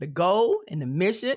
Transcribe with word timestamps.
The 0.00 0.06
goal 0.06 0.62
and 0.66 0.80
the 0.80 0.86
mission 0.86 1.36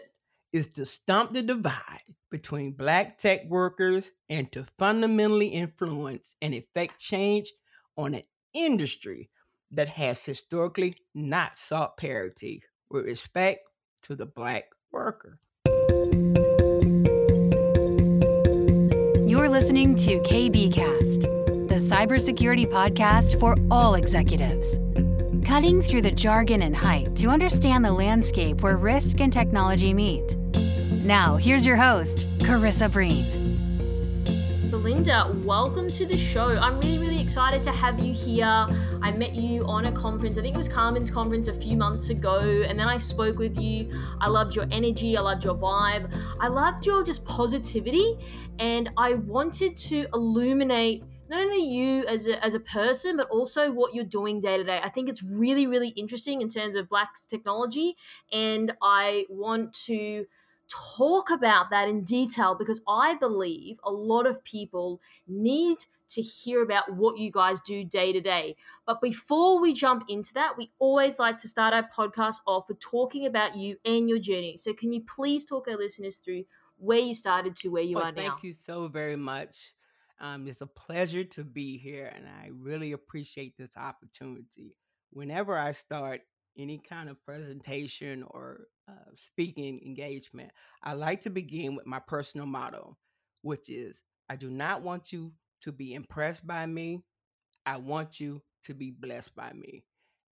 is 0.54 0.70
to 0.70 0.86
stump 0.86 1.34
the 1.34 1.42
divide 1.42 2.16
between 2.32 2.72
Black 2.72 3.18
tech 3.18 3.42
workers 3.50 4.14
and 4.30 4.50
to 4.54 4.66
fundamentally 4.80 5.48
influence 5.48 6.38
and 6.42 6.54
effect 6.54 6.98
change 6.98 7.52
on 7.98 8.14
an 8.14 8.24
industry 8.54 9.30
that 9.72 9.90
has 9.90 10.24
historically 10.24 10.96
not 11.14 11.58
sought 11.58 11.98
parity 11.98 12.64
with 12.90 13.04
respect 13.04 13.68
to 14.04 14.16
the 14.16 14.26
Black 14.26 14.70
worker. 14.94 15.40
You're 19.28 19.50
listening 19.50 19.98
to 19.98 20.22
KBKast, 20.22 21.68
the 21.68 21.76
cybersecurity 21.76 22.72
podcast 22.72 23.38
for 23.42 23.58
all 23.70 23.96
executives. 23.96 24.78
Cutting 25.54 25.84
through 25.84 26.02
the 26.02 26.10
jargon 26.10 26.64
and 26.64 26.76
hype 26.76 27.16
to 27.18 27.28
understand 27.28 27.86
the 27.86 27.92
landscape 27.92 28.64
where 28.64 28.76
risk 28.76 29.22
and 29.22 29.32
technology 29.32 29.94
meet. 29.94 30.36
Now, 31.06 31.36
here's 31.36 31.64
your 31.64 31.76
host, 31.76 32.26
Karissa 32.40 32.92
Breen. 32.92 33.24
Belinda, 34.72 35.32
welcome 35.44 35.92
to 35.92 36.08
the 36.08 36.18
show. 36.18 36.58
I'm 36.58 36.80
really, 36.80 36.98
really 36.98 37.22
excited 37.22 37.62
to 37.66 37.72
have 37.72 38.02
you 38.02 38.12
here. 38.12 38.66
I 39.04 39.12
met 39.16 39.36
you 39.36 39.64
on 39.66 39.86
a 39.86 39.92
conference, 39.92 40.40
I 40.40 40.42
think 40.42 40.56
it 40.56 40.58
was 40.58 40.68
Carmen's 40.68 41.12
conference 41.12 41.48
a 41.48 41.54
few 41.54 41.78
months 41.78 42.10
ago, 42.10 42.40
and 42.68 42.80
then 42.80 42.88
I 42.88 42.98
spoke 42.98 43.38
with 43.38 43.56
you. 43.56 43.92
I 44.22 44.30
loved 44.30 44.56
your 44.56 44.66
energy, 44.72 45.16
I 45.16 45.22
loved 45.22 45.44
your 45.44 45.54
vibe, 45.54 46.12
I 46.40 46.48
loved 46.48 46.88
your 46.88 47.04
just 47.04 47.28
positivity, 47.28 48.16
and 48.58 48.90
I 48.98 49.14
wanted 49.14 49.78
to 49.78 50.08
illuminate 50.16 51.04
not 51.34 51.42
only 51.42 51.66
you 51.66 52.06
as 52.06 52.28
a, 52.28 52.44
as 52.46 52.54
a 52.54 52.60
person, 52.60 53.18
but 53.18 53.28
also 53.30 53.72
what 53.72 53.96
you're 53.96 54.04
doing 54.04 54.40
day 54.40 54.58
to 54.58 54.64
day. 54.64 54.80
I 54.84 54.90
think 54.90 55.10
it's 55.10 55.24
really, 55.24 55.66
really 55.66 55.90
interesting 55.90 56.42
in 56.42 56.50
terms 56.50 56.76
of 56.76 56.88
Black's 56.88 57.26
technology. 57.26 57.96
And 58.32 58.74
I 58.84 59.26
want 59.30 59.74
to 59.86 60.26
talk 60.70 61.32
about 61.32 61.72
that 61.72 61.90
in 61.90 62.04
detail 62.04 62.56
because 62.56 62.82
I 62.88 63.16
believe 63.16 63.80
a 63.84 63.92
lot 63.92 64.28
of 64.28 64.44
people 64.44 65.02
need 65.28 65.80
to 66.10 66.22
hear 66.22 66.62
about 66.62 66.94
what 66.94 67.18
you 67.18 67.32
guys 67.32 67.60
do 67.62 67.84
day 67.84 68.14
to 68.14 68.22
day. 68.22 68.56
But 68.86 69.02
before 69.02 69.60
we 69.60 69.74
jump 69.74 70.06
into 70.08 70.36
that, 70.36 70.56
we 70.56 70.72
always 70.78 71.18
like 71.18 71.38
to 71.40 71.48
start 71.48 71.74
our 71.74 71.88
podcast 71.90 72.42
off 72.46 72.68
with 72.68 72.80
talking 72.80 73.26
about 73.26 73.56
you 73.56 73.78
and 73.84 74.08
your 74.08 74.20
journey. 74.20 74.58
So, 74.58 74.74
can 74.74 74.94
you 74.94 75.02
please 75.02 75.46
talk 75.46 75.68
our 75.68 75.78
listeners 75.78 76.18
through 76.18 76.44
where 76.78 77.00
you 77.00 77.16
started 77.16 77.56
to 77.58 77.70
where 77.70 77.82
you 77.82 77.96
well, 77.96 78.06
are 78.06 78.12
now? 78.12 78.30
Thank 78.30 78.44
you 78.44 78.54
so 78.64 78.88
very 78.88 79.16
much. 79.16 79.74
Um, 80.24 80.48
it's 80.48 80.62
a 80.62 80.68
pleasure 80.68 81.26
to 81.26 81.44
be 81.44 81.78
here, 81.78 82.10
and 82.16 82.26
I 82.26 82.50
really 82.58 82.94
appreciate 82.94 83.58
this 83.58 83.76
opportunity. 83.76 84.78
Whenever 85.12 85.58
I 85.58 85.72
start 85.72 86.22
any 86.58 86.78
kind 86.78 87.10
of 87.10 87.22
presentation 87.26 88.24
or 88.30 88.68
uh, 88.88 89.12
speaking 89.18 89.82
engagement, 89.86 90.52
I 90.82 90.94
like 90.94 91.22
to 91.22 91.30
begin 91.30 91.76
with 91.76 91.86
my 91.86 92.00
personal 92.00 92.46
motto, 92.46 92.98
which 93.42 93.70
is 93.70 94.02
I 94.30 94.38
do 94.38 94.50
not 94.50 94.82
want 94.82 95.12
you 95.12 95.34
to 95.64 95.74
be 95.74 95.94
impressed 95.94 96.48
by 96.48 96.68
me. 96.68 97.04
I 97.66 97.78
want 97.78 98.22
you 98.22 98.42
to 98.64 98.74
be 98.74 98.92
blessed 98.92 99.36
by 99.36 99.52
me. 99.52 99.84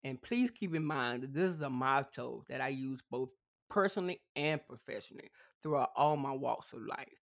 And 0.04 0.22
please 0.22 0.52
keep 0.52 0.72
in 0.72 0.84
mind 0.84 1.24
that 1.24 1.34
this 1.34 1.50
is 1.52 1.62
a 1.62 1.70
motto 1.70 2.44
that 2.48 2.60
I 2.60 2.68
use 2.68 3.00
both 3.10 3.30
personally 3.68 4.20
and 4.36 4.60
professionally 4.68 5.30
throughout 5.64 5.90
all 5.96 6.16
my 6.16 6.32
walks 6.32 6.72
of 6.74 6.80
life. 6.82 7.19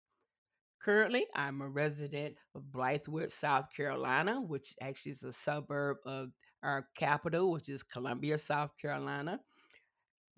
Currently, 0.80 1.26
I'm 1.34 1.60
a 1.60 1.68
resident 1.68 2.36
of 2.54 2.62
Blythewood, 2.62 3.32
South 3.32 3.66
Carolina, 3.76 4.40
which 4.40 4.74
actually 4.80 5.12
is 5.12 5.24
a 5.24 5.32
suburb 5.32 5.98
of 6.06 6.30
our 6.62 6.88
capital, 6.96 7.50
which 7.50 7.68
is 7.68 7.82
Columbia, 7.82 8.38
South 8.38 8.70
Carolina, 8.80 9.40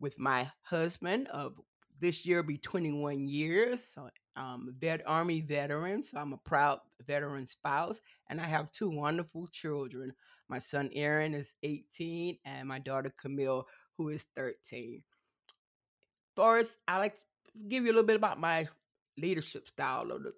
with 0.01 0.19
my 0.19 0.51
husband 0.63 1.29
of 1.29 1.61
this 2.01 2.25
year 2.25 2.43
be 2.43 2.57
21 2.57 3.29
years. 3.29 3.81
So 3.95 4.09
I'm 4.35 4.69
a 4.69 4.73
vet 4.73 5.03
Army 5.07 5.43
veteran, 5.43 6.03
so 6.03 6.19
I'm 6.19 6.33
a 6.33 6.39
proud 6.39 6.79
veteran 7.07 7.47
spouse, 7.47 8.01
and 8.29 8.41
I 8.41 8.45
have 8.45 8.73
two 8.73 8.89
wonderful 8.89 9.47
children. 9.49 10.15
My 10.49 10.59
son 10.59 10.91
Aaron 10.95 11.35
is 11.35 11.55
18, 11.63 12.39
and 12.45 12.67
my 12.67 12.79
daughter 12.79 13.13
Camille, 13.17 13.67
who 13.99 14.09
is 14.09 14.25
13. 14.35 15.03
Boris, 16.35 16.77
I 16.89 16.99
like 16.99 17.19
to 17.19 17.25
give 17.69 17.85
you 17.85 17.91
a 17.91 17.93
little 17.93 18.07
bit 18.07 18.17
about 18.17 18.41
my 18.41 18.69
leadership 19.19 19.69
style 19.69 20.13
or 20.13 20.19
the, 20.19 20.33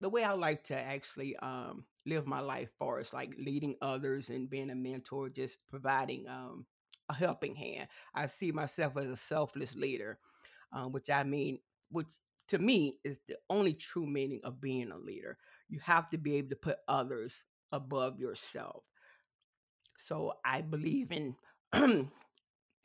the 0.00 0.08
way 0.08 0.24
I 0.24 0.32
like 0.32 0.64
to 0.64 0.76
actually 0.78 1.36
um, 1.36 1.84
live 2.04 2.26
my 2.26 2.40
life 2.40 2.68
for 2.78 3.00
is 3.00 3.12
like 3.12 3.32
leading 3.38 3.76
others 3.80 4.30
and 4.30 4.48
being 4.50 4.70
a 4.70 4.74
mentor, 4.74 5.28
just 5.28 5.56
providing 5.68 6.26
um, 6.28 6.66
a 7.08 7.14
helping 7.14 7.54
hand. 7.54 7.88
I 8.14 8.26
see 8.26 8.52
myself 8.52 8.96
as 8.96 9.08
a 9.08 9.16
selfless 9.16 9.74
leader, 9.74 10.18
um, 10.72 10.92
which 10.92 11.10
I 11.10 11.24
mean, 11.24 11.60
which 11.90 12.08
to 12.48 12.58
me 12.58 12.98
is 13.04 13.18
the 13.28 13.36
only 13.50 13.74
true 13.74 14.06
meaning 14.06 14.40
of 14.44 14.60
being 14.60 14.90
a 14.90 14.98
leader. 14.98 15.38
You 15.68 15.80
have 15.80 16.10
to 16.10 16.18
be 16.18 16.36
able 16.36 16.50
to 16.50 16.56
put 16.56 16.78
others 16.88 17.34
above 17.72 18.18
yourself. 18.18 18.82
So 19.98 20.34
I 20.44 20.60
believe 20.62 21.12
in 21.12 21.36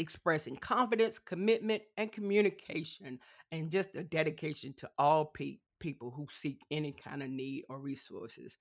expressing 0.01 0.57
confidence, 0.57 1.19
commitment, 1.19 1.83
and 1.95 2.11
communication, 2.11 3.19
and 3.51 3.71
just 3.71 3.95
a 3.95 4.03
dedication 4.03 4.73
to 4.77 4.89
all 4.97 5.25
pe- 5.25 5.59
people 5.79 6.11
who 6.11 6.27
seek 6.29 6.65
any 6.71 6.91
kind 6.91 7.21
of 7.21 7.29
need 7.29 7.63
or 7.69 7.79
resources. 7.79 8.57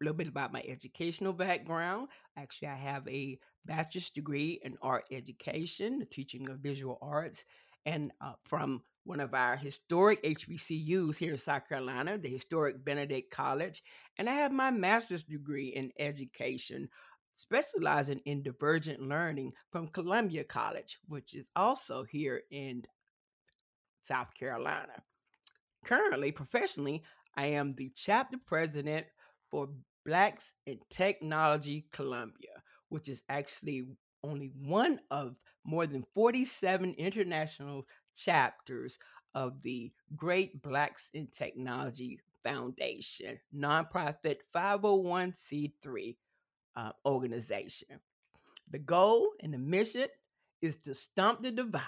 A 0.00 0.04
little 0.04 0.16
bit 0.16 0.28
about 0.28 0.52
my 0.52 0.62
educational 0.66 1.32
background. 1.32 2.08
Actually, 2.36 2.68
I 2.68 2.76
have 2.76 3.08
a 3.08 3.38
bachelor's 3.64 4.10
degree 4.10 4.60
in 4.62 4.76
art 4.82 5.04
education, 5.10 5.98
the 5.98 6.04
teaching 6.04 6.48
of 6.48 6.58
visual 6.58 6.98
arts, 7.02 7.44
and 7.84 8.12
uh, 8.20 8.32
from 8.44 8.82
one 9.04 9.20
of 9.20 9.34
our 9.34 9.56
historic 9.56 10.22
HBCUs 10.24 11.16
here 11.16 11.32
in 11.32 11.38
South 11.38 11.68
Carolina, 11.68 12.18
the 12.18 12.28
historic 12.28 12.84
Benedict 12.84 13.32
College. 13.32 13.82
And 14.18 14.28
I 14.28 14.34
have 14.34 14.52
my 14.52 14.70
master's 14.70 15.24
degree 15.24 15.68
in 15.68 15.92
education 15.98 16.88
specializing 17.36 18.20
in 18.24 18.42
divergent 18.42 19.00
learning 19.00 19.52
from 19.70 19.88
Columbia 19.88 20.44
College, 20.44 20.98
which 21.06 21.34
is 21.34 21.46
also 21.54 22.04
here 22.04 22.42
in 22.50 22.84
South 24.04 24.34
Carolina. 24.34 25.02
Currently, 25.84 26.32
professionally, 26.32 27.02
I 27.36 27.46
am 27.46 27.74
the 27.74 27.92
chapter 27.94 28.38
president 28.44 29.06
for 29.50 29.68
Blacks 30.04 30.54
in 30.66 30.78
Technology 30.90 31.86
Columbia, 31.92 32.62
which 32.88 33.08
is 33.08 33.22
actually 33.28 33.86
only 34.22 34.52
one 34.62 35.00
of 35.10 35.36
more 35.64 35.86
than 35.86 36.04
47 36.14 36.94
international 36.96 37.86
chapters 38.14 38.98
of 39.34 39.62
the 39.62 39.92
Great 40.16 40.62
Blacks 40.62 41.10
in 41.12 41.26
Technology 41.26 42.20
Foundation, 42.42 43.38
nonprofit 43.54 44.38
501c3 44.54 46.16
uh, 46.76 46.92
organization. 47.04 48.00
The 48.70 48.78
goal 48.78 49.30
and 49.42 49.54
the 49.54 49.58
mission 49.58 50.08
is 50.60 50.76
to 50.78 50.94
stump 50.94 51.42
the 51.42 51.50
divide 51.50 51.82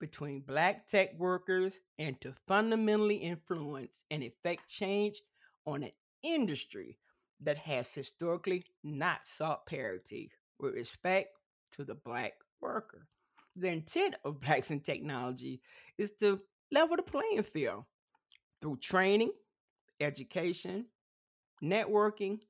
between 0.00 0.40
Black 0.40 0.86
tech 0.86 1.18
workers 1.18 1.80
and 1.98 2.20
to 2.20 2.34
fundamentally 2.46 3.16
influence 3.16 4.04
and 4.10 4.22
effect 4.22 4.68
change 4.68 5.22
on 5.66 5.82
an 5.82 5.92
industry 6.22 6.98
that 7.42 7.58
has 7.58 7.92
historically 7.92 8.64
not 8.82 9.20
sought 9.24 9.66
parity 9.66 10.30
with 10.58 10.74
respect 10.74 11.28
to 11.72 11.84
the 11.84 11.94
Black 11.94 12.32
worker. 12.60 13.06
The 13.56 13.68
intent 13.68 14.16
of 14.24 14.40
Blacks 14.40 14.70
in 14.70 14.80
Technology 14.80 15.60
is 15.98 16.12
to 16.20 16.40
level 16.70 16.96
the 16.96 17.02
playing 17.02 17.42
field 17.42 17.84
through 18.60 18.78
training, 18.78 19.32
education, 20.00 20.86
networking, 21.62 22.40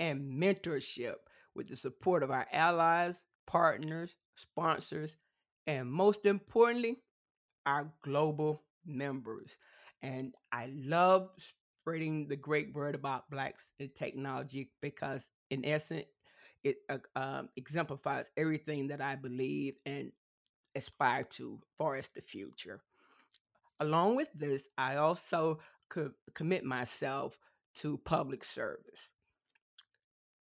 and 0.00 0.40
mentorship 0.40 1.14
with 1.54 1.68
the 1.68 1.76
support 1.76 2.22
of 2.22 2.30
our 2.30 2.46
allies, 2.52 3.22
partners, 3.46 4.14
sponsors, 4.34 5.16
and 5.66 5.90
most 5.90 6.26
importantly, 6.26 6.98
our 7.66 7.92
global 8.02 8.62
members. 8.84 9.56
And 10.02 10.34
I 10.52 10.70
love 10.74 11.30
spreading 11.80 12.28
the 12.28 12.36
great 12.36 12.74
word 12.74 12.94
about 12.94 13.30
Blacks 13.30 13.72
in 13.78 13.90
technology 13.90 14.70
because, 14.80 15.28
in 15.50 15.64
essence, 15.64 16.06
it 16.62 16.78
uh, 16.88 16.98
um, 17.14 17.48
exemplifies 17.56 18.30
everything 18.36 18.88
that 18.88 19.00
I 19.00 19.16
believe 19.16 19.76
and 19.84 20.12
aspire 20.74 21.24
to 21.24 21.60
for 21.78 21.96
as 21.96 22.08
the 22.08 22.22
future. 22.22 22.82
Along 23.80 24.16
with 24.16 24.28
this, 24.34 24.68
I 24.78 24.96
also 24.96 25.58
co- 25.88 26.12
commit 26.34 26.64
myself 26.64 27.38
to 27.76 27.98
public 27.98 28.44
service. 28.44 29.08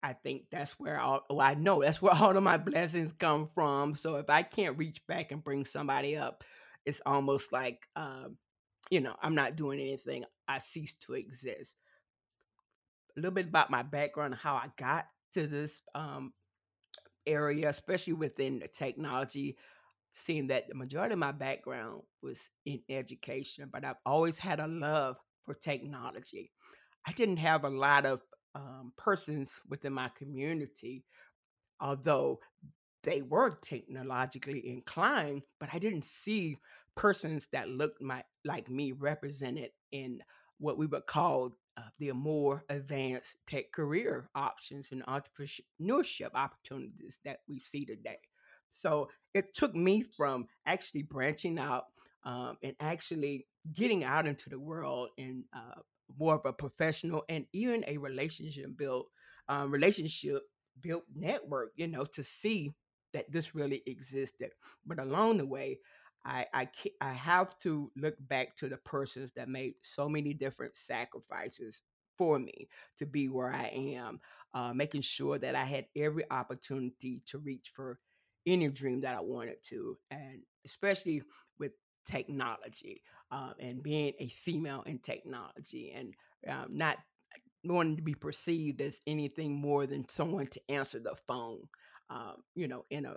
I 0.03 0.15
think 0.15 0.45
that's 0.51 0.73
where 0.73 0.99
all, 1.01 1.25
well, 1.31 1.41
I 1.41 1.55
know 1.55 1.83
that's 1.83 2.03
where 2.03 2.15
all 2.21 2.37
of 2.37 2.43
my 2.43 2.57
blessings 2.57 3.13
come 3.13 3.49
from. 3.55 3.95
So 3.95 4.17
if 4.17 4.29
I 4.31 4.43
can't 4.43 4.79
reach 4.79 5.07
back 5.07 5.33
and 5.33 5.45
bring 5.45 5.65
somebody 5.65 6.17
up, 6.17 6.45
it's 6.85 7.01
almost 7.07 7.53
like, 7.53 7.87
um, 7.97 8.37
you 8.91 9.01
know, 9.01 9.15
I'm 9.23 9.35
not 9.35 9.57
doing 9.57 9.81
anything. 9.81 10.25
I 10.49 10.59
cease 10.59 10.95
to 11.03 11.15
exist. 11.15 11.77
A 13.17 13.21
little 13.21 13.35
bit 13.35 13.49
about 13.49 13.71
my 13.71 13.83
background, 13.83 14.35
how 14.35 14.55
I 14.55 14.69
got 14.77 15.07
to 15.35 15.47
this 15.47 15.81
um, 15.95 16.33
area, 17.27 17.69
especially 17.69 18.15
within 18.15 18.59
the 18.59 18.69
technology. 18.69 19.57
seeing 20.15 20.49
that 20.49 20.69
the 20.69 20.75
majority 20.75 21.15
of 21.15 21.19
my 21.19 21.33
background 21.33 22.03
was 22.23 22.51
in 22.67 22.81
education, 22.89 23.71
but 23.73 23.85
I've 23.85 23.97
always 24.05 24.39
had 24.39 24.61
a 24.61 24.67
love 24.67 25.17
for 25.45 25.55
technology. 25.55 26.53
I 27.07 27.13
didn't 27.13 27.39
have 27.39 27.65
a 27.65 27.71
lot 27.71 28.07
of 28.07 28.21
um, 28.55 28.93
persons 28.97 29.61
within 29.69 29.93
my 29.93 30.09
community, 30.09 31.05
although 31.81 32.41
they 33.03 33.23
were 33.23 33.59
technologically 33.63 34.69
inclined, 34.69 35.43
but 35.59 35.71
I 35.73 35.79
didn't 35.79 36.05
see 36.05 36.59
persons 36.97 37.49
that 37.53 37.69
looked 37.69 38.01
my, 38.01 38.23
like 38.45 38.71
me 38.71 38.93
represented 38.93 39.71
in 39.91 40.21
what 40.59 40.79
we 40.79 40.87
would 40.87 41.07
call 41.07 41.57
uh, 41.77 41.83
the 41.99 42.13
more 42.13 42.65
advanced 42.69 43.37
tech 43.47 43.73
career 43.73 44.29
options 44.35 44.93
and 44.93 45.05
entrepreneurship 45.07 46.31
opportunities 46.35 47.19
that 47.25 47.39
we 47.49 47.59
see 47.59 47.85
today. 47.85 48.19
So 48.71 49.09
it 49.35 49.53
took 49.55 49.75
me 49.75 50.03
from 50.03 50.47
actually 50.67 51.03
branching 51.03 51.59
out 51.59 51.87
um, 52.25 52.57
and 52.63 52.75
actually 52.79 53.47
getting 53.75 54.05
out 54.05 54.27
into 54.27 54.49
the 54.49 54.59
world 54.59 55.09
and 55.19 55.45
uh, 55.55 55.81
more 56.19 56.35
of 56.35 56.45
a 56.45 56.53
professional 56.53 57.25
and 57.29 57.47
even 57.53 57.85
a 57.87 57.99
relationship 57.99 58.77
built 58.77 59.09
um, 59.49 59.71
relationship 59.71 60.43
built 60.81 61.05
network, 61.15 61.73
you 61.77 61.87
know, 61.87 62.05
to 62.05 62.23
see 62.23 62.73
that 63.13 63.31
this 63.31 63.55
really 63.55 63.83
existed. 63.87 64.51
But 64.87 64.99
along 64.99 65.39
the 65.39 65.47
way, 65.47 65.79
I, 66.25 66.47
I 66.55 66.69
I 67.01 67.13
have 67.13 67.59
to 67.61 67.91
look 67.97 68.15
back 68.21 68.57
to 68.59 68.69
the 68.69 68.77
persons 68.77 69.33
that 69.37 69.49
made 69.49 69.75
so 69.83 70.09
many 70.09 70.35
different 70.35 70.77
sacrifices 70.77 71.83
for 72.17 72.39
me 72.39 72.69
to 72.99 73.07
be 73.07 73.29
where 73.29 73.53
I 73.53 73.69
am, 73.97 74.21
uh, 74.55 74.73
making 74.73 75.01
sure 75.01 75.39
that 75.39 75.55
I 75.55 75.65
had 75.65 75.87
every 75.97 76.25
opportunity 76.31 77.23
to 77.27 77.39
reach 77.39 77.73
for 77.75 77.99
any 78.47 78.69
dream 78.69 79.01
that 79.01 79.17
I 79.17 79.21
wanted 79.21 79.57
to, 79.69 79.99
and 80.11 80.43
especially 80.65 81.23
with 81.59 81.73
technology 82.07 83.03
um, 83.33 83.55
and 83.59 83.83
being 83.83 84.13
a 84.21 84.29
female 84.29 84.83
in 84.83 84.99
technology 84.99 85.93
and 85.97 86.15
um, 86.49 86.67
not 86.71 86.99
wanting 87.65 87.97
to 87.97 88.03
be 88.03 88.15
perceived 88.15 88.81
as 88.81 89.01
anything 89.07 89.55
more 89.55 89.87
than 89.87 90.09
someone 90.09 90.47
to 90.49 90.61
answer 90.69 91.01
the 91.01 91.17
phone, 91.27 91.63
um, 92.11 92.37
you 92.55 92.69
know, 92.69 92.85
in 92.91 93.07
a 93.07 93.15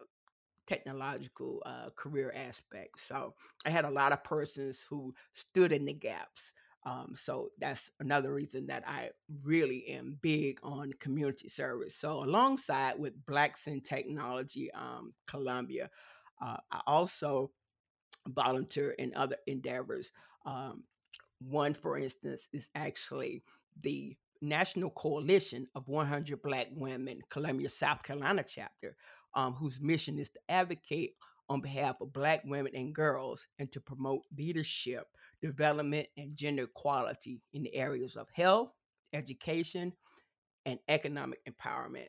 technological 0.68 1.62
uh, 1.66 1.90
career 1.96 2.34
aspect. 2.36 3.00
So 3.00 3.34
I 3.66 3.70
had 3.70 3.86
a 3.86 3.90
lot 3.90 4.14
of 4.14 4.24
persons 4.24 4.86
who 4.90 5.14
stood 5.34 5.72
in 5.72 5.86
the 5.86 5.94
gaps. 5.94 6.54
Um, 6.86 7.16
so 7.18 7.50
that's 7.60 7.90
another 8.00 8.32
reason 8.32 8.68
that 8.68 8.84
I 8.88 9.10
really 9.44 9.88
am 9.88 10.20
big 10.22 10.60
on 10.64 10.94
community 11.00 11.50
service. 11.50 11.96
So 11.98 12.24
alongside 12.24 13.00
with 13.00 13.26
Blacks 13.26 13.68
in 13.68 13.82
Technology 13.82 14.72
um, 14.74 15.14
Columbia, 15.28 15.90
uh, 16.44 16.58
I 16.72 16.82
also 16.86 17.52
volunteer 18.28 18.92
in 18.92 19.14
other 19.16 19.38
endeavors. 19.48 20.12
Um, 20.46 20.84
one, 21.40 21.74
for 21.74 21.98
instance, 21.98 22.48
is 22.54 22.70
actually 22.76 23.44
the 23.82 24.16
National 24.42 24.90
Coalition 24.90 25.68
of 25.76 25.88
100 25.88 26.42
Black 26.42 26.68
Women, 26.72 27.22
Columbia, 27.30 27.70
South 27.70 28.04
Carolina 28.04 28.44
chapter, 28.48 28.96
um, 29.34 29.54
whose 29.54 29.80
mission 29.80 30.20
is 30.20 30.30
to 30.30 30.40
advocate 30.50 31.16
on 31.50 31.62
behalf 31.62 32.02
of 32.02 32.14
Black 32.14 32.42
women 32.46 32.72
and 32.76 32.94
girls 32.94 33.48
and 33.60 33.72
to 33.72 33.80
promote 33.80 34.24
leadership, 34.36 35.08
development, 35.42 36.08
and 36.18 36.36
gender 36.36 36.64
equality 36.64 37.42
in 37.54 37.64
the 37.64 37.74
areas 37.76 38.16
of 38.16 38.28
health, 38.34 38.70
education, 39.14 39.94
and 40.66 40.80
economic 40.88 41.40
empowerment. 41.46 42.08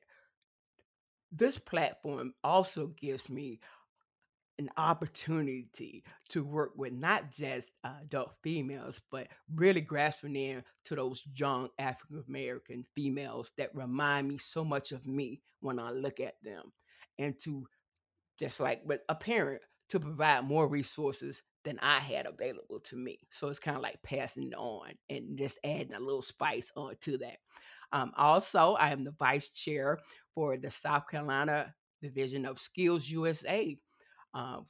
This 1.30 1.58
platform 1.58 2.32
also 2.42 2.88
gives 2.98 3.28
me 3.28 3.60
an 4.58 4.70
opportunity 4.76 6.02
to 6.30 6.44
work 6.44 6.72
with 6.76 6.92
not 6.92 7.30
just 7.30 7.70
uh, 7.84 7.92
adult 8.02 8.32
females, 8.42 9.00
but 9.10 9.28
really 9.54 9.80
grasping 9.80 10.36
in 10.36 10.64
to 10.84 10.94
those 10.94 11.22
young 11.34 11.68
African 11.78 12.24
American 12.28 12.84
females 12.94 13.52
that 13.58 13.74
remind 13.74 14.28
me 14.28 14.38
so 14.38 14.64
much 14.64 14.92
of 14.92 15.06
me 15.06 15.40
when 15.60 15.78
I 15.78 15.90
look 15.90 16.20
at 16.20 16.34
them, 16.42 16.72
and 17.18 17.38
to 17.40 17.66
just 18.38 18.60
like 18.60 18.82
with 18.84 19.00
a 19.08 19.14
parent 19.14 19.62
to 19.88 20.00
provide 20.00 20.44
more 20.44 20.68
resources 20.68 21.42
than 21.64 21.78
I 21.80 21.98
had 21.98 22.26
available 22.26 22.80
to 22.80 22.96
me. 22.96 23.18
So 23.30 23.48
it's 23.48 23.58
kind 23.58 23.76
of 23.76 23.82
like 23.82 24.02
passing 24.02 24.54
on 24.54 24.92
and 25.10 25.38
just 25.38 25.58
adding 25.64 25.94
a 25.94 26.00
little 26.00 26.22
spice 26.22 26.70
on 26.76 26.94
to 27.02 27.18
that. 27.18 27.38
Um, 27.92 28.12
also, 28.16 28.74
I 28.74 28.90
am 28.90 29.04
the 29.04 29.12
vice 29.12 29.50
chair 29.50 29.98
for 30.34 30.56
the 30.56 30.70
South 30.70 31.08
Carolina 31.08 31.74
division 32.02 32.46
of 32.46 32.60
Skills 32.60 33.08
USA, 33.08 33.76
uh, 34.36 34.60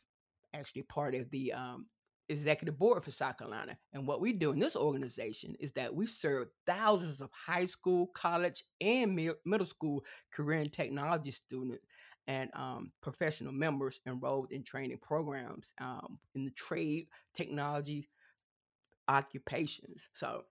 actually 0.55 0.83
part 0.83 1.15
of 1.15 1.29
the 1.31 1.53
um, 1.53 1.87
executive 2.29 2.79
board 2.79 3.05
for 3.05 3.11
South 3.11 3.39
Carolina. 3.39 3.77
And 3.93 4.07
what 4.07 4.21
we 4.21 4.33
do 4.33 4.53
in 4.53 4.59
this 4.59 4.77
organization 4.77 5.57
is 5.61 5.73
that 5.73 5.95
we 5.95 6.07
serve 6.07 6.49
thousands 6.67 7.21
of 7.21 7.31
high 7.33 7.67
school, 7.67 8.09
college, 8.15 8.65
and 8.81 9.15
mi- 9.15 9.31
middle 9.45 9.67
school 9.67 10.05
career 10.33 10.61
and 10.61 10.73
technology 10.73 11.31
students 11.31 11.85
and 12.29 12.51
um, 12.55 12.93
professional 13.03 13.53
members 13.53 14.01
enrolled 14.07 14.51
in 14.51 14.65
training 14.65 14.99
programs 15.01 15.73
um, 15.81 16.19
in 16.35 16.45
the 16.45 16.51
trade, 16.53 17.07
technology, 17.35 18.09
occupations. 19.09 20.09
So 20.15 20.43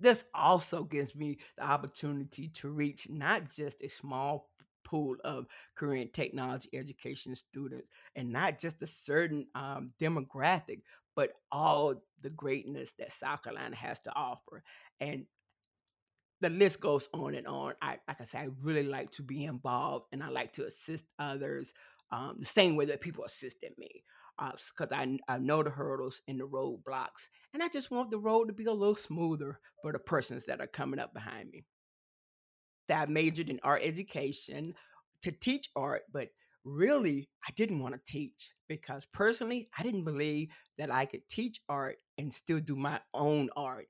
this 0.00 0.24
also 0.34 0.84
gives 0.84 1.14
me 1.14 1.38
the 1.56 1.64
opportunity 1.64 2.48
to 2.48 2.68
reach 2.68 3.08
not 3.08 3.50
just 3.50 3.82
a 3.82 3.88
small 3.88 4.49
pool 4.90 5.16
of 5.24 5.46
and 5.80 6.12
technology 6.12 6.68
education 6.74 7.34
students 7.34 7.88
and 8.16 8.32
not 8.32 8.58
just 8.58 8.82
a 8.82 8.86
certain 8.86 9.46
um, 9.54 9.92
demographic, 10.00 10.80
but 11.14 11.32
all 11.52 11.94
the 12.22 12.30
greatness 12.30 12.92
that 12.98 13.12
South 13.12 13.42
Carolina 13.42 13.76
has 13.76 14.00
to 14.00 14.14
offer. 14.14 14.62
And 15.00 15.26
the 16.40 16.50
list 16.50 16.80
goes 16.80 17.08
on 17.12 17.34
and 17.34 17.46
on. 17.46 17.74
I 17.80 17.98
like 18.08 18.20
I 18.20 18.24
say, 18.24 18.38
I 18.38 18.48
really 18.62 18.82
like 18.82 19.10
to 19.12 19.22
be 19.22 19.44
involved 19.44 20.06
and 20.12 20.22
I 20.22 20.28
like 20.28 20.54
to 20.54 20.66
assist 20.66 21.04
others 21.18 21.72
um, 22.10 22.36
the 22.40 22.46
same 22.46 22.76
way 22.76 22.86
that 22.86 23.00
people 23.00 23.24
assisted 23.24 23.72
me. 23.78 24.04
Because 24.38 24.90
uh, 24.90 24.94
I, 24.96 25.18
I 25.28 25.38
know 25.38 25.62
the 25.62 25.68
hurdles 25.68 26.22
and 26.26 26.40
the 26.40 26.48
roadblocks, 26.48 27.28
and 27.52 27.62
I 27.62 27.68
just 27.68 27.90
want 27.90 28.10
the 28.10 28.18
road 28.18 28.46
to 28.46 28.54
be 28.54 28.64
a 28.64 28.72
little 28.72 28.96
smoother 28.96 29.60
for 29.82 29.92
the 29.92 29.98
persons 29.98 30.46
that 30.46 30.62
are 30.62 30.66
coming 30.66 30.98
up 30.98 31.12
behind 31.12 31.50
me. 31.50 31.66
I 32.88 33.06
majored 33.06 33.48
in 33.50 33.60
art 33.62 33.82
education 33.84 34.74
to 35.22 35.32
teach 35.32 35.68
art, 35.76 36.02
but 36.12 36.28
really 36.64 37.28
I 37.46 37.52
didn't 37.56 37.80
want 37.80 37.94
to 37.94 38.12
teach 38.12 38.50
because 38.68 39.06
personally 39.12 39.68
I 39.78 39.82
didn't 39.82 40.04
believe 40.04 40.48
that 40.78 40.90
I 40.90 41.06
could 41.06 41.28
teach 41.28 41.60
art 41.68 41.96
and 42.18 42.32
still 42.32 42.60
do 42.60 42.76
my 42.76 43.00
own 43.14 43.50
art 43.56 43.86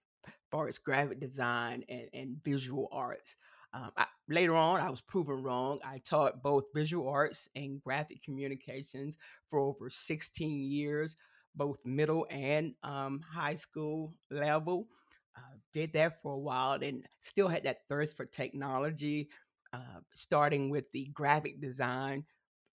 far 0.51 0.69
as 0.69 0.79
graphic 0.79 1.21
design 1.21 1.85
and, 1.89 2.09
and 2.13 2.37
visual 2.45 2.89
arts. 2.93 3.37
Um, 3.73 3.91
I, 3.97 4.07
later 4.29 4.55
on, 4.57 4.81
I 4.81 4.91
was 4.91 5.01
proven 5.01 5.43
wrong. 5.43 5.79
I 5.85 5.99
taught 6.05 6.43
both 6.43 6.65
visual 6.75 7.09
arts 7.09 7.49
and 7.55 7.81
graphic 7.81 8.23
communications 8.25 9.17
for 9.49 9.61
over 9.61 9.89
16 9.89 10.63
years, 10.63 11.17
both 11.55 11.79
middle 11.85 12.27
and 12.31 12.75
um, 12.83 13.21
high 13.33 13.57
school 13.57 14.15
level. 14.31 14.89
Uh, 15.37 15.57
did 15.73 15.93
that 15.93 16.21
for 16.23 16.33
a 16.35 16.39
while 16.39 16.83
and 16.83 17.07
still 17.21 17.49
had 17.49 17.65
that 17.65 17.83
thirst 17.89 18.17
for 18.17 18.27
technology, 18.27 19.29
uh, 19.73 20.01
starting 20.13 20.71
with 20.71 20.91
the 20.93 21.07
graphic 21.15 21.61
design 21.61 22.25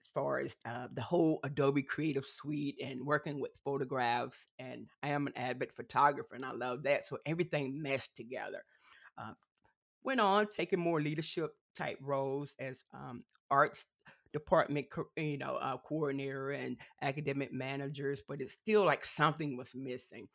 as 0.03 0.09
far 0.13 0.39
as 0.39 0.55
uh, 0.65 0.87
the 0.93 1.01
whole 1.01 1.39
Adobe 1.43 1.83
Creative 1.83 2.25
Suite 2.25 2.77
and 2.83 3.05
working 3.05 3.39
with 3.41 3.51
photographs. 3.65 4.47
And 4.57 4.87
I 5.03 5.09
am 5.09 5.27
an 5.27 5.37
avid 5.37 5.73
photographer 5.73 6.35
and 6.35 6.45
I 6.45 6.53
love 6.53 6.83
that. 6.83 7.07
So 7.07 7.17
everything 7.25 7.81
meshed 7.81 8.15
together. 8.15 8.63
Uh, 9.17 9.33
went 10.03 10.19
on 10.19 10.47
taking 10.47 10.79
more 10.79 11.01
leadership 11.01 11.51
type 11.75 11.97
roles 12.01 12.53
as 12.59 12.83
um, 12.93 13.23
arts 13.49 13.85
department, 14.33 14.87
you 15.15 15.37
know, 15.37 15.55
uh, 15.55 15.77
coordinator 15.77 16.51
and 16.51 16.77
academic 17.01 17.53
managers, 17.53 18.21
but 18.27 18.41
it's 18.41 18.53
still 18.53 18.83
like 18.85 19.05
something 19.05 19.57
was 19.57 19.71
missing. 19.73 20.27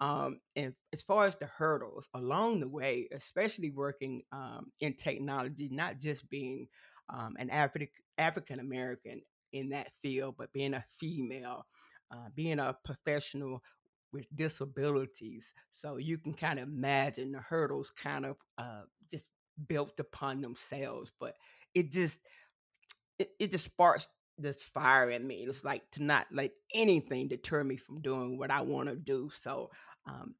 Um, 0.00 0.40
and 0.54 0.74
as 0.92 1.02
far 1.02 1.26
as 1.26 1.36
the 1.36 1.46
hurdles 1.46 2.08
along 2.14 2.60
the 2.60 2.68
way, 2.68 3.08
especially 3.12 3.70
working 3.70 4.22
um, 4.32 4.70
in 4.80 4.94
technology, 4.94 5.68
not 5.70 5.98
just 6.00 6.28
being 6.28 6.68
um, 7.08 7.36
an 7.38 7.50
African 7.50 7.88
African 8.16 8.60
American 8.60 9.22
in 9.52 9.70
that 9.70 9.88
field, 10.02 10.36
but 10.38 10.52
being 10.52 10.74
a 10.74 10.84
female, 10.98 11.66
uh, 12.12 12.28
being 12.34 12.60
a 12.60 12.76
professional 12.84 13.62
with 14.12 14.26
disabilities. 14.34 15.52
So 15.72 15.96
you 15.96 16.18
can 16.18 16.34
kind 16.34 16.58
of 16.58 16.68
imagine 16.68 17.32
the 17.32 17.40
hurdles 17.40 17.90
kind 17.90 18.24
of 18.26 18.36
uh, 18.56 18.82
just 19.10 19.24
built 19.66 19.98
upon 20.00 20.40
themselves. 20.40 21.12
But 21.18 21.34
it 21.74 21.90
just 21.90 22.20
it, 23.18 23.30
it 23.38 23.50
just 23.50 23.64
sparks 23.64 24.08
this 24.38 24.56
fire 24.62 25.10
in 25.10 25.26
me. 25.26 25.46
It's 25.48 25.64
like 25.64 25.90
to 25.92 26.02
not 26.02 26.26
let 26.32 26.52
anything 26.74 27.28
deter 27.28 27.64
me 27.64 27.76
from 27.76 28.00
doing 28.00 28.38
what 28.38 28.50
I 28.50 28.62
want 28.62 28.88
to 28.88 28.96
do. 28.96 29.30
So 29.42 29.70
um, 30.06 30.34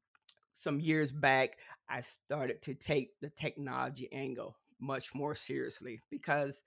some 0.53 0.79
years 0.79 1.11
back, 1.11 1.57
I 1.89 2.01
started 2.01 2.61
to 2.63 2.73
take 2.73 3.19
the 3.21 3.29
technology 3.29 4.09
angle 4.11 4.57
much 4.79 5.13
more 5.13 5.35
seriously 5.35 6.01
because 6.09 6.63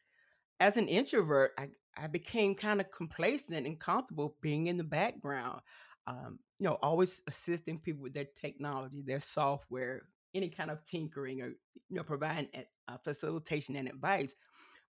as 0.61 0.77
an 0.77 0.89
introvert, 0.89 1.53
I, 1.59 1.71
I 1.97 2.07
became 2.07 2.55
kind 2.55 2.81
of 2.81 2.91
complacent 2.91 3.67
and 3.67 3.79
comfortable 3.79 4.37
being 4.41 4.67
in 4.67 4.77
the 4.77 4.85
background. 4.85 5.61
Um, 6.07 6.39
you 6.59 6.67
know, 6.67 6.79
always 6.83 7.21
assisting 7.27 7.79
people 7.79 8.03
with 8.03 8.15
their 8.15 8.29
technology, 8.37 9.03
their 9.05 9.21
software, 9.21 10.03
any 10.35 10.49
kind 10.49 10.71
of 10.71 10.85
tinkering, 10.85 11.43
or 11.43 11.49
you 11.49 11.97
know, 11.97 12.03
providing 12.03 12.49
uh, 12.89 12.97
facilitation 13.05 13.77
and 13.77 13.89
advice. 13.89 14.35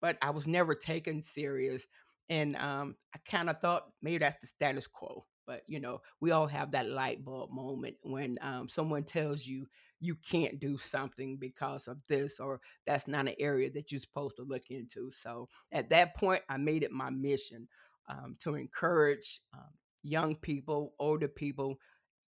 But 0.01 0.17
I 0.21 0.31
was 0.31 0.47
never 0.47 0.75
taken 0.75 1.21
serious, 1.21 1.85
and 2.29 2.55
um, 2.55 2.95
I 3.13 3.19
kind 3.29 3.49
of 3.49 3.59
thought 3.59 3.85
maybe 4.01 4.19
that's 4.19 4.39
the 4.41 4.47
status 4.47 4.87
quo. 4.87 5.25
But 5.47 5.63
you 5.67 5.79
know, 5.79 6.01
we 6.21 6.31
all 6.31 6.47
have 6.47 6.71
that 6.71 6.87
light 6.87 7.25
bulb 7.25 7.51
moment 7.51 7.95
when 8.03 8.37
um, 8.41 8.69
someone 8.69 9.03
tells 9.03 9.45
you 9.45 9.65
you 9.99 10.15
can't 10.15 10.59
do 10.59 10.77
something 10.77 11.37
because 11.37 11.87
of 11.87 11.97
this 12.07 12.39
or 12.39 12.61
that's 12.85 13.07
not 13.07 13.27
an 13.27 13.35
area 13.39 13.69
that 13.71 13.91
you're 13.91 13.99
supposed 13.99 14.37
to 14.37 14.43
look 14.43 14.69
into. 14.69 15.11
So 15.11 15.49
at 15.71 15.89
that 15.89 16.15
point, 16.15 16.43
I 16.49 16.57
made 16.57 16.83
it 16.83 16.91
my 16.91 17.09
mission 17.09 17.67
um, 18.07 18.35
to 18.39 18.55
encourage 18.55 19.41
um, 19.53 19.71
young 20.03 20.35
people, 20.35 20.93
older 20.99 21.27
people. 21.27 21.79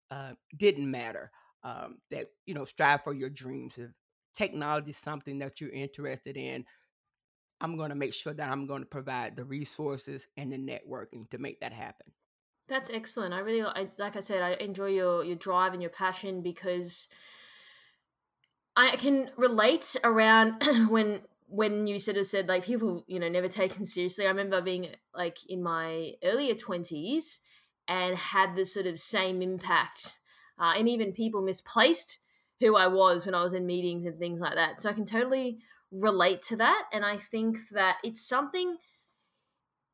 Uh, 0.10 0.34
didn't 0.58 0.92
matter 0.92 1.32
um, 1.64 1.98
that 2.10 2.28
you 2.46 2.54
know 2.54 2.66
strive 2.66 3.04
for 3.04 3.14
your 3.14 3.30
dreams. 3.30 3.78
If 3.78 3.92
technology 4.34 4.92
is 4.92 4.98
something 4.98 5.40
that 5.40 5.62
you're 5.62 5.70
interested 5.70 6.36
in, 6.36 6.66
I'm 7.62 7.78
going 7.78 7.90
to 7.90 7.96
make 7.96 8.14
sure 8.14 8.34
that 8.34 8.50
I'm 8.50 8.66
going 8.66 8.82
to 8.82 8.88
provide 8.88 9.36
the 9.36 9.46
resources 9.46 10.28
and 10.36 10.52
the 10.52 10.58
networking 10.58 11.30
to 11.30 11.38
make 11.38 11.62
that 11.62 11.72
happen. 11.72 12.08
That's 12.68 12.90
excellent. 12.90 13.34
I 13.34 13.40
really 13.40 13.62
I, 13.64 13.90
like 13.98 14.16
I 14.16 14.20
said 14.20 14.42
I 14.42 14.54
enjoy 14.64 14.88
your 14.88 15.24
your 15.24 15.36
drive 15.36 15.74
and 15.74 15.82
your 15.82 15.92
passion 15.92 16.42
because 16.42 17.08
I 18.76 18.96
can 18.96 19.30
relate 19.36 19.96
around 20.04 20.64
when 20.90 21.22
when 21.48 21.86
you 21.86 22.00
sort 22.00 22.18
of 22.18 22.26
said 22.26 22.48
like 22.48 22.64
people 22.64 23.04
you 23.08 23.20
know 23.20 23.30
never 23.30 23.48
taken 23.48 23.86
seriously. 23.86 24.26
I 24.26 24.30
remember 24.30 24.62
being 24.62 24.88
like 25.14 25.38
in 25.50 25.62
my 25.62 26.14
earlier 26.24 26.56
20s 26.56 27.40
and 27.88 28.16
had 28.16 28.56
the 28.56 28.66
sort 28.66 28.86
of 28.86 28.98
same 28.98 29.42
impact 29.42 30.20
uh, 30.58 30.74
and 30.78 30.88
even 30.88 31.12
people 31.12 31.42
misplaced 31.42 32.20
who 32.62 32.76
I 32.78 32.88
was 32.88 33.26
when 33.26 33.36
I 33.36 33.44
was 33.44 33.54
in 33.54 33.66
meetings 33.66 34.06
and 34.06 34.18
things 34.18 34.40
like 34.40 34.56
that. 34.56 34.80
So 34.80 34.90
I 34.90 34.94
can 34.94 35.06
totally 35.06 35.60
relate 35.92 36.42
to 36.42 36.56
that 36.56 36.86
and 36.94 37.06
I 37.06 37.18
think 37.18 37.70
that 37.70 37.98
it's 38.04 38.26
something 38.26 38.78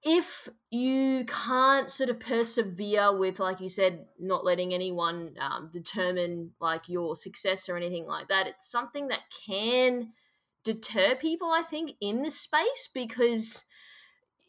if 0.04 0.48
you 0.70 1.25
can't 1.25 1.89
sort 1.89 2.10
of 2.10 2.20
persevere 2.20 3.16
with 3.18 3.39
like 3.39 3.60
you 3.60 3.70
said 3.70 4.06
not 4.20 4.46
letting 4.46 4.74
anyone 4.74 5.34
um, 5.39 5.70
determine 5.72 6.51
like 6.62 6.88
your 6.88 7.16
success 7.16 7.68
or 7.68 7.77
anything 7.77 8.06
like 8.06 8.27
that 8.27 8.48
it's 8.48 8.70
something 8.70 9.08
that 9.08 9.22
can 9.46 10.12
deter 10.63 11.16
people 11.16 11.50
i 11.51 11.62
think 11.62 11.94
in 12.00 12.22
this 12.22 12.39
space 12.39 12.89
because 12.94 13.66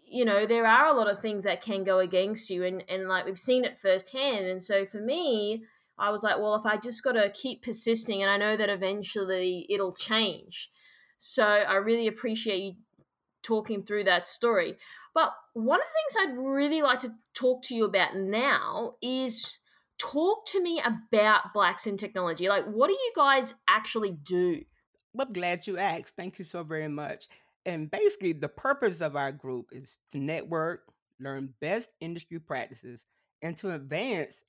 you 0.05 0.25
know 0.25 0.47
there 0.47 0.67
are 0.67 0.87
a 0.87 0.97
lot 0.97 1.11
of 1.11 1.19
things 1.19 1.45
that 1.45 1.63
can 1.63 1.85
go 1.85 1.99
against 1.99 2.51
you 2.51 2.65
and 2.65 2.85
and 2.89 3.09
like 3.09 3.25
we've 3.25 3.39
seen 3.39 3.65
it 3.65 3.79
firsthand 3.79 4.47
and 4.47 4.63
so 4.63 4.85
for 4.85 5.01
me 5.01 5.65
i 5.99 6.11
was 6.11 6.23
like 6.23 6.39
well 6.39 6.55
if 6.55 6.67
i 6.67 6.77
just 6.77 7.03
got 7.03 7.13
to 7.13 7.31
keep 7.31 7.63
persisting 7.63 8.23
and 8.23 8.31
i 8.31 8.37
know 8.37 8.57
that 8.57 8.69
eventually 8.69 9.67
it'll 9.71 9.93
change 9.93 10.69
so 11.19 11.45
i 11.45 11.75
really 11.75 12.07
appreciate 12.07 12.63
you 12.63 12.73
talking 13.43 13.83
through 13.83 14.05
that 14.05 14.27
story 14.27 14.77
but 15.19 15.35
one 15.55 15.81
of 15.81 15.85
the 15.85 16.21
things 16.21 16.39
I'd 16.39 16.45
really 16.45 16.81
like 16.81 17.01
to 17.01 17.13
talk 17.35 17.65
to 17.65 17.75
you 17.75 17.87
about 17.87 18.15
now 18.15 18.95
is 19.03 19.59
talk 19.99 20.47
to 20.47 20.63
me 20.63 20.81
about 20.81 21.53
blacks 21.53 21.89
in 21.89 21.97
technology. 21.97 22.49
Like, 22.49 22.67
what 22.67 22.87
do 22.87 22.93
you 22.93 23.13
guys 23.17 23.53
actually 23.67 24.13
do? 24.13 24.63
Well, 25.13 25.27
I'm 25.27 25.33
glad 25.33 25.67
you 25.67 25.77
asked. 25.77 26.15
Thank 26.15 26.39
you 26.39 26.45
so 26.45 26.63
very 26.63 26.87
much. 26.87 27.27
And 27.67 27.91
basically, 27.91 28.33
the 28.33 28.49
purpose 28.49 29.01
of 29.01 29.17
our 29.17 29.33
group 29.33 29.71
is 29.73 29.99
to 30.13 30.19
network, 30.19 30.83
learn 31.19 31.53
best 31.61 31.89
industry 32.01 32.39
practices, 32.39 33.05
and 33.43 33.57
to 33.57 33.73
advance 33.73 34.45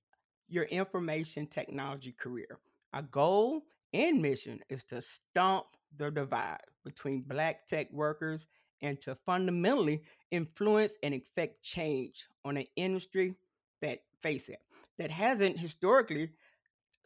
your 0.47 0.65
information 0.65 1.47
technology 1.47 2.11
career. 2.11 2.59
Our 2.93 3.01
goal 3.01 3.63
and 3.91 4.21
mission 4.21 4.59
is 4.69 4.83
to 4.85 5.01
stomp 5.01 5.65
the 5.97 6.11
divide 6.11 6.61
between 6.85 7.21
Black 7.21 7.67
tech 7.67 7.91
workers 7.91 8.47
and 8.81 8.99
to 9.01 9.15
fundamentally 9.25 10.01
influence 10.31 10.93
and 11.03 11.13
affect 11.13 11.61
change 11.61 12.27
on 12.45 12.57
an 12.57 12.65
industry 12.75 13.35
that, 13.81 13.99
face 14.21 14.49
it, 14.49 14.59
that 14.97 15.11
hasn't 15.11 15.59
historically 15.59 16.31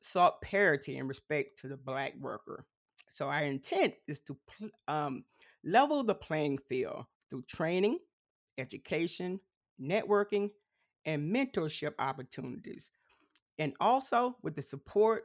sought 0.01 0.41
parity 0.41 0.97
in 0.97 1.07
respect 1.07 1.59
to 1.59 1.67
the 1.67 1.77
black 1.77 2.13
worker. 2.19 2.65
So 3.13 3.27
our 3.27 3.43
intent 3.43 3.93
is 4.07 4.19
to 4.19 4.37
um, 4.87 5.23
level 5.63 6.03
the 6.03 6.15
playing 6.15 6.59
field 6.69 7.05
through 7.29 7.43
training, 7.43 7.99
education, 8.57 9.39
networking, 9.81 10.51
and 11.05 11.33
mentorship 11.33 11.93
opportunities, 11.99 12.89
and 13.59 13.73
also 13.79 14.35
with 14.41 14.55
the 14.55 14.61
support 14.61 15.23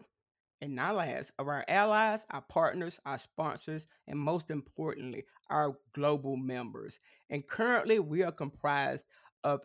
and 0.61 0.75
not 0.75 0.97
last, 0.97 1.33
of 1.39 1.49
our 1.49 1.65
allies, 1.69 2.27
our 2.31 2.43
partners, 2.43 2.99
our 3.07 3.19
sponsors, 3.19 3.87
and 4.07 4.19
most 4.19 4.51
importantly, 4.51 5.25
our 5.51 5.77
global 5.93 6.37
members. 6.37 6.99
And 7.31 7.47
currently, 7.47 7.99
we 7.99 8.23
are 8.23 8.33
comprised 8.33 9.05
of 9.45 9.61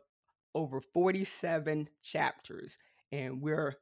over 0.56 0.80
47 0.80 1.90
chapters, 2.02 2.78
and 3.12 3.42
we're 3.42 3.76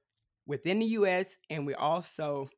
within 0.48 0.80
the 0.80 0.86
US 0.86 1.38
and 1.50 1.66
we're 1.66 1.78
also 1.78 2.50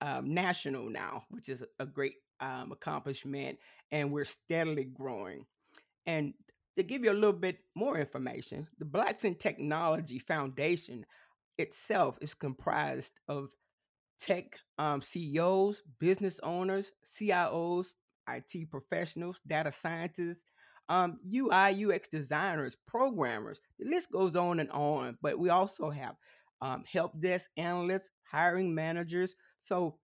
um, 0.00 0.34
national 0.34 0.88
now, 0.88 1.24
which 1.30 1.48
is 1.48 1.62
a 1.78 1.86
great 1.86 2.14
um, 2.40 2.72
accomplishment, 2.72 3.58
and 3.90 4.10
we're 4.10 4.24
steadily 4.24 4.84
growing. 4.84 5.46
And 6.06 6.34
to 6.76 6.82
give 6.82 7.04
you 7.04 7.12
a 7.12 7.14
little 7.14 7.32
bit 7.32 7.58
more 7.74 7.98
information, 7.98 8.66
the 8.78 8.84
Blacks 8.84 9.24
in 9.24 9.36
Technology 9.36 10.18
Foundation 10.18 11.06
itself 11.58 12.18
is 12.20 12.34
comprised 12.34 13.20
of 13.28 13.50
tech 14.22 14.56
um, 14.78 15.02
CEOs, 15.02 15.82
business 15.98 16.38
owners, 16.42 16.92
CIOs, 17.18 17.88
IT 18.28 18.70
professionals, 18.70 19.40
data 19.46 19.72
scientists, 19.72 20.44
um, 20.88 21.18
UI, 21.34 21.84
UX 21.84 22.08
designers, 22.08 22.76
programmers. 22.86 23.60
The 23.78 23.88
list 23.88 24.12
goes 24.12 24.36
on 24.36 24.60
and 24.60 24.70
on. 24.70 25.18
But 25.20 25.38
we 25.38 25.48
also 25.48 25.90
have 25.90 26.14
um, 26.60 26.84
help 26.90 27.20
desk 27.20 27.50
analysts, 27.56 28.10
hiring 28.30 28.74
managers. 28.74 29.34
So 29.62 29.98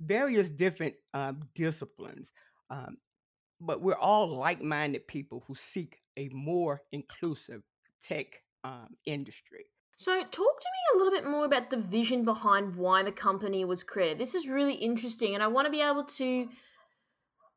various 0.00 0.48
different 0.48 0.94
um, 1.12 1.42
disciplines. 1.54 2.32
Um, 2.70 2.96
but 3.60 3.82
we're 3.82 3.94
all 3.94 4.28
like-minded 4.28 5.06
people 5.06 5.44
who 5.46 5.54
seek 5.54 5.98
a 6.16 6.28
more 6.32 6.80
inclusive 6.92 7.62
tech 8.02 8.26
um, 8.62 8.88
industry. 9.06 9.66
So, 9.96 10.12
talk 10.18 10.30
to 10.30 10.36
me 10.36 10.94
a 10.94 10.98
little 10.98 11.12
bit 11.12 11.28
more 11.28 11.44
about 11.44 11.70
the 11.70 11.76
vision 11.76 12.24
behind 12.24 12.76
why 12.76 13.02
the 13.02 13.12
company 13.12 13.64
was 13.64 13.84
created. 13.84 14.18
This 14.18 14.34
is 14.34 14.48
really 14.48 14.74
interesting, 14.74 15.34
and 15.34 15.42
I 15.42 15.46
want 15.46 15.66
to 15.66 15.70
be 15.70 15.80
able 15.80 16.04
to 16.04 16.48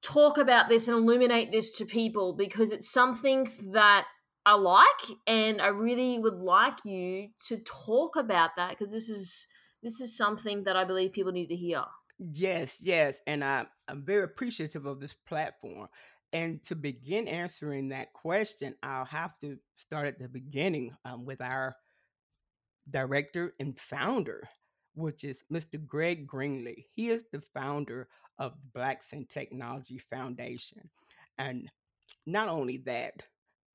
talk 0.04 0.38
about 0.38 0.70
this 0.70 0.88
and 0.88 0.98
illuminate 0.98 1.52
this 1.52 1.72
to 1.78 1.86
people 1.86 2.34
because 2.34 2.72
it's 2.72 2.92
something 2.92 3.48
that 3.72 4.06
I 4.46 4.54
like, 4.54 5.18
and 5.26 5.62
I 5.62 5.68
really 5.68 6.20
would 6.20 6.40
like 6.40 6.86
you 6.86 7.30
to 7.48 7.58
talk 7.58 8.16
about 8.16 8.52
that 8.56 8.70
because 8.72 8.92
this 8.92 9.10
is 9.10 9.48
this 9.84 10.00
is 10.00 10.16
something 10.16 10.64
that 10.64 10.76
I 10.76 10.84
believe 10.84 11.14
people 11.14 11.32
need 11.32 11.48
to 11.48 11.56
hear. 11.56 11.84
Yes, 12.20 12.78
yes, 12.82 13.20
and 13.28 13.44
I, 13.44 13.66
I'm 13.88 14.04
very 14.04 14.24
appreciative 14.24 14.86
of 14.86 15.00
this 15.00 15.14
platform. 15.14 15.88
And 16.34 16.62
to 16.64 16.76
begin 16.76 17.28
answering 17.28 17.90
that 17.90 18.14
question, 18.14 18.76
I'll 18.84 19.06
have 19.06 19.38
to 19.40 19.58
start 19.76 20.08
at 20.08 20.20
the 20.20 20.28
beginning 20.28 20.96
um, 21.06 21.26
with 21.26 21.42
our 21.42 21.76
director 22.90 23.54
and 23.60 23.80
founder, 23.80 24.48
which 24.96 25.24
is 25.24 25.44
Mr. 25.52 25.84
Greg 25.86 26.28
Greenlee. 26.28 26.86
He 26.96 27.10
is 27.10 27.26
the 27.32 27.42
founder 27.54 28.08
of 28.40 28.54
the 28.74 29.26
Technology 29.30 30.00
Foundation. 30.10 30.90
And 31.38 31.70
not 32.26 32.50
only 32.50 32.78
that, 32.86 33.24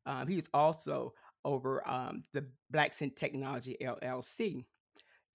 um, 0.07 0.26
he's 0.26 0.49
also 0.52 1.14
over 1.45 1.88
um, 1.88 2.23
the 2.33 2.45
Blacks 2.71 3.02
in 3.02 3.11
Technology 3.11 3.76
LLC. 3.83 4.64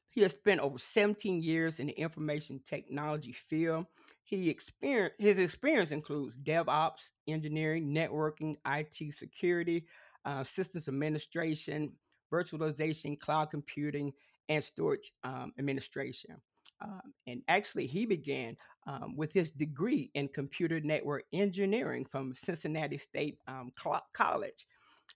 He 0.10 0.22
has 0.22 0.32
spent 0.32 0.62
over 0.62 0.80
17 0.80 1.42
years 1.42 1.80
in 1.80 1.88
the 1.88 1.94
information 1.94 2.60
technology 2.66 3.34
field. 3.34 3.86
He 4.24 4.50
experience, 4.50 5.14
his 5.20 5.38
experience 5.38 5.92
includes 5.92 6.36
DevOps, 6.38 7.12
engineering, 7.28 7.94
networking, 7.94 8.56
IT 8.68 9.14
security, 9.14 9.86
uh, 10.26 10.44
systems 10.44 10.88
administration, 10.88 11.92
virtualization, 12.32 13.20
cloud 13.20 13.50
computing, 13.50 14.14
and 14.50 14.64
storage 14.64 15.12
um, 15.24 15.54
administration. 15.60 16.38
Um, 16.82 17.14
and 17.26 17.42
actually, 17.48 17.88
he 17.88 18.06
began 18.06 18.56
um, 18.86 19.16
with 19.16 19.34
his 19.34 19.52
degree 19.52 20.12
in 20.14 20.28
computer 20.28 20.80
network 20.80 21.24
engineering 21.34 22.06
from 22.10 22.34
Cincinnati 22.36 22.98
State 22.98 23.40
um, 23.48 23.72
College. 24.14 24.66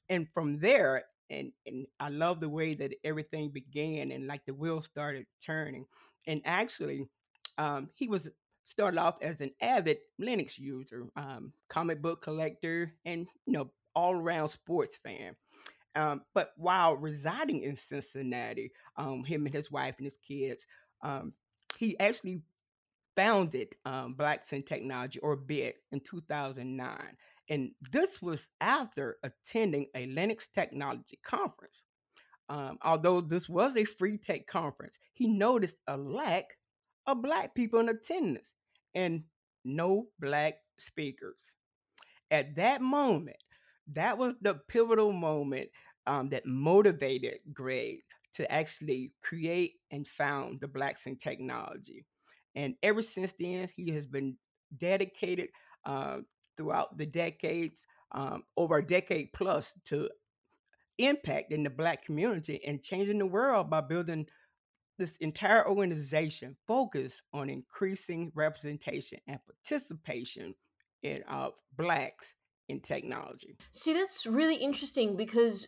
And 0.09 0.27
from 0.33 0.59
there, 0.59 1.03
and, 1.29 1.51
and 1.65 1.85
I 1.99 2.09
love 2.09 2.39
the 2.39 2.49
way 2.49 2.73
that 2.75 2.93
everything 3.03 3.51
began 3.51 4.11
and 4.11 4.27
like 4.27 4.45
the 4.45 4.53
wheels 4.53 4.85
started 4.85 5.25
turning. 5.45 5.85
And 6.27 6.41
actually, 6.45 7.07
um, 7.57 7.89
he 7.93 8.07
was 8.07 8.29
started 8.65 8.99
off 8.99 9.15
as 9.21 9.41
an 9.41 9.51
avid 9.61 9.97
Linux 10.19 10.57
user, 10.57 11.07
um, 11.15 11.53
comic 11.69 12.01
book 12.01 12.21
collector, 12.21 12.93
and 13.05 13.27
you 13.45 13.53
know 13.53 13.71
all 13.95 14.13
around 14.13 14.49
sports 14.49 14.97
fan. 15.03 15.35
Um, 15.95 16.21
but 16.33 16.51
while 16.55 16.95
residing 16.95 17.63
in 17.63 17.75
Cincinnati, 17.75 18.71
um, 18.97 19.23
him 19.23 19.45
and 19.45 19.53
his 19.53 19.71
wife 19.71 19.95
and 19.97 20.05
his 20.05 20.17
kids, 20.17 20.65
um, 21.03 21.33
he 21.77 21.99
actually 21.99 22.41
founded 23.15 23.69
um, 23.85 24.13
Blacks 24.13 24.53
in 24.53 24.63
Technology 24.63 25.19
or 25.19 25.35
BIT 25.35 25.75
in 25.91 25.99
2009. 25.99 26.97
And 27.49 27.71
this 27.91 28.21
was 28.21 28.47
after 28.61 29.17
attending 29.23 29.87
a 29.95 30.07
Linux 30.07 30.45
technology 30.53 31.19
conference. 31.23 31.83
Um, 32.47 32.77
although 32.81 33.21
this 33.21 33.49
was 33.49 33.75
a 33.75 33.85
free 33.85 34.17
tech 34.17 34.47
conference, 34.47 34.99
he 35.13 35.27
noticed 35.27 35.77
a 35.87 35.97
lack 35.97 36.57
of 37.05 37.21
Black 37.21 37.55
people 37.55 37.79
in 37.79 37.89
attendance 37.89 38.49
and 38.93 39.23
no 39.63 40.07
Black 40.19 40.55
speakers. 40.77 41.53
At 42.29 42.55
that 42.55 42.81
moment, 42.81 43.37
that 43.93 44.17
was 44.17 44.33
the 44.41 44.55
pivotal 44.67 45.11
moment 45.13 45.69
um, 46.07 46.29
that 46.29 46.45
motivated 46.45 47.39
Greg 47.53 47.99
to 48.33 48.51
actually 48.51 49.11
create 49.21 49.73
and 49.91 50.07
found 50.07 50.61
the 50.61 50.67
Blacks 50.67 51.05
in 51.05 51.17
Technology. 51.17 52.05
And 52.55 52.75
ever 52.83 53.01
since 53.01 53.33
then, 53.37 53.67
he 53.75 53.91
has 53.91 54.07
been 54.07 54.37
dedicated 54.77 55.49
uh, 55.85 56.19
throughout 56.57 56.97
the 56.97 57.05
decades, 57.05 57.83
um, 58.13 58.43
over 58.57 58.77
a 58.77 58.85
decade 58.85 59.33
plus, 59.33 59.73
to 59.85 60.09
impact 60.97 61.51
in 61.51 61.63
the 61.63 61.69
Black 61.69 62.05
community 62.05 62.63
and 62.65 62.81
changing 62.81 63.19
the 63.19 63.25
world 63.25 63.69
by 63.69 63.81
building 63.81 64.25
this 64.97 65.17
entire 65.17 65.67
organization 65.67 66.55
focused 66.67 67.23
on 67.33 67.49
increasing 67.49 68.31
representation 68.35 69.19
and 69.27 69.39
participation 69.45 70.53
in 71.01 71.23
uh, 71.27 71.49
Blacks 71.75 72.35
in 72.71 72.79
technology. 72.79 73.55
See, 73.71 73.93
that's 73.93 74.25
really 74.25 74.55
interesting 74.55 75.15
because 75.15 75.67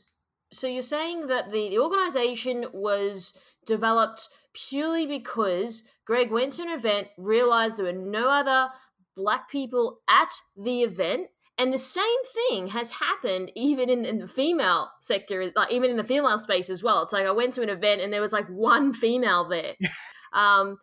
so 0.51 0.67
you're 0.67 0.81
saying 0.81 1.27
that 1.27 1.51
the, 1.51 1.69
the 1.69 1.79
organization 1.79 2.65
was 2.73 3.37
developed 3.65 4.29
purely 4.53 5.05
because 5.05 5.83
Greg 6.05 6.31
went 6.31 6.53
to 6.53 6.61
an 6.61 6.69
event, 6.69 7.07
realized 7.17 7.77
there 7.77 7.85
were 7.85 7.93
no 7.93 8.29
other 8.29 8.69
black 9.15 9.49
people 9.49 9.99
at 10.07 10.29
the 10.55 10.81
event, 10.81 11.27
and 11.57 11.73
the 11.73 11.77
same 11.77 12.03
thing 12.49 12.67
has 12.67 12.91
happened 12.91 13.51
even 13.55 13.89
in, 13.89 14.05
in, 14.05 14.19
the 14.19 14.27
female 14.27 14.89
sector, 15.01 15.51
like 15.55 15.71
even 15.71 15.91
in 15.91 15.97
the 15.97 16.03
female 16.03 16.39
space 16.39 16.69
as 16.69 16.83
well. 16.83 17.03
It's 17.03 17.13
like 17.13 17.27
I 17.27 17.31
went 17.31 17.53
to 17.53 17.61
an 17.61 17.69
event 17.69 18.01
and 18.01 18.11
there 18.11 18.21
was 18.21 18.33
like 18.33 18.47
one 18.47 18.91
female 18.91 19.47
there. 19.47 19.73
um, 20.33 20.77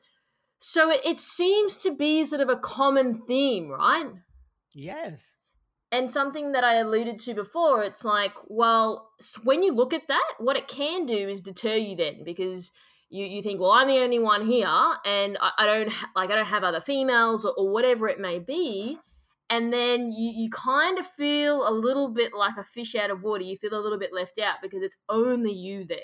so 0.61 0.91
it, 0.91 1.01
it 1.05 1.19
seems 1.19 1.79
to 1.79 1.95
be 1.95 2.25
sort 2.25 2.41
of 2.41 2.49
a 2.49 2.57
common 2.57 3.23
theme, 3.27 3.69
right? 3.69 4.11
Yes 4.73 5.33
and 5.93 6.11
something 6.11 6.53
that 6.53 6.63
I 6.63 6.77
alluded 6.77 7.19
to 7.21 7.35
before, 7.35 7.83
it's 7.83 8.05
like, 8.05 8.33
well, 8.47 9.11
when 9.43 9.63
you 9.63 9.75
look 9.75 9.93
at 9.93 10.07
that, 10.09 10.35
what 10.39 10.57
it 10.57 10.69
can 10.69 11.05
do 11.05 11.15
is 11.15 11.43
deter 11.43 11.75
you 11.75 11.97
then 11.97 12.23
because 12.25 12.71
you, 13.11 13.27
you 13.27 13.43
think, 13.43 13.61
well, 13.61 13.73
I'm 13.73 13.89
the 13.89 13.99
only 13.99 14.21
one 14.21 14.47
here 14.47 14.69
and 15.05 15.37
I, 15.41 15.51
I 15.59 15.67
don't 15.67 15.91
ha- 15.91 16.11
like 16.15 16.31
I 16.31 16.37
don't 16.37 16.47
have 16.47 16.63
other 16.63 16.81
females 16.81 17.45
or, 17.45 17.53
or, 17.57 17.73
whatever 17.73 18.09
it 18.09 18.21
may 18.21 18.39
be. 18.39 18.99
And 19.49 19.73
then 19.73 20.13
you, 20.13 20.31
you 20.33 20.49
kind 20.49 20.97
of 20.97 21.07
feel 21.07 21.69
a 21.69 21.75
little 21.75 22.09
bit 22.11 22.33
like 22.33 22.57
a 22.57 22.63
fish 22.63 22.95
out 22.95 23.11
of 23.11 23.25
water. 23.25 23.43
You 23.43 23.57
feel 23.57 23.75
a 23.75 23.83
little 23.83 23.99
bit 23.99 24.13
left 24.15 24.39
out 24.39 24.59
because 24.63 24.83
it's 24.83 24.97
only 25.09 25.53
you 25.53 25.85
there. 25.85 25.99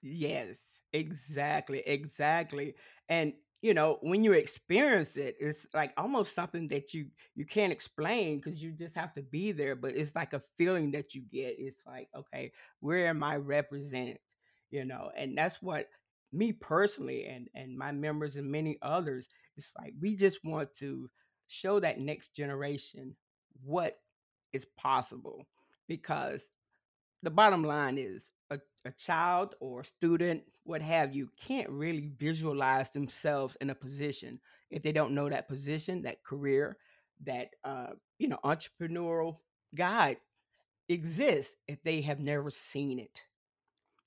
Yes, 0.00 0.58
exactly, 0.94 1.82
exactly. 1.86 2.74
And 3.10 3.34
you 3.66 3.74
know 3.74 3.98
when 4.00 4.22
you 4.22 4.30
experience 4.30 5.16
it 5.16 5.34
it's 5.40 5.66
like 5.74 5.92
almost 5.96 6.36
something 6.36 6.68
that 6.68 6.94
you 6.94 7.06
you 7.34 7.44
can't 7.44 7.72
explain 7.72 8.36
because 8.36 8.62
you 8.62 8.70
just 8.70 8.94
have 8.94 9.12
to 9.12 9.22
be 9.22 9.50
there 9.50 9.74
but 9.74 9.96
it's 9.96 10.14
like 10.14 10.32
a 10.34 10.42
feeling 10.56 10.92
that 10.92 11.16
you 11.16 11.22
get 11.32 11.56
it's 11.58 11.84
like 11.84 12.08
okay 12.16 12.52
where 12.78 13.08
am 13.08 13.24
i 13.24 13.34
represented 13.34 14.20
you 14.70 14.84
know 14.84 15.10
and 15.16 15.36
that's 15.36 15.60
what 15.60 15.88
me 16.32 16.52
personally 16.52 17.26
and 17.26 17.48
and 17.56 17.76
my 17.76 17.90
members 17.90 18.36
and 18.36 18.48
many 18.48 18.78
others 18.82 19.28
it's 19.56 19.72
like 19.76 19.92
we 20.00 20.14
just 20.14 20.38
want 20.44 20.72
to 20.72 21.10
show 21.48 21.80
that 21.80 21.98
next 21.98 22.36
generation 22.36 23.16
what 23.64 23.98
is 24.52 24.64
possible 24.76 25.44
because 25.88 26.44
the 27.24 27.30
bottom 27.30 27.64
line 27.64 27.98
is 27.98 28.30
a, 28.50 28.58
a 28.84 28.92
child 28.92 29.54
or 29.60 29.80
a 29.80 29.84
student, 29.84 30.42
what 30.64 30.82
have 30.82 31.14
you, 31.14 31.28
can't 31.46 31.68
really 31.70 32.10
visualize 32.18 32.90
themselves 32.90 33.56
in 33.60 33.70
a 33.70 33.74
position 33.74 34.40
if 34.70 34.82
they 34.82 34.92
don't 34.92 35.14
know 35.14 35.28
that 35.28 35.48
position, 35.48 36.02
that 36.02 36.22
career, 36.24 36.76
that 37.24 37.50
uh, 37.64 37.88
you 38.18 38.28
know, 38.28 38.38
entrepreneurial 38.44 39.38
guide 39.74 40.18
exists 40.88 41.56
if 41.66 41.82
they 41.82 42.00
have 42.02 42.20
never 42.20 42.50
seen 42.50 42.98
it. 42.98 43.22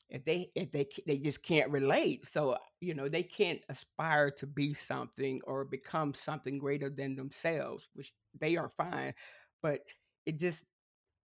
If 0.10 0.26
they 0.26 0.50
if 0.56 0.72
they 0.72 0.88
they 1.06 1.18
just 1.20 1.44
can't 1.44 1.70
relate, 1.70 2.28
so 2.32 2.58
you 2.82 2.96
know 2.96 3.08
they 3.08 3.22
can't 3.22 3.62
aspire 3.70 4.32
to 4.32 4.48
be 4.48 4.74
something 4.74 5.40
or 5.46 5.64
become 5.66 6.16
something 6.16 6.58
greater 6.58 6.90
than 6.90 7.16
themselves, 7.16 7.88
which 7.94 8.12
they 8.40 8.58
are 8.58 8.72
fine, 8.76 9.14
but 9.62 9.82
it 10.26 10.40
just 10.40 10.64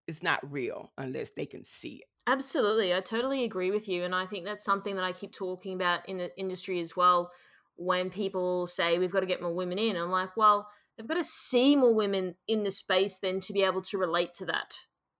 it's 0.07 0.23
not 0.23 0.39
real 0.51 0.91
unless 0.97 1.31
they 1.31 1.45
can 1.45 1.63
see 1.63 1.97
it. 1.97 2.07
Absolutely. 2.27 2.93
I 2.93 3.01
totally 3.01 3.43
agree 3.43 3.71
with 3.71 3.87
you. 3.87 4.03
And 4.03 4.15
I 4.15 4.25
think 4.25 4.45
that's 4.45 4.63
something 4.63 4.95
that 4.95 5.03
I 5.03 5.11
keep 5.11 5.31
talking 5.31 5.73
about 5.73 6.07
in 6.09 6.17
the 6.17 6.35
industry 6.37 6.79
as 6.79 6.95
well. 6.95 7.31
When 7.75 8.09
people 8.09 8.67
say 8.67 8.97
we've 8.97 9.11
got 9.11 9.19
to 9.19 9.25
get 9.25 9.41
more 9.41 9.55
women 9.55 9.77
in, 9.77 9.95
I'm 9.95 10.09
like, 10.09 10.35
well, 10.35 10.67
they've 10.97 11.07
got 11.07 11.15
to 11.15 11.23
see 11.23 11.75
more 11.75 11.93
women 11.93 12.35
in 12.47 12.63
the 12.63 12.71
space 12.71 13.19
then 13.19 13.39
to 13.41 13.53
be 13.53 13.63
able 13.63 13.81
to 13.83 13.97
relate 13.97 14.33
to 14.35 14.45
that. 14.45 14.75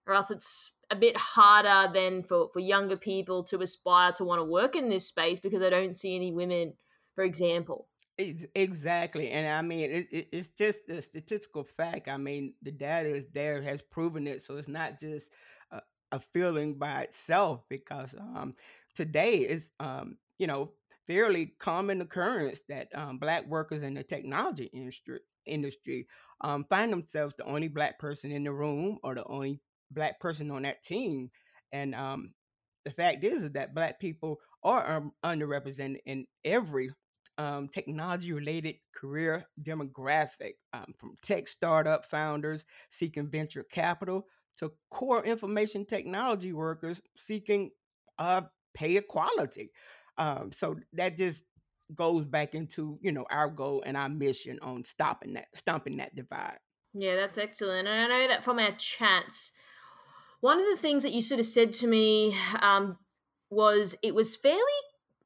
Or 0.08 0.14
else 0.14 0.32
it's 0.32 0.72
a 0.90 0.96
bit 0.96 1.18
harder 1.18 1.92
than 1.92 2.24
for, 2.24 2.50
for 2.50 2.60
younger 2.60 2.98
people 2.98 3.44
to 3.46 3.60
aspire 3.60 4.12
to 4.14 4.24
want 4.24 4.40
to 4.40 4.46
work 4.46 4.76
in 4.76 4.90
this 4.90 5.08
space 5.08 5.40
because 5.40 5.60
they 5.60 5.70
don't 5.70 5.96
see 5.96 6.16
any 6.16 6.32
women, 6.32 6.74
for 7.14 7.24
example. 7.24 7.88
Exactly, 8.18 9.30
and 9.32 9.46
I 9.46 9.62
mean 9.62 9.92
it, 9.92 10.08
it, 10.10 10.28
it's 10.32 10.48
just 10.58 10.88
a 10.88 11.02
statistical 11.02 11.66
fact. 11.66 12.08
I 12.08 12.16
mean 12.16 12.54
the 12.62 12.72
data 12.72 13.10
is 13.14 13.26
there, 13.34 13.62
has 13.62 13.82
proven 13.82 14.26
it, 14.26 14.42
so 14.42 14.56
it's 14.56 14.70
not 14.70 15.02
just 15.02 15.28
a, 15.72 15.82
a 16.14 16.20
feeling 16.22 16.76
by 16.76 17.02
itself. 17.02 17.64
Because 17.70 18.16
um, 18.18 18.56
today 18.96 19.36
is 19.40 19.70
um, 19.82 20.16
you 20.40 20.48
know 20.48 20.72
fairly 21.08 21.56
common 21.60 22.00
occurrence 22.00 22.62
that 22.70 22.88
um, 22.96 23.18
black 23.18 23.48
workers 23.48 23.84
in 23.84 23.96
the 23.96 24.04
technology 24.04 24.70
industry 24.74 25.20
industry 25.46 26.08
um, 26.40 26.64
find 26.70 26.94
themselves 26.94 27.36
the 27.38 27.44
only 27.44 27.68
black 27.68 28.00
person 28.00 28.32
in 28.32 28.46
the 28.46 28.52
room 28.54 28.98
or 29.04 29.14
the 29.16 29.26
only 29.26 29.60
black 29.92 30.22
person 30.22 30.52
on 30.52 30.62
that 30.62 30.82
team, 30.84 31.30
and 31.74 31.94
um, 31.94 32.34
the 32.86 32.92
fact 32.92 33.24
is, 33.24 33.44
is 33.44 33.52
that 33.52 33.76
black 33.76 34.00
people 34.00 34.40
are 34.64 34.90
um, 34.98 35.12
underrepresented 35.24 35.98
in 36.06 36.26
every 36.44 36.90
um, 37.38 37.68
technology 37.68 38.32
related 38.32 38.76
career 38.96 39.46
demographic 39.62 40.54
um, 40.74 40.94
from 40.98 41.16
tech 41.24 41.48
startup 41.48 42.10
founders 42.10 42.66
seeking 42.90 43.28
venture 43.28 43.64
capital 43.64 44.26
to 44.58 44.72
core 44.90 45.24
information 45.26 45.86
technology 45.86 46.54
workers 46.54 47.02
seeking 47.16 47.72
uh, 48.20 48.42
pay 48.74 48.96
equality. 48.98 49.72
Um, 50.18 50.52
so 50.52 50.78
that 50.94 51.18
just 51.18 51.42
goes 51.94 52.26
back 52.26 52.56
into 52.56 52.98
you 53.02 53.12
know 53.12 53.26
our 53.30 53.48
goal 53.48 53.84
and 53.86 53.96
our 53.96 54.10
mission 54.10 54.58
on 54.62 54.84
stopping 54.86 55.34
that 55.34 55.48
stomping 55.54 55.98
that 55.98 56.16
divide. 56.16 56.58
Yeah, 56.94 57.16
that's 57.18 57.38
excellent. 57.38 57.88
And 57.88 58.14
I 58.14 58.22
know 58.22 58.28
that 58.30 58.44
from 58.44 58.58
our 58.58 58.72
chats, 58.72 59.52
one 60.40 60.60
of 60.60 60.66
the 60.66 60.78
things 60.78 61.04
that 61.04 61.12
you 61.12 61.22
sort 61.22 61.42
of 61.42 61.46
said 61.46 61.74
to 61.74 61.88
me 61.88 62.36
um, 62.62 62.98
was 63.50 63.98
it 64.02 64.16
was 64.16 64.38
fairly 64.38 64.62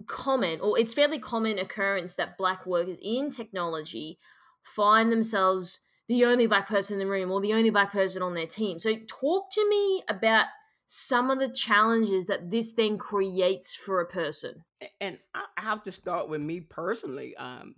common, 0.07 0.59
or 0.62 0.77
it's 0.79 0.93
fairly 0.93 1.19
common 1.19 1.59
occurrence 1.59 2.15
that 2.15 2.38
black 2.38 2.65
workers 2.65 2.97
in 3.01 3.29
technology 3.29 4.19
find 4.63 5.12
themselves 5.12 5.79
the 6.07 6.25
only 6.25 6.47
black 6.47 6.67
person 6.67 6.99
in 6.99 7.07
the 7.07 7.12
room 7.12 7.31
or 7.31 7.39
the 7.41 7.53
only 7.53 7.69
black 7.69 7.91
person 7.91 8.21
on 8.21 8.33
their 8.33 8.47
team. 8.47 8.79
So, 8.79 8.95
talk 9.07 9.51
to 9.53 9.69
me 9.69 10.03
about 10.09 10.45
some 10.88 11.29
of 11.29 11.39
the 11.39 11.49
challenges 11.49 12.25
that 12.25 12.49
this 12.49 12.73
then 12.73 12.97
creates 12.97 13.75
for 13.75 14.01
a 14.01 14.07
person. 14.07 14.63
And 14.99 15.19
I 15.35 15.43
have 15.57 15.83
to 15.83 15.91
start 15.91 16.29
with 16.29 16.41
me 16.41 16.62
personally. 16.62 17.35
Um, 17.38 17.75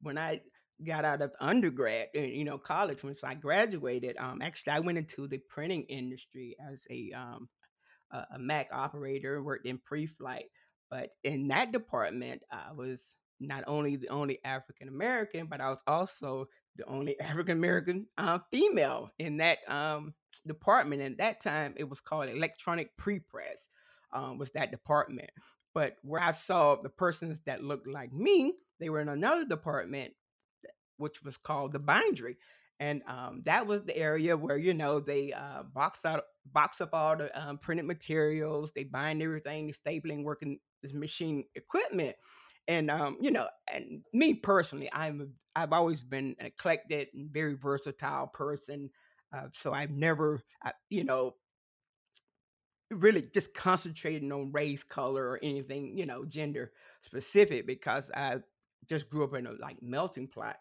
when 0.00 0.16
I 0.16 0.40
got 0.86 1.04
out 1.04 1.20
of 1.20 1.32
undergrad, 1.40 2.08
uh, 2.16 2.20
you 2.20 2.44
know, 2.44 2.56
college, 2.56 3.02
once 3.02 3.22
I 3.22 3.34
graduated, 3.34 4.16
um, 4.16 4.40
actually, 4.40 4.72
I 4.72 4.80
went 4.80 4.96
into 4.96 5.28
the 5.28 5.38
printing 5.50 5.82
industry 5.84 6.56
as 6.72 6.86
a 6.90 7.12
um, 7.12 7.48
a 8.10 8.38
Mac 8.38 8.68
operator, 8.72 9.36
and 9.36 9.44
worked 9.44 9.66
in 9.66 9.78
pre-flight. 9.78 10.46
But 10.90 11.10
in 11.22 11.48
that 11.48 11.72
department, 11.72 12.42
I 12.50 12.72
was 12.72 13.00
not 13.40 13.64
only 13.66 13.96
the 13.96 14.08
only 14.08 14.38
African 14.44 14.88
American, 14.88 15.46
but 15.46 15.60
I 15.60 15.68
was 15.70 15.82
also 15.86 16.46
the 16.76 16.84
only 16.86 17.18
African 17.20 17.58
American 17.58 18.06
uh, 18.16 18.38
female 18.50 19.10
in 19.18 19.38
that 19.38 19.58
um, 19.68 20.14
department. 20.46 21.02
And 21.02 21.12
at 21.12 21.18
that 21.18 21.40
time, 21.42 21.74
it 21.76 21.88
was 21.88 22.00
called 22.00 22.28
electronic 22.28 22.96
pre-press. 22.96 23.68
Um, 24.12 24.38
was 24.38 24.50
that 24.52 24.70
department? 24.70 25.30
But 25.74 25.96
where 26.02 26.22
I 26.22 26.32
saw 26.32 26.76
the 26.76 26.88
persons 26.88 27.40
that 27.46 27.62
looked 27.62 27.86
like 27.86 28.12
me, 28.12 28.54
they 28.80 28.88
were 28.88 29.00
in 29.00 29.08
another 29.08 29.44
department, 29.44 30.14
which 30.96 31.22
was 31.22 31.36
called 31.36 31.72
the 31.72 31.78
bindery. 31.78 32.38
And 32.80 33.02
um, 33.08 33.42
that 33.44 33.66
was 33.66 33.84
the 33.84 33.96
area 33.96 34.36
where 34.36 34.56
you 34.56 34.74
know 34.74 35.00
they 35.00 35.32
uh, 35.32 35.62
box 35.74 36.04
out 36.04 36.24
box 36.52 36.80
up 36.80 36.90
all 36.92 37.16
the 37.16 37.40
um, 37.40 37.58
printed 37.58 37.86
materials 37.86 38.72
they 38.74 38.84
bind 38.84 39.22
everything 39.22 39.66
the 39.66 39.72
stapling 39.72 40.22
working 40.24 40.58
this 40.82 40.92
machine 40.92 41.44
equipment. 41.54 42.16
And 42.68 42.90
um, 42.90 43.16
you 43.20 43.30
know 43.30 43.48
and 43.72 44.02
me 44.12 44.34
personally 44.34 44.90
i'm 44.92 45.32
i've 45.56 45.72
always 45.72 46.02
been 46.02 46.36
an 46.38 46.46
eclectic 46.46 47.10
and 47.14 47.30
very 47.30 47.54
versatile 47.54 48.26
person 48.26 48.90
uh, 49.32 49.46
so 49.54 49.72
i've 49.72 49.90
never 49.90 50.42
I, 50.62 50.72
you 50.90 51.04
know 51.04 51.36
really 52.90 53.22
just 53.34 53.54
concentrating 53.54 54.32
on 54.32 54.52
race 54.52 54.82
color 54.82 55.24
or 55.28 55.40
anything 55.42 55.96
you 55.96 56.04
know 56.04 56.26
gender 56.26 56.72
specific 57.02 57.66
because 57.66 58.10
i 58.14 58.36
just 58.88 59.10
grew 59.10 59.24
up 59.24 59.34
in 59.34 59.46
a 59.46 59.52
like 59.52 59.82
melting 59.82 60.28
pot. 60.28 60.56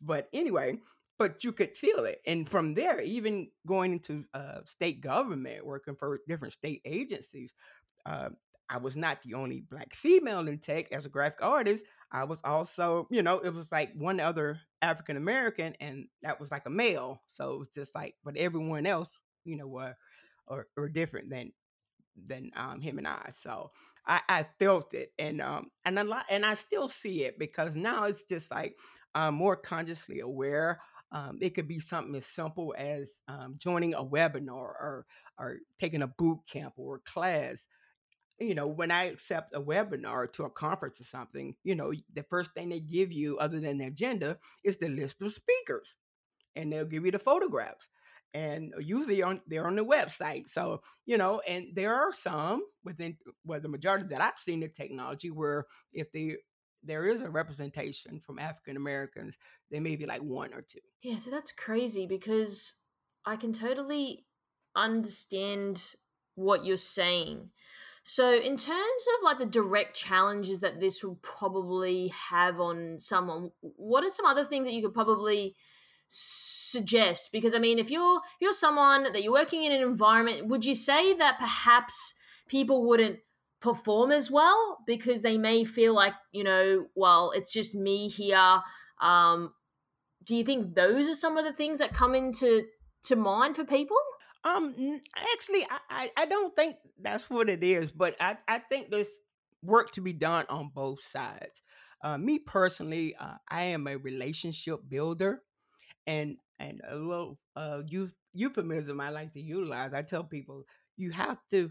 But 0.00 0.28
anyway 0.32 0.78
but 1.20 1.44
you 1.44 1.52
could 1.52 1.76
feel 1.76 2.06
it. 2.06 2.22
And 2.26 2.48
from 2.48 2.72
there, 2.72 2.98
even 3.02 3.48
going 3.66 3.92
into 3.92 4.24
uh, 4.32 4.60
state 4.64 5.02
government, 5.02 5.66
working 5.66 5.94
for 5.94 6.20
different 6.26 6.54
state 6.54 6.80
agencies, 6.86 7.52
uh, 8.06 8.30
I 8.70 8.78
was 8.78 8.96
not 8.96 9.22
the 9.22 9.34
only 9.34 9.60
black 9.60 9.94
female 9.94 10.48
in 10.48 10.58
tech 10.60 10.90
as 10.92 11.04
a 11.04 11.10
graphic 11.10 11.42
artist. 11.42 11.84
I 12.10 12.24
was 12.24 12.40
also, 12.42 13.06
you 13.10 13.22
know, 13.22 13.38
it 13.38 13.52
was 13.52 13.66
like 13.70 13.92
one 13.94 14.18
other 14.18 14.60
African 14.80 15.18
American, 15.18 15.74
and 15.78 16.06
that 16.22 16.40
was 16.40 16.50
like 16.50 16.64
a 16.64 16.70
male. 16.70 17.20
So 17.34 17.52
it 17.52 17.58
was 17.58 17.68
just 17.68 17.94
like, 17.94 18.14
but 18.24 18.38
everyone 18.38 18.86
else, 18.86 19.10
you 19.44 19.56
know, 19.56 19.66
were 19.66 19.94
or, 20.46 20.68
or 20.74 20.88
different 20.88 21.28
than 21.28 21.52
than 22.26 22.50
um, 22.56 22.80
him 22.80 22.96
and 22.96 23.06
I. 23.06 23.30
So 23.42 23.72
I, 24.06 24.20
I 24.26 24.46
felt 24.58 24.94
it, 24.94 25.12
and 25.18 25.42
um, 25.42 25.70
and 25.84 25.98
a 25.98 26.04
lot, 26.04 26.24
and 26.30 26.46
I 26.46 26.54
still 26.54 26.88
see 26.88 27.24
it 27.24 27.38
because 27.38 27.76
now 27.76 28.04
it's 28.04 28.22
just 28.22 28.50
like 28.50 28.76
I'm 29.14 29.34
more 29.34 29.56
consciously 29.56 30.20
aware 30.20 30.80
um, 31.12 31.38
it 31.40 31.50
could 31.50 31.68
be 31.68 31.80
something 31.80 32.14
as 32.14 32.26
simple 32.26 32.74
as 32.78 33.10
um, 33.28 33.56
joining 33.58 33.94
a 33.94 34.04
webinar 34.04 34.50
or 34.52 35.06
or 35.38 35.58
taking 35.78 36.02
a 36.02 36.06
boot 36.06 36.40
camp 36.50 36.74
or 36.76 36.96
a 36.96 37.10
class. 37.10 37.66
You 38.38 38.54
know, 38.54 38.68
when 38.68 38.90
I 38.90 39.04
accept 39.04 39.54
a 39.54 39.60
webinar 39.60 40.32
to 40.34 40.44
a 40.44 40.50
conference 40.50 41.00
or 41.00 41.04
something, 41.04 41.56
you 41.62 41.74
know, 41.74 41.92
the 42.14 42.22
first 42.22 42.52
thing 42.54 42.70
they 42.70 42.80
give 42.80 43.12
you, 43.12 43.36
other 43.38 43.60
than 43.60 43.78
the 43.78 43.86
agenda, 43.86 44.38
is 44.64 44.78
the 44.78 44.88
list 44.88 45.20
of 45.20 45.32
speakers, 45.32 45.96
and 46.56 46.72
they'll 46.72 46.84
give 46.86 47.04
you 47.04 47.10
the 47.10 47.18
photographs. 47.18 47.88
And 48.32 48.72
usually 48.78 49.22
on 49.22 49.40
they're 49.48 49.66
on 49.66 49.74
the 49.74 49.84
website. 49.84 50.48
So, 50.48 50.82
you 51.04 51.18
know, 51.18 51.40
and 51.40 51.68
there 51.74 51.94
are 51.94 52.12
some 52.12 52.62
within 52.84 53.16
well, 53.44 53.60
the 53.60 53.68
majority 53.68 54.06
that 54.10 54.20
I've 54.20 54.38
seen 54.38 54.60
the 54.60 54.68
technology 54.68 55.32
where 55.32 55.66
if 55.92 56.12
they 56.12 56.36
there 56.82 57.06
is 57.06 57.20
a 57.20 57.30
representation 57.30 58.20
from 58.20 58.38
African 58.38 58.76
Americans, 58.76 59.36
there 59.70 59.80
may 59.80 59.96
be 59.96 60.06
like 60.06 60.22
one 60.22 60.52
or 60.54 60.62
two. 60.62 60.80
Yeah, 61.02 61.16
so 61.16 61.30
that's 61.30 61.52
crazy 61.52 62.06
because 62.06 62.74
I 63.24 63.36
can 63.36 63.52
totally 63.52 64.24
understand 64.74 65.94
what 66.34 66.64
you're 66.64 66.76
saying. 66.76 67.50
So, 68.02 68.34
in 68.34 68.56
terms 68.56 69.04
of 69.18 69.24
like 69.24 69.38
the 69.38 69.46
direct 69.46 69.94
challenges 69.94 70.60
that 70.60 70.80
this 70.80 71.04
will 71.04 71.16
probably 71.16 72.08
have 72.08 72.58
on 72.58 72.98
someone, 72.98 73.50
what 73.60 74.04
are 74.04 74.10
some 74.10 74.26
other 74.26 74.44
things 74.44 74.66
that 74.66 74.72
you 74.72 74.82
could 74.82 74.94
probably 74.94 75.54
suggest? 76.06 77.30
Because 77.30 77.54
I 77.54 77.58
mean, 77.58 77.78
if 77.78 77.90
you're 77.90 78.18
if 78.18 78.40
you're 78.40 78.52
someone 78.54 79.12
that 79.12 79.22
you're 79.22 79.32
working 79.32 79.64
in 79.64 79.72
an 79.72 79.82
environment, 79.82 80.48
would 80.48 80.64
you 80.64 80.74
say 80.74 81.14
that 81.14 81.38
perhaps 81.38 82.14
people 82.48 82.86
wouldn't 82.86 83.20
perform 83.60 84.10
as 84.10 84.30
well 84.30 84.78
because 84.86 85.22
they 85.22 85.36
may 85.36 85.64
feel 85.64 85.94
like 85.94 86.14
you 86.32 86.42
know 86.42 86.86
well 86.94 87.30
it's 87.34 87.52
just 87.52 87.74
me 87.74 88.08
here 88.08 88.60
um 89.00 89.52
do 90.24 90.36
you 90.36 90.44
think 90.44 90.74
those 90.74 91.08
are 91.08 91.14
some 91.14 91.36
of 91.36 91.44
the 91.44 91.52
things 91.52 91.78
that 91.78 91.92
come 91.92 92.14
into 92.14 92.64
to 93.02 93.16
mind 93.16 93.56
for 93.56 93.64
people? 93.64 93.96
Um 94.44 95.00
actually 95.34 95.66
I, 95.90 96.10
I 96.16 96.26
don't 96.26 96.54
think 96.56 96.76
that's 97.00 97.28
what 97.28 97.50
it 97.50 97.62
is 97.62 97.92
but 97.92 98.16
i 98.20 98.38
i 98.48 98.58
think 98.58 98.90
there's 98.90 99.08
work 99.62 99.90
to 99.92 100.00
be 100.00 100.14
done 100.14 100.46
on 100.48 100.70
both 100.74 101.02
sides. 101.02 101.60
Uh 102.02 102.16
me 102.16 102.38
personally 102.38 103.14
uh, 103.20 103.34
i 103.50 103.62
am 103.64 103.86
a 103.86 103.96
relationship 103.96 104.80
builder 104.88 105.42
and 106.06 106.36
and 106.58 106.80
a 106.88 106.96
little 106.96 107.38
uh 107.56 107.82
euphemism 108.32 108.98
i 109.00 109.10
like 109.10 109.32
to 109.32 109.40
utilize 109.40 109.92
i 109.92 110.00
tell 110.00 110.24
people 110.24 110.64
you 110.96 111.10
have 111.10 111.38
to 111.50 111.70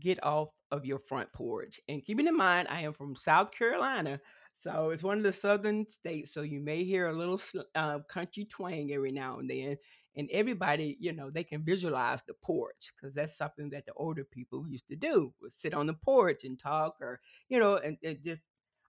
get 0.00 0.22
off 0.24 0.48
of 0.70 0.84
your 0.84 0.98
front 0.98 1.32
porch. 1.32 1.80
And 1.88 2.04
keeping 2.04 2.26
in 2.26 2.36
mind, 2.36 2.68
I 2.70 2.82
am 2.82 2.92
from 2.92 3.16
South 3.16 3.50
Carolina, 3.50 4.20
so 4.60 4.90
it's 4.90 5.02
one 5.02 5.18
of 5.18 5.24
the 5.24 5.32
southern 5.32 5.88
states. 5.88 6.32
So 6.34 6.42
you 6.42 6.60
may 6.60 6.84
hear 6.84 7.08
a 7.08 7.12
little 7.12 7.40
uh, 7.74 8.00
country 8.10 8.44
twang 8.44 8.90
every 8.92 9.12
now 9.12 9.38
and 9.38 9.48
then. 9.48 9.76
And 10.16 10.28
everybody, 10.32 10.96
you 10.98 11.12
know, 11.12 11.30
they 11.30 11.44
can 11.44 11.64
visualize 11.64 12.22
the 12.26 12.34
porch 12.34 12.92
because 12.96 13.14
that's 13.14 13.36
something 13.36 13.70
that 13.70 13.86
the 13.86 13.92
older 13.94 14.24
people 14.24 14.66
used 14.66 14.88
to 14.88 14.96
do: 14.96 15.32
would 15.40 15.52
sit 15.56 15.74
on 15.74 15.86
the 15.86 15.94
porch 15.94 16.42
and 16.42 16.58
talk, 16.58 16.96
or 17.00 17.20
you 17.48 17.58
know, 17.58 17.76
and, 17.76 17.98
and 18.02 18.18
just. 18.24 18.42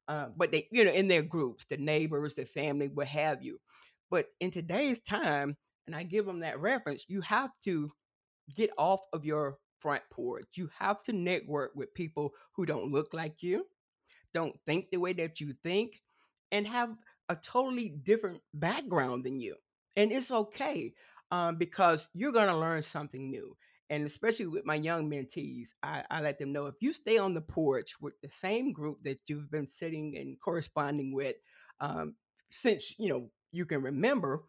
Uh, 0.08 0.30
but 0.36 0.52
they, 0.52 0.68
you 0.72 0.84
know, 0.84 0.92
in 0.92 1.08
their 1.08 1.22
groups, 1.22 1.66
the 1.70 1.78
neighbors, 1.78 2.34
the 2.34 2.44
family, 2.44 2.88
what 2.88 3.06
have 3.06 3.44
you. 3.44 3.60
But 4.10 4.26
in 4.40 4.50
today's 4.50 5.00
time, 5.00 5.56
and 5.86 5.96
I 5.96 6.02
give 6.02 6.26
them 6.26 6.40
that 6.40 6.60
reference, 6.60 7.06
you 7.08 7.22
have 7.22 7.52
to 7.66 7.92
get 8.56 8.72
off 8.76 9.02
of 9.14 9.24
your 9.24 9.58
front 9.80 10.04
porch. 10.12 10.48
You 10.54 10.70
have 10.78 11.04
to 11.04 11.14
network 11.14 11.72
with 11.76 11.94
people 11.94 12.34
who 12.54 12.66
don't 12.66 12.92
look 12.92 13.14
like 13.14 13.42
you, 13.42 13.66
don't 14.34 14.60
think 14.66 14.90
the 14.90 14.98
way 14.98 15.14
that 15.14 15.40
you 15.40 15.54
think, 15.64 16.02
and 16.52 16.68
have 16.68 16.96
a 17.30 17.36
totally 17.36 17.90
different 17.90 18.42
background 18.54 19.24
than 19.24 19.40
you. 19.40 19.56
And 19.96 20.12
it's 20.12 20.32
okay 20.32 20.94
um, 21.32 21.58
because 21.58 22.08
you're 22.14 22.32
going 22.32 22.48
to 22.48 22.58
learn 22.58 22.84
something 22.84 23.30
new. 23.30 23.56
And 23.92 24.06
especially 24.06 24.46
with 24.46 24.66
my 24.66 24.76
young 24.76 25.10
mentees, 25.10 25.70
I, 25.82 26.04
I 26.12 26.22
let 26.22 26.38
them 26.38 26.54
know 26.54 26.68
if 26.68 26.76
you 26.80 26.94
stay 26.94 27.18
on 27.18 27.34
the 27.34 27.42
porch 27.42 27.96
with 28.00 28.14
the 28.22 28.30
same 28.30 28.72
group 28.72 29.00
that 29.04 29.20
you've 29.28 29.50
been 29.50 29.68
sitting 29.68 30.16
and 30.16 30.40
corresponding 30.40 31.12
with 31.12 31.38
um, 31.80 32.16
since 32.52 32.96
you 32.98 33.10
know 33.10 33.30
you 33.52 33.66
can 33.66 33.82
remember, 33.82 34.44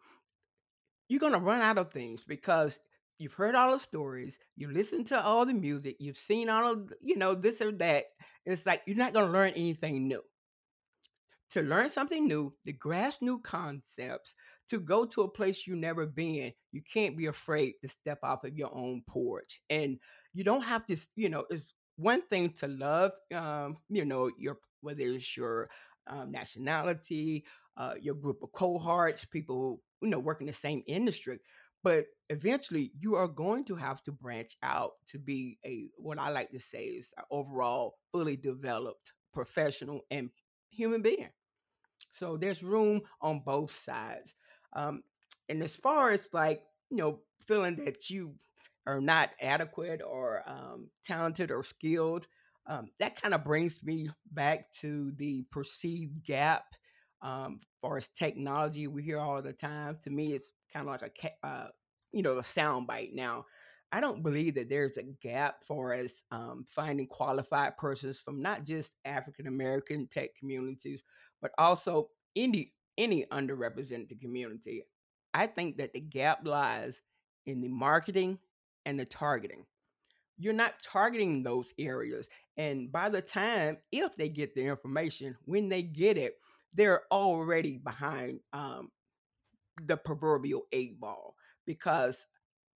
you're 1.07 1.19
going 1.19 1.33
to 1.33 1.39
run 1.39 1.61
out 1.61 1.77
of 1.77 1.91
things 1.91 2.23
because 2.23 2.79
you've 3.21 3.33
heard 3.33 3.55
all 3.55 3.71
the 3.71 3.79
stories, 3.79 4.37
you 4.57 4.69
listen 4.71 5.03
to 5.05 5.23
all 5.23 5.45
the 5.45 5.53
music, 5.53 5.97
you've 5.99 6.17
seen 6.17 6.49
all 6.49 6.71
of, 6.71 6.93
you 7.01 7.15
know, 7.15 7.35
this 7.35 7.61
or 7.61 7.71
that. 7.73 8.05
It's 8.45 8.65
like 8.65 8.81
you're 8.85 8.97
not 8.97 9.13
going 9.13 9.27
to 9.27 9.31
learn 9.31 9.51
anything 9.51 10.07
new. 10.07 10.23
To 11.51 11.61
learn 11.61 11.89
something 11.89 12.27
new, 12.27 12.53
to 12.65 12.71
grasp 12.71 13.21
new 13.21 13.39
concepts, 13.39 14.35
to 14.69 14.79
go 14.79 15.05
to 15.05 15.23
a 15.23 15.27
place 15.27 15.67
you've 15.67 15.79
never 15.79 16.05
been, 16.05 16.53
you 16.71 16.81
can't 16.93 17.17
be 17.17 17.25
afraid 17.25 17.73
to 17.81 17.89
step 17.89 18.19
off 18.23 18.45
of 18.45 18.57
your 18.57 18.73
own 18.73 19.03
porch. 19.07 19.59
And 19.69 19.99
you 20.33 20.45
don't 20.45 20.63
have 20.63 20.85
to, 20.87 20.95
you 21.15 21.27
know, 21.27 21.43
it's 21.49 21.73
one 21.97 22.21
thing 22.29 22.51
to 22.53 22.67
love, 22.67 23.11
um, 23.35 23.77
you 23.89 24.05
know, 24.05 24.31
your 24.37 24.59
whether 24.79 25.01
it's 25.01 25.35
your 25.37 25.69
um, 26.07 26.31
nationality, 26.31 27.45
uh, 27.77 27.93
your 28.01 28.15
group 28.15 28.41
of 28.43 28.51
cohorts, 28.53 29.25
people 29.25 29.81
you 30.01 30.09
know 30.09 30.19
work 30.19 30.41
in 30.41 30.47
the 30.47 30.53
same 30.53 30.83
industry. 30.87 31.39
But 31.83 32.05
eventually, 32.29 32.91
you 32.99 33.15
are 33.15 33.27
going 33.27 33.65
to 33.65 33.75
have 33.75 34.03
to 34.03 34.11
branch 34.11 34.55
out 34.61 34.91
to 35.07 35.19
be 35.19 35.57
a 35.65 35.89
what 35.97 36.19
I 36.19 36.29
like 36.29 36.51
to 36.51 36.59
say 36.59 36.83
is 36.85 37.13
overall 37.31 37.95
fully 38.11 38.37
developed 38.37 39.13
professional 39.33 40.01
and 40.11 40.29
human 40.69 41.01
being. 41.01 41.29
So 42.11 42.37
there's 42.37 42.61
room 42.61 43.01
on 43.21 43.41
both 43.45 43.75
sides. 43.83 44.35
Um, 44.73 45.03
and 45.49 45.63
as 45.63 45.75
far 45.75 46.11
as 46.11 46.27
like 46.33 46.63
you 46.91 46.97
know, 46.97 47.19
feeling 47.47 47.77
that 47.85 48.09
you 48.09 48.35
are 48.85 49.01
not 49.01 49.29
adequate 49.41 50.01
or 50.05 50.43
um, 50.45 50.89
talented 51.05 51.49
or 51.49 51.63
skilled, 51.63 52.27
um, 52.67 52.89
that 52.99 53.19
kind 53.19 53.33
of 53.33 53.43
brings 53.43 53.81
me 53.83 54.09
back 54.31 54.71
to 54.81 55.11
the 55.15 55.45
perceived 55.51 56.23
gap 56.23 56.65
um, 57.21 57.59
far 57.81 57.97
as 57.97 58.07
technology, 58.07 58.87
we 58.87 59.03
hear 59.03 59.19
all 59.19 59.41
the 59.41 59.53
time. 59.53 59.97
To 60.03 60.09
me, 60.09 60.33
it's 60.33 60.51
kind 60.73 60.87
of 60.87 61.01
like 61.01 61.33
a 61.43 61.47
uh, 61.47 61.67
you 62.11 62.23
know 62.23 62.37
a 62.37 62.41
soundbite. 62.41 63.13
Now, 63.13 63.45
I 63.91 63.99
don't 63.99 64.23
believe 64.23 64.55
that 64.55 64.69
there's 64.69 64.97
a 64.97 65.03
gap 65.03 65.63
for 65.67 65.93
as 65.93 66.23
um, 66.31 66.65
finding 66.69 67.07
qualified 67.07 67.77
persons 67.77 68.19
from 68.19 68.41
not 68.41 68.63
just 68.65 68.95
African 69.05 69.47
American 69.47 70.07
tech 70.07 70.35
communities, 70.35 71.03
but 71.41 71.51
also 71.57 72.09
any 72.35 72.73
any 72.97 73.25
underrepresented 73.25 74.19
community. 74.19 74.83
I 75.33 75.47
think 75.47 75.77
that 75.77 75.93
the 75.93 75.99
gap 75.99 76.45
lies 76.45 77.01
in 77.45 77.61
the 77.61 77.69
marketing 77.69 78.39
and 78.85 78.99
the 78.99 79.05
targeting. 79.05 79.65
You're 80.37 80.53
not 80.53 80.81
targeting 80.83 81.43
those 81.43 81.73
areas. 81.77 82.27
And 82.57 82.91
by 82.91 83.09
the 83.09 83.21
time, 83.21 83.77
if 83.91 84.15
they 84.15 84.29
get 84.29 84.55
the 84.55 84.65
information, 84.65 85.37
when 85.45 85.69
they 85.69 85.83
get 85.83 86.17
it, 86.17 86.35
they're 86.73 87.03
already 87.11 87.77
behind 87.77 88.39
um, 88.53 88.89
the 89.85 89.97
proverbial 89.97 90.63
eight 90.71 90.99
ball 90.99 91.35
because 91.65 92.25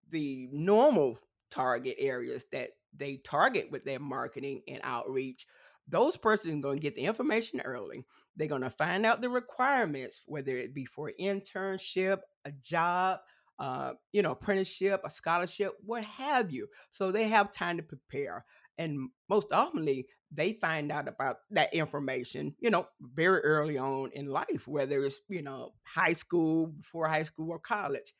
the 0.09 0.47
normal 0.51 1.17
target 1.51 1.95
areas 1.99 2.45
that 2.51 2.69
they 2.95 3.17
target 3.17 3.69
with 3.71 3.85
their 3.85 3.99
marketing 3.99 4.61
and 4.67 4.79
outreach 4.83 5.45
those 5.87 6.17
persons 6.17 6.55
are 6.55 6.61
going 6.61 6.77
to 6.77 6.81
get 6.81 6.95
the 6.95 7.03
information 7.03 7.61
early. 7.61 8.05
They're 8.35 8.47
going 8.47 8.63
to 8.63 8.69
find 8.69 9.05
out 9.05 9.21
the 9.21 9.29
requirements, 9.29 10.21
whether 10.25 10.57
it 10.57 10.73
be 10.73 10.85
for 10.85 11.11
internship, 11.19 12.19
a 12.43 12.51
job, 12.51 13.19
uh, 13.59 13.93
you 14.11 14.21
know, 14.21 14.31
apprenticeship, 14.31 15.01
a 15.05 15.09
scholarship, 15.09 15.73
what 15.85 16.03
have 16.03 16.51
you. 16.51 16.67
So 16.91 17.11
they 17.11 17.27
have 17.29 17.51
time 17.51 17.77
to 17.77 17.83
prepare. 17.83 18.45
And 18.77 19.09
most 19.29 19.49
oftenly, 19.49 20.05
they 20.31 20.53
find 20.53 20.91
out 20.91 21.07
about 21.07 21.37
that 21.51 21.73
information, 21.73 22.55
you 22.59 22.69
know, 22.69 22.87
very 23.01 23.39
early 23.41 23.77
on 23.77 24.11
in 24.13 24.27
life, 24.27 24.67
whether 24.67 25.03
it's, 25.03 25.21
you 25.29 25.41
know, 25.41 25.73
high 25.83 26.13
school, 26.13 26.67
before 26.67 27.07
high 27.07 27.23
school, 27.23 27.51
or 27.51 27.59
college. 27.59 28.13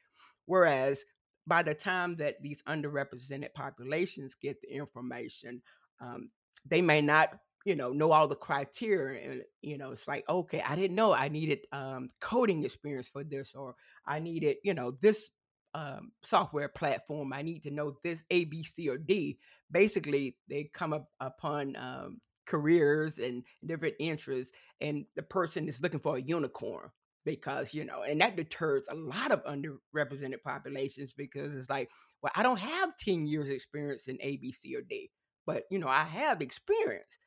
Whereas 0.45 1.03
by 1.47 1.63
the 1.63 1.73
time 1.73 2.15
that 2.17 2.41
these 2.41 2.63
underrepresented 2.63 3.53
populations 3.53 4.35
get 4.35 4.61
the 4.61 4.73
information, 4.73 5.61
um, 6.01 6.29
they 6.65 6.81
may 6.81 7.01
not 7.01 7.29
you 7.65 7.75
know 7.75 7.91
know 7.91 8.11
all 8.11 8.27
the 8.27 8.35
criteria 8.35 9.31
and 9.31 9.41
you 9.61 9.77
know 9.77 9.91
it's 9.91 10.07
like 10.07 10.23
okay 10.29 10.63
i 10.67 10.75
didn't 10.75 10.95
know 10.95 11.11
i 11.11 11.27
needed 11.27 11.59
um, 11.71 12.07
coding 12.21 12.63
experience 12.63 13.07
for 13.07 13.23
this 13.23 13.53
or 13.55 13.75
i 14.05 14.19
needed 14.19 14.57
you 14.63 14.73
know 14.73 14.91
this 15.01 15.29
um, 15.75 16.13
software 16.23 16.69
platform 16.69 17.33
i 17.33 17.41
need 17.41 17.61
to 17.63 17.69
know 17.69 17.97
this 18.03 18.23
a 18.31 18.45
b 18.45 18.63
c 18.63 18.89
or 18.89 18.97
d. 18.97 19.37
Basically 19.69 20.37
they 20.47 20.69
come 20.71 20.93
up 20.93 21.09
upon 21.19 21.75
um, 21.75 22.21
careers 22.45 23.19
and 23.19 23.43
different 23.65 23.95
interests 23.99 24.53
and 24.79 25.05
the 25.15 25.23
person 25.23 25.67
is 25.67 25.81
looking 25.81 25.99
for 25.99 26.15
a 26.15 26.21
unicorn 26.21 26.89
because 27.25 27.73
you 27.73 27.83
know 27.83 28.03
and 28.03 28.21
that 28.21 28.37
deters 28.37 28.85
a 28.89 28.95
lot 28.95 29.31
of 29.31 29.43
underrepresented 29.43 30.41
populations 30.43 31.11
because 31.11 31.53
it's 31.55 31.69
like 31.69 31.89
well 32.21 32.31
i 32.35 32.43
don't 32.43 32.59
have 32.59 32.95
10 32.97 33.27
years 33.27 33.49
experience 33.49 34.07
in 34.07 34.17
a 34.21 34.37
b 34.37 34.53
c 34.53 34.75
or 34.75 34.81
d 34.81 35.11
but 35.45 35.63
you 35.69 35.77
know 35.77 35.89
i 35.89 36.03
have 36.03 36.41
experience. 36.41 37.17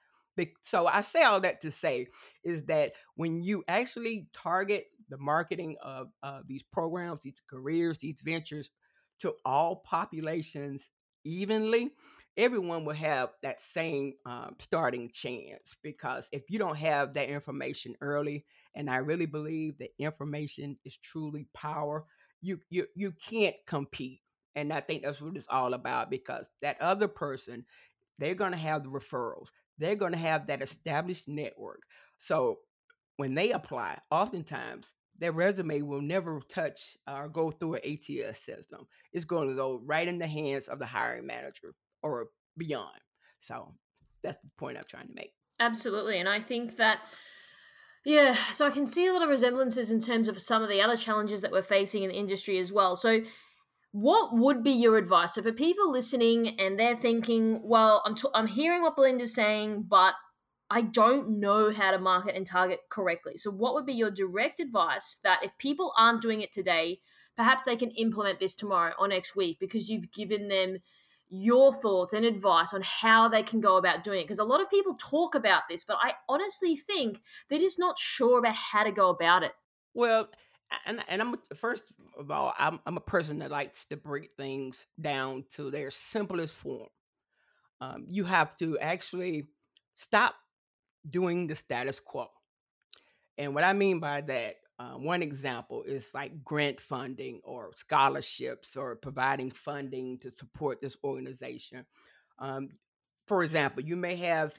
So 0.63 0.87
I 0.87 1.01
say 1.01 1.23
all 1.25 1.41
that 1.41 1.61
to 1.63 1.73
say 1.73 2.07
is 2.45 2.67
that 2.67 2.93
when 3.17 3.43
you 3.43 3.65
actually 3.67 4.29
target 4.33 4.85
the 5.09 5.19
marketing 5.19 5.77
of 5.83 6.09
uh, 6.23 6.41
these 6.47 6.63
programs, 6.63 7.23
these 7.23 7.41
careers, 7.49 7.99
these 7.99 8.19
ventures 8.23 8.71
to 9.21 9.35
all 9.45 9.77
populations 9.77 10.89
evenly, 11.25 11.91
everyone 12.37 12.85
will 12.85 12.95
have 12.95 13.31
that 13.43 13.61
same 13.61 14.15
um, 14.27 14.57
starting 14.61 15.11
chance. 15.13 15.77
Because 15.83 16.29
if 16.33 16.45
you 16.49 16.59
don't 16.59 16.77
have 16.77 17.15
that 17.15 17.29
information 17.29 17.95
early, 18.01 18.45
and 18.75 18.89
I 18.89 18.97
really 18.97 19.27
believe 19.27 19.79
that 19.79 19.91
information 19.99 20.79
is 20.85 20.97
truly 20.97 21.49
power, 21.55 22.05
you 22.41 22.61
you 22.71 22.87
you 22.95 23.13
can't 23.29 23.57
compete. 23.67 24.21
And 24.55 24.73
I 24.73 24.81
think 24.81 25.03
that's 25.03 25.21
what 25.21 25.37
it's 25.37 25.47
all 25.49 25.75
about 25.75 26.11
because 26.11 26.49
that 26.63 26.81
other 26.81 27.09
person, 27.09 27.65
they're 28.19 28.35
to 28.53 28.59
have 28.59 28.83
the 28.83 28.89
referrals 28.89 29.49
they're 29.79 29.97
to 30.13 30.19
have 30.19 30.49
that 30.49 30.63
established 30.63 31.29
network. 31.29 31.83
So 32.19 32.59
when 33.17 33.35
they 33.35 33.53
apply, 33.53 33.99
oftentimes 34.11 34.93
their 35.19 35.33
resume 35.33 35.83
will 35.83 36.01
never 36.01 36.41
touch 36.49 36.97
or 37.09 37.29
go 37.29 37.51
through 37.51 37.75
an 37.75 37.81
ATS 37.85 38.41
system. 38.45 38.87
It's 39.13 39.25
going 39.25 39.49
to 39.49 39.55
go 39.55 39.81
right 39.85 40.07
in 40.07 40.19
the 40.19 40.27
hands 40.27 40.69
of 40.69 40.79
the 40.79 40.87
hiring 40.87 41.27
manager 41.27 41.75
or 42.03 42.29
beyond. 42.57 42.99
So 43.41 43.75
that's 44.23 44.41
the 44.43 44.51
point 44.57 44.79
I'm 44.79 44.85
trying 44.89 45.09
to 45.09 45.15
make. 45.15 45.33
Absolutely. 45.61 46.21
And 46.21 46.29
I 46.29 46.41
think 46.41 46.77
that, 46.77 47.01
yeah, 48.05 48.35
so 48.53 48.67
I 48.67 48.71
can 48.71 48.87
see 48.87 49.07
a 49.07 49.13
lot 49.13 49.23
of 49.23 49.29
resemblances 49.29 49.91
in 49.91 50.01
terms 50.01 50.29
of 50.29 50.41
some 50.41 50.63
of 50.63 50.69
the 50.69 50.81
other 50.81 50.97
challenges 50.97 51.41
that 51.41 51.53
we're 51.53 51.63
facing 51.63 52.05
in 52.05 52.11
the 52.11 52.17
industry 52.17 52.59
as 52.59 52.73
well. 52.73 52.95
So 52.97 53.23
what 53.93 54.37
would 54.37 54.63
be 54.63 54.71
your 54.71 54.97
advice? 54.97 55.35
So 55.35 55.43
for 55.43 55.53
people 55.53 55.91
listening 55.91 56.61
and 56.61 56.79
they're 56.79 56.97
thinking, 56.97 57.61
well, 57.65 58.03
I'm 58.05 58.15
t- 58.15 58.29
I'm 58.35 58.47
hearing 58.47 58.83
what 58.83 58.97
Belinda's 58.97 59.35
saying, 59.35 59.87
but 59.89 60.15
I 60.71 60.83
don't 60.83 61.41
know 61.41 61.73
how 61.73 61.91
to 61.91 61.99
market 61.99 62.35
and 62.35 62.47
target 62.47 62.81
correctly. 62.89 63.39
So 63.39 63.51
what 63.51 63.75
would 63.75 63.87
be 63.87 63.95
your 63.95 64.11
direct 64.11 64.61
advice 64.61 65.19
that 65.25 65.41
if 65.43 65.57
people 65.59 65.93
aren't 65.97 66.23
doing 66.23 66.43
it 66.43 66.53
today, 66.53 67.01
perhaps 67.37 67.65
they 67.65 67.77
can 67.77 67.91
implement 67.93 68.39
this 68.41 68.55
tomorrow 68.55 68.93
or 68.99 69.09
next 69.09 69.35
week 69.35 69.59
because 69.59 69.89
you've 69.89 70.13
given 70.13 70.49
them 70.49 70.79
your 71.31 71.75
thoughts 71.75 72.13
and 72.13 72.25
advice 72.25 72.73
on 72.73 72.83
how 72.83 73.29
they 73.29 73.43
can 73.43 73.61
go 73.61 73.77
about 73.77 74.03
doing 74.03 74.21
it 74.21 74.25
because 74.25 74.39
a 74.39 74.45
lot 74.45 74.63
of 74.63 74.71
people 74.71 74.95
talk 74.95 75.35
about 75.35 75.61
this 75.69 75.85
but 75.85 75.99
i 76.01 76.13
honestly 76.27 76.75
think 76.75 77.21
they're 77.51 77.59
just 77.59 77.79
not 77.79 77.99
sure 77.99 78.39
about 78.39 78.55
how 78.55 78.83
to 78.83 78.91
go 78.91 79.11
about 79.11 79.43
it 79.43 79.53
well 79.93 80.27
and 80.87 81.03
and 81.09 81.23
I'm 81.23 81.37
first 81.57 81.85
of 82.19 82.31
all, 82.31 82.55
I'm 82.59 82.81
I'm 82.87 82.97
a 82.97 83.03
person 83.03 83.39
that 83.39 83.51
likes 83.51 83.85
to 83.87 83.97
break 83.97 84.31
things 84.37 84.87
down 85.01 85.45
to 85.57 85.71
their 85.71 85.91
simplest 85.91 86.55
form. 86.55 86.89
Um, 87.81 88.07
you 88.09 88.25
have 88.25 88.57
to 88.59 88.79
actually 88.79 89.49
stop 89.95 90.35
doing 91.09 91.47
the 91.47 91.55
status 91.55 92.01
quo. 92.01 92.29
And 93.37 93.55
what 93.55 93.65
I 93.65 93.73
mean 93.73 94.01
by 94.01 94.21
that, 94.23 94.57
uh, 94.79 94.93
one 94.93 95.23
example 95.23 95.83
is 95.83 96.09
like 96.15 96.45
grant 96.45 96.81
funding 96.81 97.41
or 97.45 97.71
scholarships 97.77 98.77
or 98.77 98.97
providing 98.97 99.51
funding 99.51 100.19
to 100.19 100.31
support 100.37 100.81
this 100.81 100.97
organization. 101.03 101.85
Um, 102.39 102.71
for 103.27 103.43
example, 103.43 103.83
you 103.83 103.97
may 103.97 104.17
have 104.17 104.55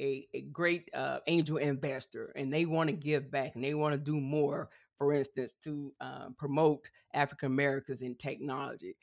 a, 0.00 0.26
a 0.34 0.42
great 0.42 0.90
uh, 0.94 1.20
angel 1.26 1.56
investor 1.56 2.32
and 2.36 2.52
they 2.52 2.66
want 2.66 2.88
to 2.88 2.96
give 2.96 3.30
back 3.30 3.54
and 3.54 3.64
they 3.64 3.74
want 3.74 3.94
to 3.94 4.00
do 4.00 4.20
more 4.20 4.68
for 4.98 5.12
instance, 5.12 5.52
to 5.64 5.92
uh, 6.00 6.28
promote 6.38 6.88
African 7.12 7.46
Americans 7.46 8.02
in 8.02 8.14
technology. 8.14 8.96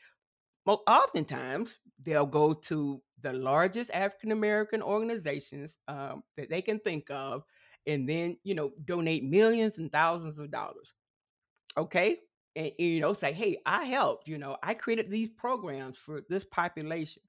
Well, 0.66 0.84
oftentimes, 0.88 1.80
they'll 2.04 2.26
go 2.26 2.54
to 2.54 3.02
the 3.22 3.34
largest 3.34 3.92
African 3.92 4.32
American 4.32 4.82
organizations 4.82 5.78
um, 5.88 6.24
that 6.38 6.50
they 6.50 6.62
can 6.62 6.80
think 6.80 7.10
of, 7.10 7.44
and 7.88 8.08
then 8.08 8.38
you 8.44 8.56
know 8.56 8.72
donate 8.86 9.24
millions 9.24 9.78
and 9.78 9.92
thousands 9.92 10.40
of 10.40 10.52
dollars. 10.52 10.94
Okay, 11.78 12.18
and 12.56 12.72
you 12.78 13.00
know 13.00 13.14
say, 13.14 13.34
hey, 13.34 13.58
I 13.66 13.86
helped. 13.86 14.28
You 14.28 14.38
know, 14.38 14.58
I 14.64 14.74
created 14.74 15.10
these 15.10 15.30
programs 15.30 15.98
for 15.98 16.22
this 16.30 16.44
population. 16.46 17.24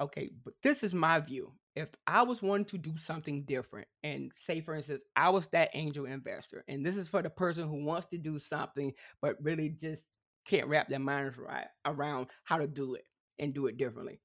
Okay, 0.00 0.30
but 0.44 0.54
this 0.62 0.82
is 0.82 0.94
my 0.94 1.20
view, 1.20 1.52
if 1.76 1.88
I 2.06 2.22
was 2.22 2.40
wanting 2.42 2.64
to 2.66 2.78
do 2.78 2.96
something 2.96 3.44
different, 3.44 3.86
and 4.02 4.32
say 4.46 4.60
for 4.60 4.74
instance, 4.74 5.02
I 5.14 5.30
was 5.30 5.48
that 5.48 5.70
angel 5.74 6.06
investor, 6.06 6.64
and 6.68 6.84
this 6.84 6.96
is 6.96 7.08
for 7.08 7.22
the 7.22 7.30
person 7.30 7.68
who 7.68 7.84
wants 7.84 8.06
to 8.08 8.18
do 8.18 8.38
something 8.38 8.92
but 9.20 9.36
really 9.42 9.68
just 9.68 10.04
can't 10.46 10.68
wrap 10.68 10.88
their 10.88 10.98
minds 10.98 11.36
right 11.36 11.66
around 11.84 12.28
how 12.44 12.58
to 12.58 12.66
do 12.66 12.94
it 12.94 13.04
and 13.38 13.54
do 13.54 13.66
it 13.66 13.76
differently. 13.76 14.20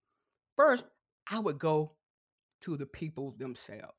First, 0.56 0.86
I 1.30 1.40
would 1.40 1.60
go 1.60 1.94
to 2.62 2.78
the 2.78 2.86
people 2.86 3.36
themselves. 3.38 3.96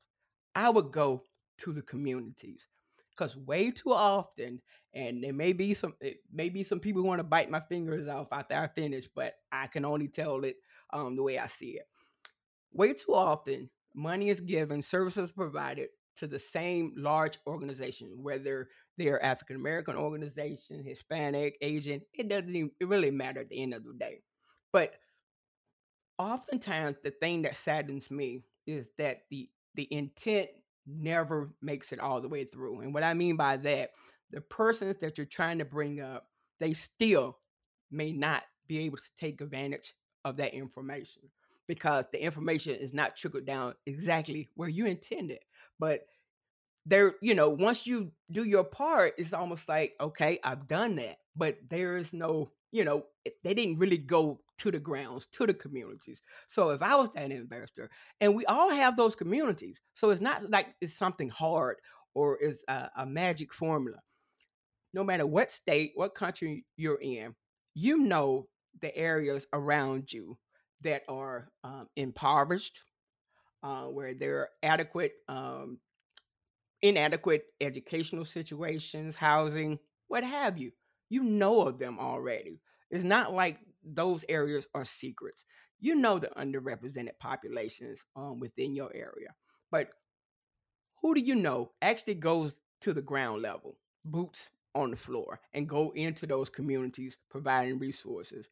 I 0.55 0.69
would 0.69 0.91
go 0.91 1.23
to 1.59 1.73
the 1.73 1.81
communities. 1.81 2.67
Because 3.11 3.35
way 3.37 3.71
too 3.71 3.93
often, 3.93 4.61
and 4.93 5.23
there 5.23 5.33
may 5.33 5.53
be 5.53 5.73
some 5.73 5.95
maybe 6.31 6.63
some 6.63 6.79
people 6.79 7.03
want 7.03 7.19
to 7.19 7.23
bite 7.23 7.49
my 7.49 7.59
fingers 7.59 8.07
off 8.07 8.27
after 8.31 8.55
I 8.55 8.67
finish, 8.67 9.07
but 9.13 9.35
I 9.51 9.67
can 9.67 9.85
only 9.85 10.07
tell 10.07 10.43
it 10.43 10.57
um, 10.93 11.15
the 11.15 11.23
way 11.23 11.39
I 11.39 11.47
see 11.47 11.71
it 11.71 11.87
Way 12.73 12.93
too 12.93 13.15
often, 13.15 13.69
money 13.95 14.29
is 14.29 14.41
given, 14.41 14.81
services 14.81 15.31
provided 15.31 15.89
to 16.17 16.27
the 16.27 16.39
same 16.39 16.93
large 16.97 17.39
organization, 17.47 18.23
whether 18.23 18.69
they're 18.97 19.23
African 19.23 19.55
American 19.55 19.95
organization, 19.95 20.83
Hispanic, 20.83 21.57
Asian, 21.61 22.01
it 22.13 22.27
doesn't 22.29 22.55
even, 22.55 22.71
it 22.79 22.87
really 22.87 23.11
matter 23.11 23.41
at 23.41 23.49
the 23.49 23.61
end 23.61 23.73
of 23.73 23.83
the 23.83 23.93
day. 23.93 24.21
But 24.71 24.93
oftentimes 26.17 26.97
the 27.03 27.11
thing 27.11 27.43
that 27.43 27.55
saddens 27.55 28.09
me 28.11 28.43
is 28.65 28.87
that 28.97 29.21
the 29.29 29.49
the 29.75 29.87
intent 29.91 30.49
never 30.85 31.51
makes 31.61 31.91
it 31.91 31.99
all 31.99 32.21
the 32.21 32.29
way 32.29 32.45
through. 32.45 32.81
And 32.81 32.93
what 32.93 33.03
I 33.03 33.13
mean 33.13 33.35
by 33.35 33.57
that, 33.57 33.91
the 34.31 34.41
persons 34.41 34.97
that 35.01 35.17
you're 35.17 35.25
trying 35.25 35.59
to 35.59 35.65
bring 35.65 36.01
up, 36.01 36.27
they 36.59 36.73
still 36.73 37.37
may 37.91 38.11
not 38.11 38.43
be 38.67 38.79
able 38.79 38.97
to 38.97 39.11
take 39.19 39.41
advantage 39.41 39.93
of 40.25 40.37
that 40.37 40.53
information 40.53 41.23
because 41.67 42.05
the 42.11 42.23
information 42.23 42.75
is 42.75 42.93
not 42.93 43.15
trickled 43.15 43.45
down 43.45 43.73
exactly 43.85 44.49
where 44.55 44.69
you 44.69 44.85
intended. 44.85 45.39
But 45.79 46.01
there, 46.85 47.15
you 47.21 47.35
know, 47.35 47.49
once 47.49 47.85
you 47.85 48.11
do 48.31 48.43
your 48.43 48.63
part, 48.63 49.13
it's 49.17 49.33
almost 49.33 49.67
like, 49.67 49.93
okay, 49.99 50.39
I've 50.43 50.67
done 50.67 50.95
that. 50.95 51.17
But 51.35 51.57
there 51.69 51.97
is 51.97 52.13
no, 52.13 52.51
you 52.71 52.85
know, 52.85 53.05
they 53.43 53.53
didn't 53.53 53.79
really 53.79 53.97
go 53.97 54.39
to 54.59 54.71
the 54.71 54.79
grounds, 54.79 55.27
to 55.33 55.45
the 55.45 55.53
communities. 55.53 56.21
So 56.47 56.69
if 56.71 56.81
I 56.81 56.95
was 56.95 57.09
that 57.15 57.31
investor, 57.31 57.89
and 58.19 58.35
we 58.35 58.45
all 58.45 58.71
have 58.71 58.97
those 58.97 59.15
communities, 59.15 59.79
so 59.93 60.09
it's 60.09 60.21
not 60.21 60.49
like 60.49 60.67
it's 60.81 60.97
something 60.97 61.29
hard 61.29 61.77
or 62.13 62.37
is 62.37 62.63
a, 62.67 62.89
a 62.97 63.05
magic 63.05 63.53
formula. 63.53 63.99
No 64.93 65.03
matter 65.03 65.27
what 65.27 65.51
state, 65.51 65.91
what 65.95 66.15
country 66.15 66.65
you're 66.75 67.01
in, 67.01 67.35
you 67.75 67.99
know 67.99 68.47
the 68.81 68.95
areas 68.95 69.45
around 69.53 70.11
you 70.11 70.37
that 70.81 71.03
are 71.07 71.49
um, 71.63 71.87
impoverished, 71.95 72.81
uh, 73.63 73.85
where 73.85 74.13
there 74.13 74.39
are 74.39 74.49
adequate, 74.63 75.13
um, 75.27 75.79
inadequate 76.81 77.45
educational 77.59 78.25
situations, 78.25 79.15
housing, 79.15 79.79
what 80.07 80.23
have 80.23 80.57
you. 80.57 80.71
You 81.09 81.23
know 81.23 81.61
of 81.61 81.79
them 81.79 81.99
already. 81.99 82.59
It's 82.89 83.03
not 83.03 83.33
like 83.33 83.59
those 83.93 84.25
areas 84.29 84.67
are 84.73 84.85
secrets. 84.85 85.45
You 85.79 85.95
know 85.95 86.19
the 86.19 86.29
underrepresented 86.37 87.19
populations 87.19 88.03
um, 88.15 88.39
within 88.39 88.75
your 88.75 88.91
area, 88.93 89.35
but 89.71 89.89
who 91.01 91.13
do 91.15 91.21
you 91.21 91.35
know 91.35 91.71
actually 91.81 92.15
goes 92.15 92.55
to 92.81 92.93
the 92.93 93.01
ground 93.01 93.41
level, 93.41 93.77
boots 94.05 94.49
on 94.75 94.91
the 94.91 94.97
floor, 94.97 95.39
and 95.53 95.69
go 95.69 95.91
into 95.95 96.25
those 96.25 96.49
communities 96.49 97.17
providing 97.29 97.79
resources? 97.79 98.49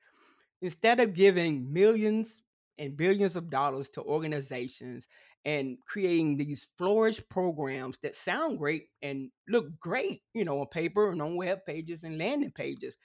Instead 0.61 0.99
of 0.99 1.13
giving 1.13 1.71
millions 1.73 2.39
and 2.77 2.97
billions 2.97 3.35
of 3.35 3.49
dollars 3.49 3.89
to 3.89 4.01
organizations 4.03 5.07
and 5.45 5.77
creating 5.87 6.37
these 6.37 6.67
flourish 6.77 7.21
programs 7.29 7.97
that 8.03 8.15
sound 8.15 8.57
great 8.57 8.87
and 9.01 9.31
look 9.47 9.79
great, 9.79 10.21
you 10.33 10.45
know, 10.45 10.59
on 10.61 10.67
paper 10.67 11.11
and 11.11 11.21
on 11.21 11.35
web 11.35 11.65
pages 11.65 12.03
and 12.03 12.17
landing 12.17 12.51
pages. 12.51 12.95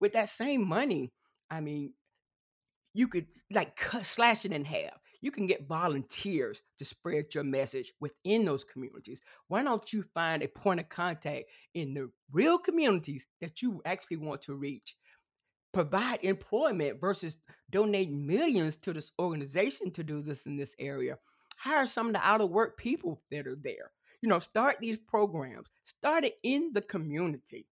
With 0.00 0.12
that 0.14 0.28
same 0.28 0.66
money, 0.66 1.12
I 1.50 1.60
mean, 1.60 1.92
you 2.94 3.08
could 3.08 3.26
like 3.50 3.76
cut, 3.76 4.06
slash 4.06 4.44
it 4.44 4.52
in 4.52 4.64
half. 4.64 4.98
You 5.20 5.30
can 5.30 5.46
get 5.46 5.66
volunteers 5.66 6.62
to 6.78 6.84
spread 6.84 7.34
your 7.34 7.44
message 7.44 7.92
within 8.00 8.44
those 8.44 8.64
communities. 8.64 9.20
Why 9.48 9.62
don't 9.62 9.92
you 9.92 10.04
find 10.14 10.42
a 10.42 10.48
point 10.48 10.80
of 10.80 10.88
contact 10.88 11.46
in 11.74 11.94
the 11.94 12.10
real 12.30 12.58
communities 12.58 13.26
that 13.40 13.62
you 13.62 13.80
actually 13.84 14.18
want 14.18 14.42
to 14.42 14.54
reach? 14.54 14.96
Provide 15.72 16.20
employment 16.22 17.00
versus 17.00 17.36
donate 17.70 18.10
millions 18.10 18.76
to 18.78 18.92
this 18.92 19.10
organization 19.18 19.90
to 19.92 20.04
do 20.04 20.22
this 20.22 20.46
in 20.46 20.56
this 20.56 20.74
area 20.78 21.18
hire 21.58 21.86
some 21.86 22.08
of 22.08 22.12
the 22.12 22.26
out 22.26 22.40
of 22.40 22.50
work 22.50 22.76
people 22.76 23.20
that 23.30 23.46
are 23.46 23.56
there. 23.56 23.90
You 24.22 24.28
know, 24.28 24.38
start 24.38 24.76
these 24.80 24.98
programs, 24.98 25.68
start 25.84 26.24
it 26.24 26.34
in 26.42 26.70
the 26.72 26.82
community. 26.82 27.66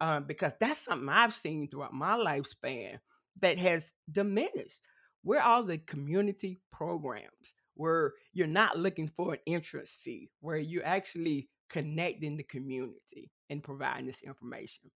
Um, 0.00 0.24
because 0.24 0.52
that's 0.58 0.84
something 0.84 1.08
I've 1.08 1.34
seen 1.34 1.68
throughout 1.68 1.94
my 1.94 2.14
lifespan 2.14 2.98
that 3.40 3.58
has 3.58 3.92
diminished. 4.10 4.80
Where 5.22 5.42
are 5.42 5.62
the 5.62 5.78
community 5.78 6.60
programs 6.72 7.54
where 7.74 8.12
you're 8.32 8.46
not 8.46 8.78
looking 8.78 9.08
for 9.08 9.34
an 9.34 9.40
entrance 9.46 9.90
fee, 10.02 10.30
where 10.40 10.58
you're 10.58 10.86
actually 10.86 11.48
connecting 11.70 12.36
the 12.36 12.42
community 12.42 13.30
and 13.50 13.62
providing 13.62 14.06
this 14.06 14.22
information? 14.22 14.90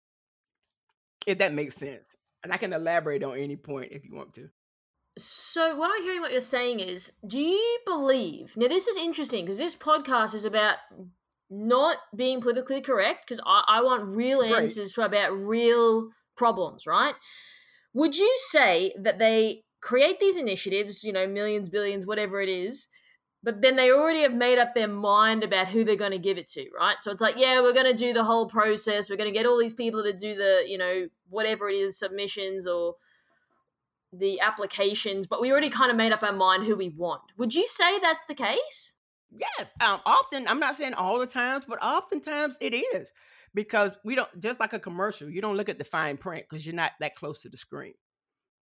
If 1.25 1.39
that 1.39 1.53
makes 1.53 1.75
sense. 1.75 2.03
And 2.43 2.53
I 2.53 2.57
can 2.57 2.73
elaborate 2.73 3.23
on 3.23 3.37
any 3.37 3.55
point 3.55 3.91
if 3.91 4.05
you 4.05 4.15
want 4.15 4.33
to. 4.35 4.49
So, 5.17 5.75
what 5.75 5.89
I'm 5.93 6.03
hearing 6.03 6.21
what 6.21 6.31
you're 6.31 6.41
saying 6.41 6.79
is, 6.79 7.13
do 7.25 7.39
you 7.39 7.79
believe? 7.85 8.53
Now, 8.55 8.67
this 8.67 8.87
is 8.87 8.97
interesting 8.97 9.45
because 9.45 9.57
this 9.57 9.75
podcast 9.75 10.35
is 10.35 10.45
about 10.45 10.75
not 11.49 11.97
being 12.15 12.39
politically 12.39 12.81
correct 12.81 13.25
because 13.25 13.41
I, 13.45 13.63
I, 13.67 13.81
want 13.81 14.15
real 14.15 14.43
answers 14.43 14.97
right. 14.97 15.05
about 15.05 15.39
real 15.39 16.09
problems, 16.35 16.85
right? 16.85 17.15
Would 17.93 18.15
you 18.17 18.33
say 18.37 18.93
that 18.97 19.19
they 19.19 19.63
create 19.81 20.19
these 20.19 20.37
initiatives, 20.37 21.03
you 21.03 21.13
know, 21.13 21.27
millions, 21.27 21.69
billions, 21.69 22.05
whatever 22.05 22.41
it 22.41 22.49
is, 22.49 22.87
but 23.43 23.61
then 23.61 23.75
they 23.75 23.91
already 23.91 24.21
have 24.21 24.33
made 24.33 24.57
up 24.57 24.73
their 24.73 24.87
mind 24.87 25.43
about 25.43 25.69
who 25.69 25.83
they're 25.83 25.95
going 25.95 26.11
to 26.11 26.17
give 26.17 26.37
it 26.37 26.47
to, 26.47 26.65
right? 26.77 26.97
So 26.99 27.11
it's 27.11 27.21
like, 27.21 27.35
yeah, 27.37 27.61
we're 27.61 27.73
going 27.73 27.85
to 27.85 27.93
do 27.93 28.11
the 28.11 28.23
whole 28.23 28.47
process. 28.47 29.09
We're 29.09 29.15
going 29.15 29.31
to 29.31 29.37
get 29.37 29.45
all 29.45 29.57
these 29.57 29.73
people 29.73 30.03
to 30.03 30.13
do 30.13 30.35
the, 30.35 30.63
you 30.67 30.77
know, 30.77 31.07
whatever 31.29 31.69
it 31.69 31.75
is, 31.75 31.97
submissions 31.97 32.67
or 32.67 32.95
the 34.11 34.39
applications, 34.39 35.27
but 35.27 35.41
we 35.41 35.51
already 35.51 35.69
kind 35.69 35.91
of 35.91 35.97
made 35.97 36.11
up 36.11 36.23
our 36.23 36.33
mind 36.33 36.63
who 36.63 36.75
we 36.75 36.89
want. 36.89 37.21
Would 37.37 37.53
you 37.53 37.67
say 37.67 37.99
that's 37.99 38.25
the 38.25 38.33
case? 38.33 38.95
Yes. 39.31 39.71
Um, 39.79 39.99
often, 40.05 40.47
I'm 40.47 40.59
not 40.59 40.75
saying 40.75 40.93
all 40.93 41.19
the 41.19 41.27
times, 41.27 41.65
but 41.67 41.81
oftentimes 41.83 42.55
it 42.59 42.73
is 42.73 43.11
because 43.53 43.97
we 44.03 44.15
don't 44.15 44.39
just 44.39 44.59
like 44.59 44.73
a 44.73 44.79
commercial. 44.79 45.29
You 45.29 45.41
don't 45.41 45.57
look 45.57 45.69
at 45.69 45.77
the 45.77 45.83
fine 45.83 46.17
print 46.17 46.45
because 46.49 46.65
you're 46.65 46.75
not 46.75 46.91
that 46.99 47.15
close 47.15 47.41
to 47.41 47.49
the 47.49 47.57
screen. 47.57 47.93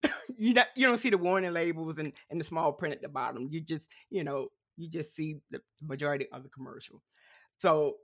you 0.38 0.54
not, 0.54 0.68
you 0.76 0.86
don't 0.86 0.98
see 0.98 1.10
the 1.10 1.18
warning 1.18 1.54
labels 1.54 1.98
and, 1.98 2.14
and 2.30 2.40
the 2.40 2.46
small 2.46 2.74
print 2.74 2.96
at 2.96 3.02
the 3.02 3.10
bottom. 3.10 3.48
You 3.50 3.62
just 3.62 3.88
you 4.10 4.24
know 4.24 4.50
you 4.78 4.90
just 4.90 5.16
see 5.16 5.38
the 5.52 5.62
majority 5.82 6.28
of 6.32 6.44
the 6.44 6.50
commercial. 6.50 7.02
So 7.58 7.98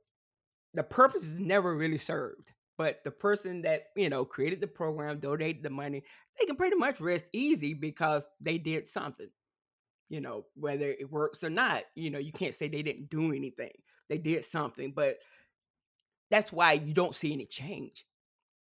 the 0.74 0.84
purpose 0.84 1.24
is 1.24 1.39
never 1.39 1.76
really 1.76 1.98
served. 1.98 2.52
But 2.78 3.04
the 3.04 3.12
person 3.12 3.62
that, 3.63 3.88
you 3.96 4.10
know, 4.10 4.26
created 4.26 4.60
the 4.60 4.67
program, 4.67 5.20
donated 5.20 5.62
the 5.62 5.70
money, 5.70 6.04
they 6.39 6.46
can 6.46 6.56
pretty 6.56 6.78
much 6.78 7.00
rest 7.00 7.26
easy 7.32 7.74
because 7.74 8.24
they 8.39 8.58
did 8.58 8.89
something. 8.89 9.30
You 10.10 10.20
know, 10.20 10.46
whether 10.56 10.88
it 10.88 11.12
works 11.12 11.44
or 11.44 11.50
not, 11.50 11.84
you 11.96 12.10
know, 12.10 12.20
you 12.20 12.32
can't 12.32 12.56
say 12.56 12.67
they 12.67 12.82
didn't 12.82 13.10
do 13.10 13.34
anything. 13.34 13.72
They 14.10 14.17
did 14.17 14.46
something, 14.46 14.94
but 14.96 15.17
that's 16.32 16.52
why 16.52 16.74
you 16.74 16.94
don't 16.94 17.15
see 17.15 17.34
any 17.34 17.46
change 17.46 18.06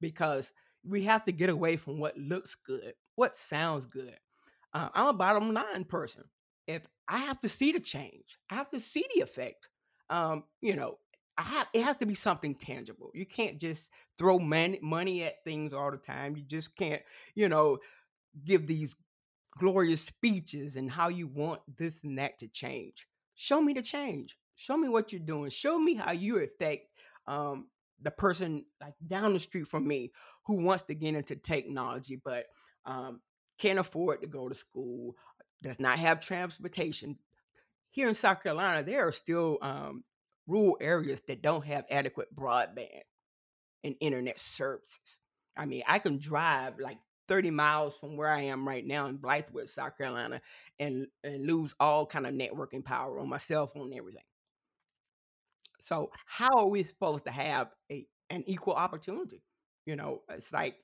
because 0.01 0.53
we 0.85 1.05
have 1.05 1.25
to 1.27 1.33
get 1.33 1.49
away 1.49 1.77
from 1.77 1.99
what 1.99 2.19
looks 2.19 2.57
good, 2.67 2.95
what 3.15 3.37
sounds 3.37 3.87
good. 3.87 4.17
Uh, 4.75 4.89
I'm 4.93 5.07
a 5.07 5.13
bottom 5.13 5.55
line 5.55 5.85
person. 5.85 6.25
If 6.67 6.83
I 7.09 7.19
have 7.19 7.41
to 7.41 7.49
see 7.49 7.73
the 7.73 7.81
change, 7.81 8.39
I 8.51 8.57
have 8.57 8.71
to 8.71 8.81
see 8.81 9.05
the 9.15 9.23
effect. 9.23 9.69
Um, 10.09 10.45
you 10.61 10.75
know, 10.75 10.99
I 11.39 11.43
have 11.43 11.69
it 11.73 11.83
has 11.83 11.97
to 11.97 12.07
be 12.07 12.15
something 12.15 12.55
tangible. 12.55 13.11
You 13.15 13.27
can't 13.27 13.59
just 13.59 13.89
throw 14.19 14.39
money 14.39 14.79
money 14.83 15.23
at 15.25 15.45
things 15.45 15.73
all 15.73 15.91
the 15.91 15.97
time. 15.97 16.37
You 16.37 16.43
just 16.43 16.77
can't, 16.77 17.03
you 17.35 17.49
know, 17.49 17.79
give 18.45 18.67
these 18.67 18.95
glorious 19.59 20.03
speeches 20.03 20.77
and 20.77 20.91
how 20.91 21.09
you 21.09 21.27
want 21.27 21.61
this 21.77 21.95
and 22.05 22.19
that 22.19 22.39
to 22.41 22.49
change. 22.49 23.07
Show 23.35 23.61
me 23.61 23.73
the 23.73 23.83
change. 23.83 24.37
Show 24.55 24.77
me 24.77 24.89
what 24.89 25.13
you're 25.13 25.21
doing. 25.21 25.51
Show 25.51 25.79
me 25.79 25.95
how 25.95 26.13
you 26.13 26.39
affect 26.39 26.87
um, 27.31 27.69
the 28.03 28.11
person 28.11 28.65
like 28.81 28.95
down 29.07 29.33
the 29.33 29.39
street 29.39 29.69
from 29.69 29.87
me 29.87 30.13
who 30.47 30.63
wants 30.63 30.83
to 30.85 30.95
get 30.95 31.15
into 31.15 31.37
technology 31.37 32.21
but 32.23 32.47
um, 32.85 33.21
can't 33.61 33.79
afford 33.79 34.23
to 34.23 34.27
go 34.27 34.49
to 34.49 34.55
school, 34.55 35.17
does 35.63 35.79
not 35.79 35.99
have 35.99 36.21
transportation. 36.21 37.19
Here 37.91 38.09
in 38.09 38.15
South 38.15 38.43
Carolina, 38.43 38.83
there 38.83 39.07
are 39.07 39.13
still 39.13 39.59
um, 39.61 40.05
rural 40.47 40.79
areas 40.81 41.21
that 41.29 41.43
don't 41.43 41.65
have 41.67 41.85
adequate 41.91 42.35
broadband 42.35 43.03
and 43.85 43.97
internet 44.01 44.41
services. 44.41 44.99
I 45.57 45.67
mean, 45.67 45.83
I 45.87 45.99
can 45.99 46.19
drive 46.19 46.79
like 46.79 46.99
30 47.29 47.51
miles 47.51 47.95
from 47.97 48.17
where 48.17 48.31
I 48.31 48.43
am 48.43 48.67
right 48.67 48.87
now 48.87 49.07
in 49.07 49.19
Blythewood, 49.19 49.69
South 49.69 49.99
Carolina, 49.99 50.41
and, 50.79 51.09
and 51.23 51.47
lose 51.47 51.75
all 51.79 52.07
kind 52.07 52.27
of 52.27 52.35
networking 52.35 52.85
power 52.85 53.19
on 53.21 53.29
my 53.29 53.39
cell 53.39 53.67
phone 53.67 53.91
and 53.91 53.95
everything. 53.95 54.23
So 55.91 56.13
how 56.27 56.57
are 56.57 56.69
we 56.69 56.85
supposed 56.85 57.25
to 57.25 57.31
have 57.33 57.69
a 57.91 58.07
an 58.31 58.45
equal 58.47 58.75
opportunity? 58.75 59.43
You 59.87 59.97
know, 59.97 60.23
it's 60.29 60.53
like, 60.53 60.77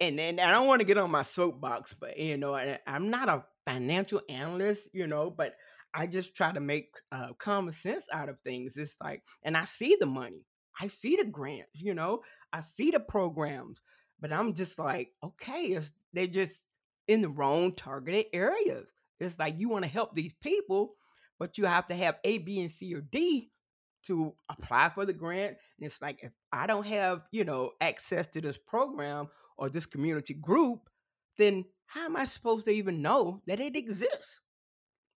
and 0.00 0.20
and 0.20 0.40
I 0.40 0.50
don't 0.52 0.68
want 0.68 0.80
to 0.80 0.86
get 0.86 0.98
on 0.98 1.10
my 1.10 1.22
soapbox, 1.22 1.94
but 1.94 2.16
you 2.16 2.36
know, 2.36 2.54
I'm 2.86 3.10
not 3.10 3.28
a 3.28 3.44
financial 3.66 4.22
analyst, 4.28 4.88
you 4.92 5.06
know, 5.08 5.30
but 5.30 5.54
I 5.92 6.06
just 6.06 6.34
try 6.36 6.52
to 6.52 6.60
make 6.60 6.90
uh, 7.10 7.32
common 7.38 7.72
sense 7.72 8.04
out 8.12 8.28
of 8.28 8.38
things. 8.44 8.76
It's 8.76 8.96
like, 9.02 9.22
and 9.42 9.56
I 9.56 9.64
see 9.64 9.96
the 9.98 10.06
money, 10.06 10.44
I 10.80 10.88
see 10.88 11.16
the 11.16 11.24
grants, 11.24 11.80
you 11.80 11.94
know, 11.94 12.20
I 12.52 12.60
see 12.60 12.92
the 12.92 13.00
programs, 13.00 13.80
but 14.20 14.32
I'm 14.32 14.54
just 14.54 14.78
like, 14.78 15.10
okay, 15.24 15.80
they're 16.12 16.26
just 16.28 16.60
in 17.08 17.22
the 17.22 17.28
wrong 17.28 17.72
targeted 17.72 18.26
areas. 18.32 18.86
It's 19.18 19.38
like 19.38 19.58
you 19.58 19.70
want 19.70 19.84
to 19.84 19.90
help 19.90 20.14
these 20.14 20.34
people, 20.40 20.94
but 21.40 21.58
you 21.58 21.64
have 21.64 21.88
to 21.88 21.96
have 21.96 22.16
A, 22.22 22.38
B, 22.38 22.60
and 22.60 22.70
C 22.70 22.94
or 22.94 23.00
D 23.00 23.50
to 24.06 24.34
apply 24.48 24.90
for 24.90 25.06
the 25.06 25.12
grant. 25.12 25.56
And 25.78 25.86
it's 25.86 26.00
like 26.00 26.20
if 26.22 26.32
I 26.52 26.66
don't 26.66 26.86
have, 26.86 27.22
you 27.30 27.44
know, 27.44 27.72
access 27.80 28.26
to 28.28 28.40
this 28.40 28.58
program 28.58 29.28
or 29.56 29.68
this 29.68 29.86
community 29.86 30.34
group, 30.34 30.88
then 31.38 31.64
how 31.86 32.06
am 32.06 32.16
I 32.16 32.24
supposed 32.24 32.64
to 32.66 32.72
even 32.72 33.02
know 33.02 33.42
that 33.46 33.60
it 33.60 33.76
exists? 33.76 34.40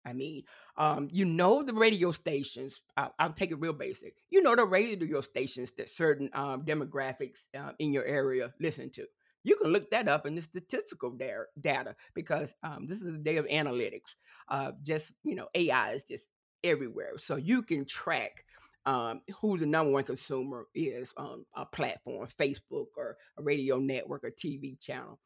I 0.07 0.13
mean, 0.13 0.43
um, 0.77 1.09
you 1.11 1.25
know 1.25 1.63
the 1.63 1.73
radio 1.73 2.11
stations. 2.11 2.79
I'll, 2.95 3.13
I'll, 3.19 3.33
take 3.33 3.51
it 3.51 3.59
real 3.59 3.73
basic. 3.73 4.13
You 4.29 4.41
know 4.41 4.55
the 4.55 4.63
radio 4.63 5.19
stations 5.19 5.73
that 5.73 5.89
certain 5.89 6.29
um, 6.33 6.63
demographics 6.63 7.41
uh, 7.57 7.71
in 7.77 7.91
your 7.91 8.05
area 8.05 8.53
listen 8.59 8.89
to. 8.91 9.05
You 9.43 9.57
can 9.57 9.71
look 9.71 9.91
that 9.91 10.07
up 10.07 10.25
in 10.25 10.35
the 10.35 10.41
statistical 10.41 11.11
da- 11.11 11.47
data 11.59 11.95
because 12.13 12.55
um, 12.63 12.87
this 12.87 12.99
is 12.99 13.11
the 13.11 13.17
day 13.17 13.35
of 13.35 13.45
analytics. 13.47 14.15
Uh, 14.47 14.71
just 14.81 15.11
you 15.23 15.35
know, 15.35 15.47
AI 15.53 15.91
is 15.91 16.03
just 16.05 16.29
everywhere, 16.63 17.17
so 17.17 17.35
you 17.35 17.61
can 17.61 17.83
track 17.85 18.45
um, 18.87 19.21
who 19.41 19.57
the 19.57 19.65
number 19.65 19.91
one 19.91 20.03
consumer 20.05 20.65
is 20.73 21.13
on 21.17 21.45
a 21.53 21.65
platform, 21.65 22.27
Facebook 22.39 22.87
or 22.95 23.17
a 23.37 23.43
radio 23.43 23.77
network 23.77 24.23
or 24.23 24.31
TV 24.31 24.79
channel. 24.79 25.19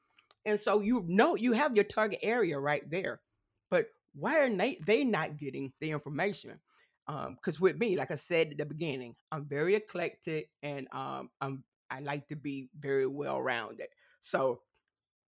And 0.46 0.60
so 0.60 0.82
you 0.82 1.06
know 1.08 1.36
you 1.36 1.54
have 1.54 1.76
your 1.76 1.86
target 1.86 2.20
area 2.24 2.60
right 2.60 2.90
there. 2.90 3.22
But 3.70 3.86
why 4.16 4.40
are 4.40 4.54
they, 4.54 4.80
they 4.86 5.04
not 5.04 5.38
getting 5.38 5.72
the 5.80 5.92
information? 5.92 6.60
Because 7.06 7.58
um, 7.58 7.62
with 7.62 7.78
me, 7.78 7.96
like 7.98 8.10
I 8.10 8.16
said 8.16 8.50
at 8.52 8.58
the 8.58 8.66
beginning, 8.66 9.16
I'm 9.32 9.46
very 9.46 9.76
eclectic 9.76 10.50
and 10.64 10.88
um, 10.92 11.30
I'm 11.40 11.64
I 11.92 12.00
like 12.00 12.28
to 12.30 12.36
be 12.36 12.70
very 12.80 13.06
well 13.06 13.42
rounded. 13.42 13.88
So 14.22 14.62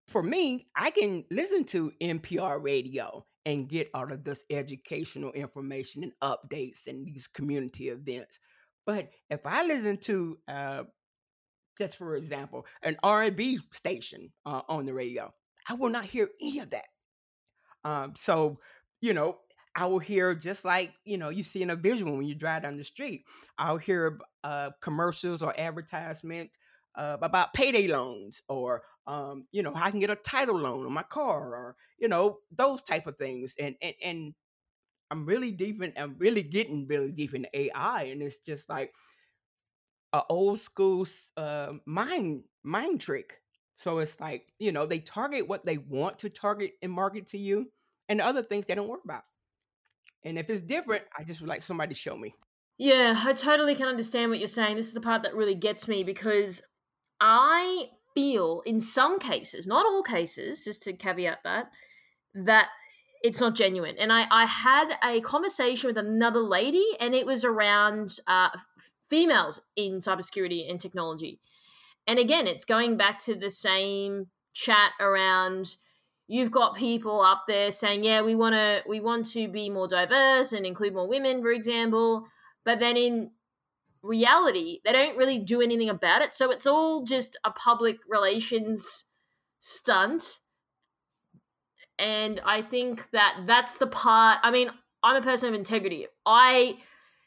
for 0.10 0.24
me, 0.24 0.68
I 0.76 0.92
can 0.92 1.26
listen 1.32 1.64
to 1.66 1.92
NPR 2.02 2.62
radio 2.62 3.26
and 3.46 3.70
get 3.70 3.90
all 3.94 4.12
of 4.12 4.24
this 4.24 4.44
educational 4.50 5.32
information 5.32 6.04
and 6.04 6.14
updates 6.22 6.88
and 6.88 7.06
these 7.06 7.28
community 7.28 7.90
events. 7.90 8.40
But 8.86 9.10
if 9.30 9.46
I 9.46 9.66
listen 9.66 9.98
to, 9.98 10.38
uh, 10.48 10.84
just 11.78 11.98
for 11.98 12.16
example, 12.16 12.66
an 12.84 12.98
R&B 13.04 13.60
station 13.72 14.32
uh, 14.46 14.62
on 14.68 14.86
the 14.86 14.94
radio, 14.94 15.34
I 15.68 15.74
will 15.76 15.90
not 15.90 16.06
hear 16.06 16.30
any 16.42 16.60
of 16.60 16.72
that. 16.72 16.86
Um, 17.84 18.14
so, 18.20 18.60
you 19.02 19.14
know, 19.14 19.38
I 19.76 19.86
will 19.86 20.00
hear 20.00 20.36
just 20.36 20.66
like 20.66 20.92
you 21.06 21.18
know 21.18 21.30
you 21.30 21.44
see 21.44 21.62
in 21.62 21.70
a 21.70 21.76
visual 21.76 22.18
when 22.18 22.26
you 22.26 22.36
drive 22.36 22.64
down 22.64 22.78
the 22.78 22.84
street. 22.84 23.24
I'll 23.58 23.78
hear 23.78 24.20
uh, 24.44 24.72
commercials 24.82 25.42
or 25.42 25.58
advertisement 25.58 26.58
uh, 27.00 27.18
about 27.22 27.54
payday 27.54 27.88
loans 27.88 28.42
or 28.50 28.84
um, 29.08 29.46
you 29.52 29.64
know 29.64 29.74
how 29.74 29.86
I 29.86 29.92
can 29.92 30.02
get 30.02 30.10
a 30.10 30.16
title 30.16 30.60
loan 30.60 30.86
on 30.86 30.92
my 30.92 31.04
car 31.04 31.56
or 31.56 31.76
you 31.98 32.10
know 32.10 32.40
those 32.52 32.84
type 32.84 33.08
of 33.08 33.18
things. 33.18 33.56
And 33.58 33.76
and 33.82 33.96
and 34.04 34.34
I'm 35.10 35.26
really 35.26 35.52
deep 35.52 35.82
in. 35.82 35.94
I'm 35.98 36.16
really 36.18 36.44
getting 36.44 36.86
really 36.88 37.12
deep 37.12 37.34
in 37.34 37.48
AI, 37.54 38.04
and 38.04 38.22
it's 38.22 38.40
just 38.40 38.68
like 38.70 38.94
a 40.12 40.22
old 40.30 40.60
school 40.60 41.08
uh, 41.38 41.74
mind 41.86 42.44
mind 42.64 43.00
trick. 43.00 43.42
So 43.78 44.00
it's 44.00 44.20
like 44.20 44.48
you 44.60 44.74
know 44.74 44.86
they 44.86 45.00
target 45.00 45.48
what 45.48 45.66
they 45.66 45.78
want 45.78 46.20
to 46.20 46.30
target 46.30 46.74
and 46.82 46.92
market 46.92 47.28
to 47.28 47.38
you, 47.38 47.72
and 48.10 48.20
the 48.20 48.26
other 48.26 48.44
things 48.44 48.66
they 48.66 48.76
don't 48.76 48.90
worry 48.90 49.00
about. 49.06 49.24
And 50.24 50.38
if 50.38 50.50
it's 50.50 50.62
different, 50.62 51.06
I 51.18 51.24
just 51.24 51.40
would 51.40 51.50
like 51.50 51.64
somebody 51.64 51.96
to 51.96 52.00
show 52.00 52.18
me. 52.18 52.36
Yeah, 52.78 53.22
I 53.26 53.34
totally 53.34 53.76
can 53.76 53.88
understand 53.88 54.32
what 54.32 54.40
you're 54.40 54.48
saying. 54.48 54.76
This 54.76 54.88
is 54.88 54.94
the 54.94 55.02
part 55.02 55.24
that 55.24 55.36
really 55.36 55.56
gets 55.56 55.88
me 55.88 56.04
because 56.04 56.62
I 57.20 57.90
feel 58.14 58.62
in 58.66 58.80
some 58.80 59.20
cases, 59.20 59.68
not 59.68 59.86
all 59.86 60.04
cases, 60.04 60.64
just 60.64 60.84
to 60.84 60.94
caveat 60.94 61.40
that, 61.44 61.70
that 62.34 62.70
it's 63.22 63.42
not 63.42 63.56
genuine. 63.56 63.96
And 63.98 64.14
I, 64.14 64.26
I 64.32 64.46
had 64.46 64.94
a 65.04 65.22
conversation 65.22 65.88
with 65.88 65.98
another 65.98 66.40
lady, 66.40 66.86
and 67.00 67.14
it 67.14 67.26
was 67.26 67.44
around 67.44 68.18
uh, 68.28 68.50
females 69.10 69.62
in 69.76 70.00
cybersecurity 70.00 70.70
and 70.70 70.80
technology. 70.80 71.40
And 72.08 72.18
again, 72.18 72.48
it's 72.48 72.66
going 72.66 72.98
back 72.98 73.20
to 73.26 73.36
the 73.36 73.50
same 73.50 74.28
chat 74.54 74.92
around 75.00 75.76
you've 76.30 76.52
got 76.52 76.76
people 76.76 77.22
up 77.22 77.44
there 77.48 77.72
saying, 77.72 78.06
"Yeah, 78.06 78.22
we 78.22 78.36
want 78.36 78.56
to 78.56 78.84
we 78.88 79.02
want 79.02 79.26
to 79.34 79.50
be 79.50 79.70
more 79.70 79.88
diverse 79.88 80.54
and 80.54 80.66
include 80.66 80.94
more 80.94 81.10
women, 81.10 81.42
for 81.42 81.52
example." 81.52 82.26
But 82.64 82.80
then 82.80 82.96
in 82.96 83.32
reality, 84.02 84.80
they 84.86 84.92
don't 84.92 85.18
really 85.18 85.40
do 85.40 85.62
anything 85.62 85.90
about 85.90 86.22
it. 86.22 86.34
So 86.34 86.52
it's 86.52 86.66
all 86.66 87.04
just 87.04 87.38
a 87.44 87.52
public 87.52 87.98
relations 88.08 89.06
stunt. 89.60 90.40
And 91.98 92.42
I 92.46 92.62
think 92.62 93.12
that 93.12 93.42
that's 93.46 93.78
the 93.78 93.88
part. 93.88 94.40
I 94.42 94.52
mean, 94.52 94.70
I'm 95.04 95.18
a 95.18 95.22
person 95.22 95.50
of 95.50 95.56
integrity. 95.56 96.08
I 96.26 96.78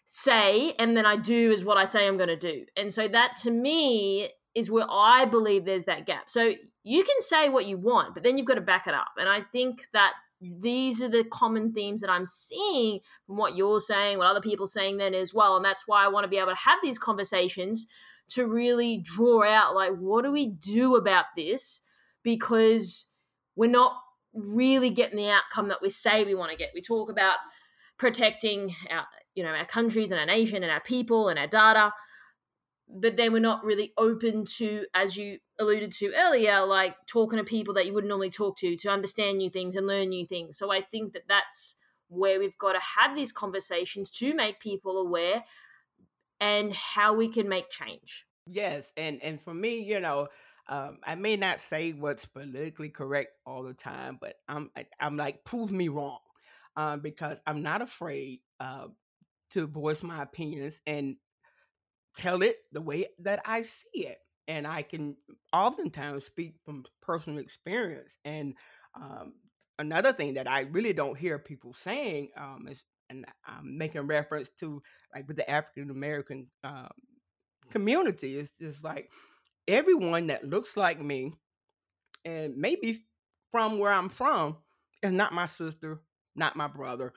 say 0.07 0.75
and 0.79 0.97
then 0.97 1.07
I 1.07 1.17
do 1.17 1.51
is 1.51 1.65
what 1.65 1.77
I 1.77 1.85
say 1.85 2.07
I'm 2.07 2.17
going 2.17 2.29
to 2.29 2.37
do. 2.37 2.65
And 2.77 2.93
so 2.93 3.09
that 3.09 3.37
to 3.43 3.51
me 3.51 4.29
is 4.55 4.71
where 4.71 4.87
I 4.91 5.25
believe 5.25 5.65
there's 5.65 5.85
that 5.85 6.07
gap. 6.07 6.29
So 6.29 6.53
you 6.85 7.05
can 7.05 7.21
say 7.21 7.49
what 7.49 7.67
you 7.67 7.79
want, 7.79 8.15
but 8.15 8.23
then 8.23 8.37
you've 8.37 8.47
got 8.47 8.55
to 8.55 8.61
back 8.61 8.87
it 8.87 8.95
up. 8.95 9.13
And 9.17 9.29
I 9.29 9.43
think 9.53 9.87
that 9.93 10.13
these 10.43 11.03
are 11.03 11.09
the 11.09 11.25
common 11.25 11.73
themes 11.73 12.01
that 12.01 12.11
I'm 12.11 12.27
seeing 12.27 13.01
from 13.27 13.37
what 13.37 13.57
you're 13.57 13.81
saying, 13.81 14.19
what 14.19 14.27
other 14.27 14.41
people 14.41 14.65
are 14.65 14.69
saying 14.69 14.97
then 14.97 15.15
as 15.15 15.33
well. 15.33 15.57
And 15.57 15.65
that's 15.65 15.85
why 15.87 16.05
I 16.05 16.09
want 16.09 16.25
to 16.25 16.29
be 16.29 16.39
able 16.39 16.51
to 16.51 16.57
have 16.57 16.79
these 16.83 16.99
conversations 16.99 17.87
to 18.29 18.47
really 18.47 18.99
draw 18.99 19.45
out 19.45 19.75
like 19.75 19.93
what 19.93 20.25
do 20.25 20.33
we 20.33 20.49
do 20.49 20.97
about 20.97 21.27
this? 21.37 21.83
Because 22.23 23.11
we're 23.55 23.71
not 23.71 23.95
really 24.35 24.91
getting 24.91 25.17
the 25.17 25.31
outcome 25.31 25.69
that 25.69 25.83
we 25.83 25.91
say 25.91 26.25
we 26.25 26.35
want 26.35 26.51
to 26.51 26.57
get. 26.57 26.71
We 26.75 26.83
talk 26.83 27.11
about 27.11 27.37
protecting 27.99 28.75
our, 28.91 29.05
you 29.35 29.45
know, 29.45 29.51
our 29.51 29.67
countries 29.67 30.11
and 30.11 30.19
our 30.19 30.27
nation 30.27 30.63
and 30.63 30.73
our 30.73 30.81
people 30.81 31.29
and 31.29 31.39
our 31.39 31.47
data 31.47 31.93
but 32.89 33.17
then 33.17 33.33
we're 33.33 33.41
not 33.41 33.65
really 33.65 33.93
open 33.97 34.45
to, 34.45 34.87
as 34.95 35.17
you 35.17 35.39
alluded 35.59 35.93
to 35.93 36.13
earlier, 36.17 36.65
like 36.65 36.95
talking 37.07 37.39
to 37.39 37.45
people 37.45 37.75
that 37.75 37.87
you 37.87 37.95
wouldn't 37.95 38.09
normally 38.09 38.31
talk 38.31 38.57
to 38.59 38.77
to 38.77 38.89
understand 38.89 39.39
new 39.39 39.51
things 39.51 39.77
and 39.77 39.87
learn 39.87 40.11
new 40.11 40.27
things. 40.27 40.59
So 40.59 40.71
I 40.71 40.83
think 40.83 41.13
that 41.15 41.29
that's 41.29 41.77
where 42.09 42.39
we've 42.39 42.59
got 42.59 42.73
to 42.73 42.81
have 42.99 43.17
these 43.17 43.33
conversations 43.33 44.11
to 44.11 44.35
make 44.35 44.61
people 44.61 44.99
aware 44.99 45.45
and 46.41 46.73
how 46.75 47.15
we 47.15 47.29
can 47.29 47.49
make 47.49 47.71
change. 47.71 48.27
Yes, 48.47 48.85
and 48.97 49.23
and 49.23 49.41
for 49.41 49.55
me, 49.55 49.79
you 49.81 50.01
know, 50.01 50.29
um, 50.69 50.99
I 51.05 51.15
may 51.15 51.37
not 51.37 51.61
say 51.61 51.93
what's 51.93 52.27
politically 52.27 52.89
correct 52.89 53.33
all 53.47 53.63
the 53.63 53.75
time, 53.75 54.19
but 54.21 54.35
I'm 54.49 54.71
I, 54.77 54.87
I'm 55.01 55.17
like 55.17 55.45
prove 55.45 55.71
me 55.71 55.89
wrong, 55.89 56.19
um, 56.77 57.01
because 57.01 57.41
I'm 57.47 57.63
not 57.63 57.81
afraid 57.83 58.41
uh, 58.59 58.89
to 59.51 59.67
voice 59.67 60.03
my 60.03 60.23
opinions, 60.23 60.81
and 60.87 61.17
tell 62.17 62.43
it 62.43 62.57
the 62.73 62.81
way 62.81 63.07
that 63.21 63.41
I 63.45 63.63
see 63.63 64.07
it. 64.07 64.19
And 64.49 64.67
I 64.67 64.83
can 64.83 65.17
oftentimes 65.53 66.25
speak 66.25 66.55
from 66.65 66.85
personal 67.01 67.39
experience. 67.39 68.19
And 68.25 68.55
um, 68.95 69.35
another 69.79 70.13
thing 70.13 70.35
that 70.35 70.51
I 70.51 70.61
really 70.61 70.93
don't 70.93 71.17
hear 71.17 71.39
people 71.39 71.75
saying 71.75 72.31
um, 72.37 72.67
is, 72.69 72.83
and 73.09 73.25
I'm 73.47 73.79
making 73.79 74.07
reference 74.07 74.51
to 74.61 74.83
like 75.15 75.29
with 75.29 75.37
the 75.37 75.49
African 75.49 75.91
American 75.91 76.49
um, 76.65 76.91
community, 77.71 78.39
is 78.39 78.53
just 78.61 78.83
like 78.83 79.11
everyone 79.69 80.29
that 80.29 80.49
looks 80.49 80.77
like 80.77 81.01
me 81.01 81.35
and 82.25 82.57
maybe 82.57 83.05
from 83.51 83.79
where 83.79 83.93
I'm 83.93 84.09
from 84.09 84.57
is 85.03 85.13
not 85.13 85.33
my 85.33 85.47
sister, 85.47 86.01
not 86.35 86.57
my 86.57 86.69
brother, 86.69 87.13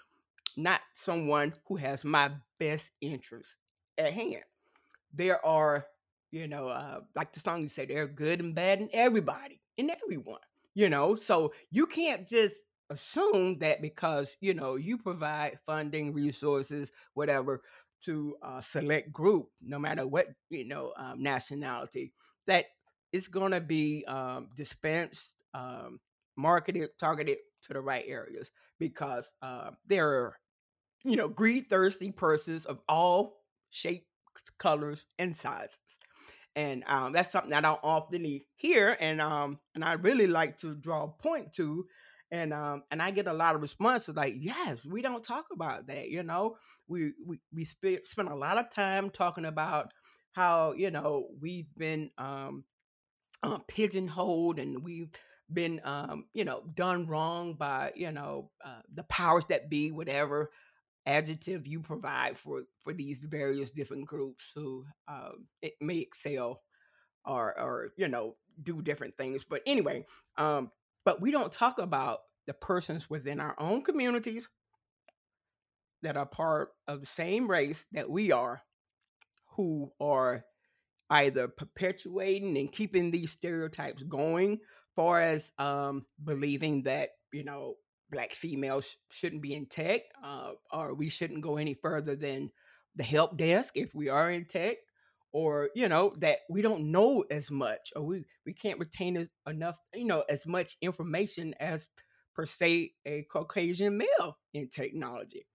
not 0.57 0.81
someone 0.93 1.53
who 1.67 1.77
has 1.77 2.03
my 2.03 2.31
best 2.59 2.91
interest 3.01 3.55
at 3.97 4.13
hand 4.13 4.43
there 5.15 5.43
are, 5.45 5.85
you 6.31 6.47
know, 6.47 6.67
uh, 6.67 7.01
like 7.15 7.33
the 7.33 7.39
song 7.39 7.61
you 7.61 7.69
said, 7.69 7.89
there 7.89 8.03
are 8.03 8.07
good 8.07 8.39
and 8.39 8.55
bad 8.55 8.81
in 8.81 8.89
everybody, 8.93 9.61
in 9.77 9.89
everyone, 9.89 10.39
you 10.73 10.89
know. 10.89 11.15
So 11.15 11.53
you 11.71 11.85
can't 11.85 12.27
just 12.27 12.55
assume 12.89 13.57
that 13.59 13.81
because 13.81 14.37
you 14.41 14.53
know 14.53 14.75
you 14.75 14.97
provide 14.97 15.59
funding, 15.65 16.13
resources, 16.13 16.91
whatever 17.13 17.61
to 18.03 18.35
a 18.43 18.61
select 18.61 19.11
group, 19.11 19.47
no 19.61 19.79
matter 19.79 20.05
what 20.07 20.27
you 20.49 20.67
know 20.67 20.93
um, 20.97 21.21
nationality, 21.21 22.13
that 22.47 22.65
it's 23.11 23.27
going 23.27 23.51
to 23.51 23.61
be 23.61 24.03
um, 24.07 24.49
dispensed, 24.55 25.31
um, 25.53 25.99
marketed, 26.35 26.89
targeted 26.99 27.37
to 27.63 27.73
the 27.73 27.81
right 27.81 28.03
areas 28.07 28.51
because 28.79 29.31
uh, 29.41 29.71
there 29.87 30.07
are 30.07 30.35
you 31.03 31.15
know 31.15 31.27
greed 31.27 31.69
thirsty 31.69 32.11
persons 32.11 32.65
of 32.65 32.79
all 32.87 33.37
shapes 33.69 34.05
colors, 34.57 35.05
and 35.19 35.35
sizes. 35.35 35.77
And 36.55 36.83
um, 36.87 37.11
that's 37.11 37.31
something 37.31 37.49
that 37.49 37.65
I 37.65 37.69
don't 37.69 37.79
often 37.83 38.41
hear, 38.55 38.95
and 38.99 39.19
um, 39.19 39.59
and 39.73 39.83
I 39.83 39.93
really 39.93 40.27
like 40.27 40.57
to 40.59 40.73
draw 40.73 41.03
a 41.03 41.07
point 41.09 41.53
to, 41.55 41.85
and 42.31 42.53
um, 42.53 42.83
and 42.91 43.01
I 43.01 43.11
get 43.11 43.27
a 43.27 43.33
lot 43.33 43.55
of 43.55 43.61
responses 43.61 44.15
like, 44.15 44.35
yes, 44.37 44.85
we 44.85 45.01
don't 45.01 45.23
talk 45.23 45.47
about 45.51 45.87
that. 45.87 46.07
You 46.09 46.23
know, 46.23 46.55
we 46.87 47.11
we 47.25 47.39
we 47.53 47.65
sp- 47.67 48.05
spend 48.05 48.29
a 48.29 48.35
lot 48.35 48.57
of 48.57 48.71
time 48.71 49.09
talking 49.09 49.43
about 49.45 49.91
how 50.31 50.73
you 50.73 50.91
know 50.91 51.27
we've 51.41 51.67
been 51.77 52.11
um, 52.17 52.63
uh, 53.43 53.59
pigeonholed 53.67 54.59
and 54.59 54.83
we've 54.83 55.09
been 55.51 55.81
um, 55.83 56.25
you 56.33 56.43
know 56.45 56.63
done 56.73 57.07
wrong 57.07 57.55
by 57.55 57.91
you 57.95 58.11
know 58.11 58.49
uh, 58.63 58.81
the 58.93 59.03
powers 59.03 59.45
that 59.49 59.69
be, 59.69 59.91
whatever 59.91 60.51
adjective 61.05 61.67
you 61.67 61.79
provide 61.79 62.37
for 62.37 62.63
for 62.83 62.93
these 62.93 63.19
various 63.19 63.71
different 63.71 64.05
groups 64.05 64.51
who 64.55 64.85
um, 65.07 65.47
it 65.61 65.73
may 65.79 65.97
excel 65.97 66.61
or 67.25 67.59
or 67.59 67.89
you 67.97 68.07
know 68.07 68.35
do 68.61 68.81
different 68.81 69.17
things 69.17 69.43
but 69.43 69.61
anyway 69.65 70.05
um 70.37 70.71
but 71.03 71.21
we 71.21 71.31
don't 71.31 71.51
talk 71.51 71.77
about 71.77 72.19
the 72.47 72.53
persons 72.53 73.09
within 73.09 73.39
our 73.39 73.55
own 73.59 73.83
communities 73.83 74.47
that 76.01 76.17
are 76.17 76.25
part 76.25 76.69
of 76.87 77.01
the 77.01 77.05
same 77.05 77.49
race 77.49 77.85
that 77.91 78.09
we 78.09 78.31
are 78.31 78.61
who 79.55 79.91
are 79.99 80.43
either 81.09 81.47
perpetuating 81.47 82.57
and 82.57 82.71
keeping 82.71 83.11
these 83.11 83.31
stereotypes 83.31 84.03
going 84.03 84.59
far 84.95 85.19
as 85.19 85.51
um 85.57 86.05
believing 86.23 86.83
that 86.83 87.09
you 87.31 87.43
know 87.43 87.75
black 88.09 88.33
females 88.33 88.97
shouldn't 89.09 89.41
be 89.41 89.53
in 89.53 89.65
tech, 89.65 90.01
uh, 90.23 90.51
or 90.71 90.93
we 90.93 91.09
shouldn't 91.09 91.41
go 91.41 91.57
any 91.57 91.73
further 91.73 92.15
than 92.15 92.51
the 92.95 93.03
help 93.03 93.37
desk 93.37 93.73
if 93.75 93.93
we 93.93 94.09
are 94.09 94.31
in 94.31 94.45
tech, 94.45 94.77
or 95.31 95.69
you 95.75 95.89
know 95.89 96.13
that 96.19 96.39
we 96.49 96.61
don't 96.61 96.91
know 96.91 97.25
as 97.29 97.51
much, 97.51 97.91
or 97.95 98.03
we 98.03 98.25
we 98.45 98.53
can't 98.53 98.79
retain 98.79 99.17
as, 99.17 99.29
enough, 99.47 99.75
you 99.93 100.05
know, 100.05 100.23
as 100.29 100.45
much 100.45 100.77
information 100.81 101.53
as 101.59 101.87
per 102.35 102.45
se 102.45 102.93
a 103.05 103.23
Caucasian 103.23 103.97
male 103.97 104.37
in 104.53 104.69
technology. 104.69 105.45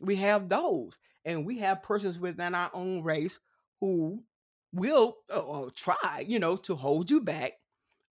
We 0.00 0.16
have 0.16 0.48
those, 0.48 0.98
and 1.24 1.44
we 1.44 1.58
have 1.58 1.82
persons 1.82 2.18
within 2.18 2.54
our 2.54 2.70
own 2.72 3.02
race 3.02 3.38
who 3.80 4.22
will 4.72 5.16
uh, 5.30 5.66
try, 5.74 6.24
you 6.26 6.38
know, 6.38 6.56
to 6.56 6.76
hold 6.76 7.10
you 7.10 7.20
back, 7.20 7.52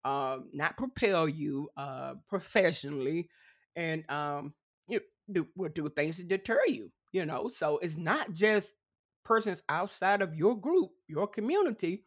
uh, 0.03 0.39
not 0.53 0.77
propel 0.77 1.27
you 1.27 1.69
uh, 1.77 2.15
professionally, 2.27 3.29
and 3.75 4.09
um, 4.09 4.53
you 4.87 5.01
do 5.31 5.47
will 5.55 5.69
do 5.69 5.89
things 5.89 6.17
to 6.17 6.23
deter 6.23 6.61
you. 6.67 6.91
You 7.11 7.25
know, 7.25 7.49
so 7.53 7.77
it's 7.77 7.97
not 7.97 8.33
just 8.33 8.67
persons 9.23 9.63
outside 9.69 10.21
of 10.21 10.35
your 10.35 10.59
group, 10.59 10.91
your 11.07 11.27
community, 11.27 12.03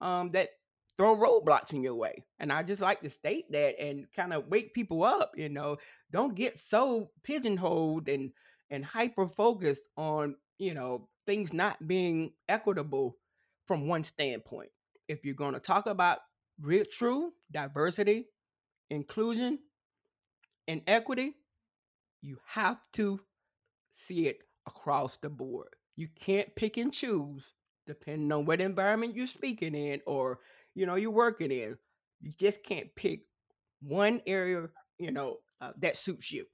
um, 0.00 0.30
that 0.32 0.50
throw 0.98 1.16
roadblocks 1.16 1.72
in 1.72 1.82
your 1.82 1.94
way. 1.94 2.24
And 2.38 2.52
I 2.52 2.62
just 2.62 2.82
like 2.82 3.00
to 3.00 3.10
state 3.10 3.50
that 3.52 3.80
and 3.80 4.06
kind 4.14 4.34
of 4.34 4.48
wake 4.48 4.74
people 4.74 5.02
up, 5.02 5.32
you 5.34 5.48
know, 5.48 5.78
don't 6.12 6.34
get 6.34 6.60
so 6.60 7.10
pigeonholed 7.22 8.08
and 8.08 8.32
and 8.70 8.84
hyper 8.84 9.26
focused 9.26 9.82
on, 9.96 10.36
you 10.58 10.74
know, 10.74 11.08
things 11.26 11.52
not 11.52 11.86
being 11.88 12.32
equitable 12.48 13.16
from 13.66 13.88
one 13.88 14.04
standpoint. 14.04 14.68
If 15.08 15.24
you're 15.24 15.34
going 15.34 15.54
to 15.54 15.60
talk 15.60 15.86
about 15.86 16.18
real 16.60 16.84
true 16.84 17.32
diversity, 17.50 18.26
inclusion, 18.90 19.58
and 20.68 20.82
equity, 20.86 21.34
you 22.22 22.38
have 22.46 22.78
to 22.94 23.20
see 23.94 24.26
it 24.26 24.38
across 24.66 25.16
the 25.16 25.28
board. 25.28 25.68
You 25.96 26.08
can't 26.18 26.54
pick 26.54 26.76
and 26.76 26.92
choose 26.92 27.44
depending 27.86 28.30
on 28.32 28.44
what 28.44 28.60
environment 28.60 29.16
you're 29.16 29.26
speaking 29.26 29.74
in 29.74 30.00
or 30.06 30.38
you 30.74 30.86
know 30.86 30.94
you're 30.94 31.10
working 31.10 31.50
in. 31.50 31.76
You 32.20 32.32
just 32.38 32.62
can't 32.62 32.94
pick 32.94 33.22
one 33.82 34.20
area, 34.26 34.68
you 34.98 35.10
know, 35.10 35.38
uh, 35.60 35.72
that 35.78 35.96
suits 35.96 36.30
you. 36.30 36.46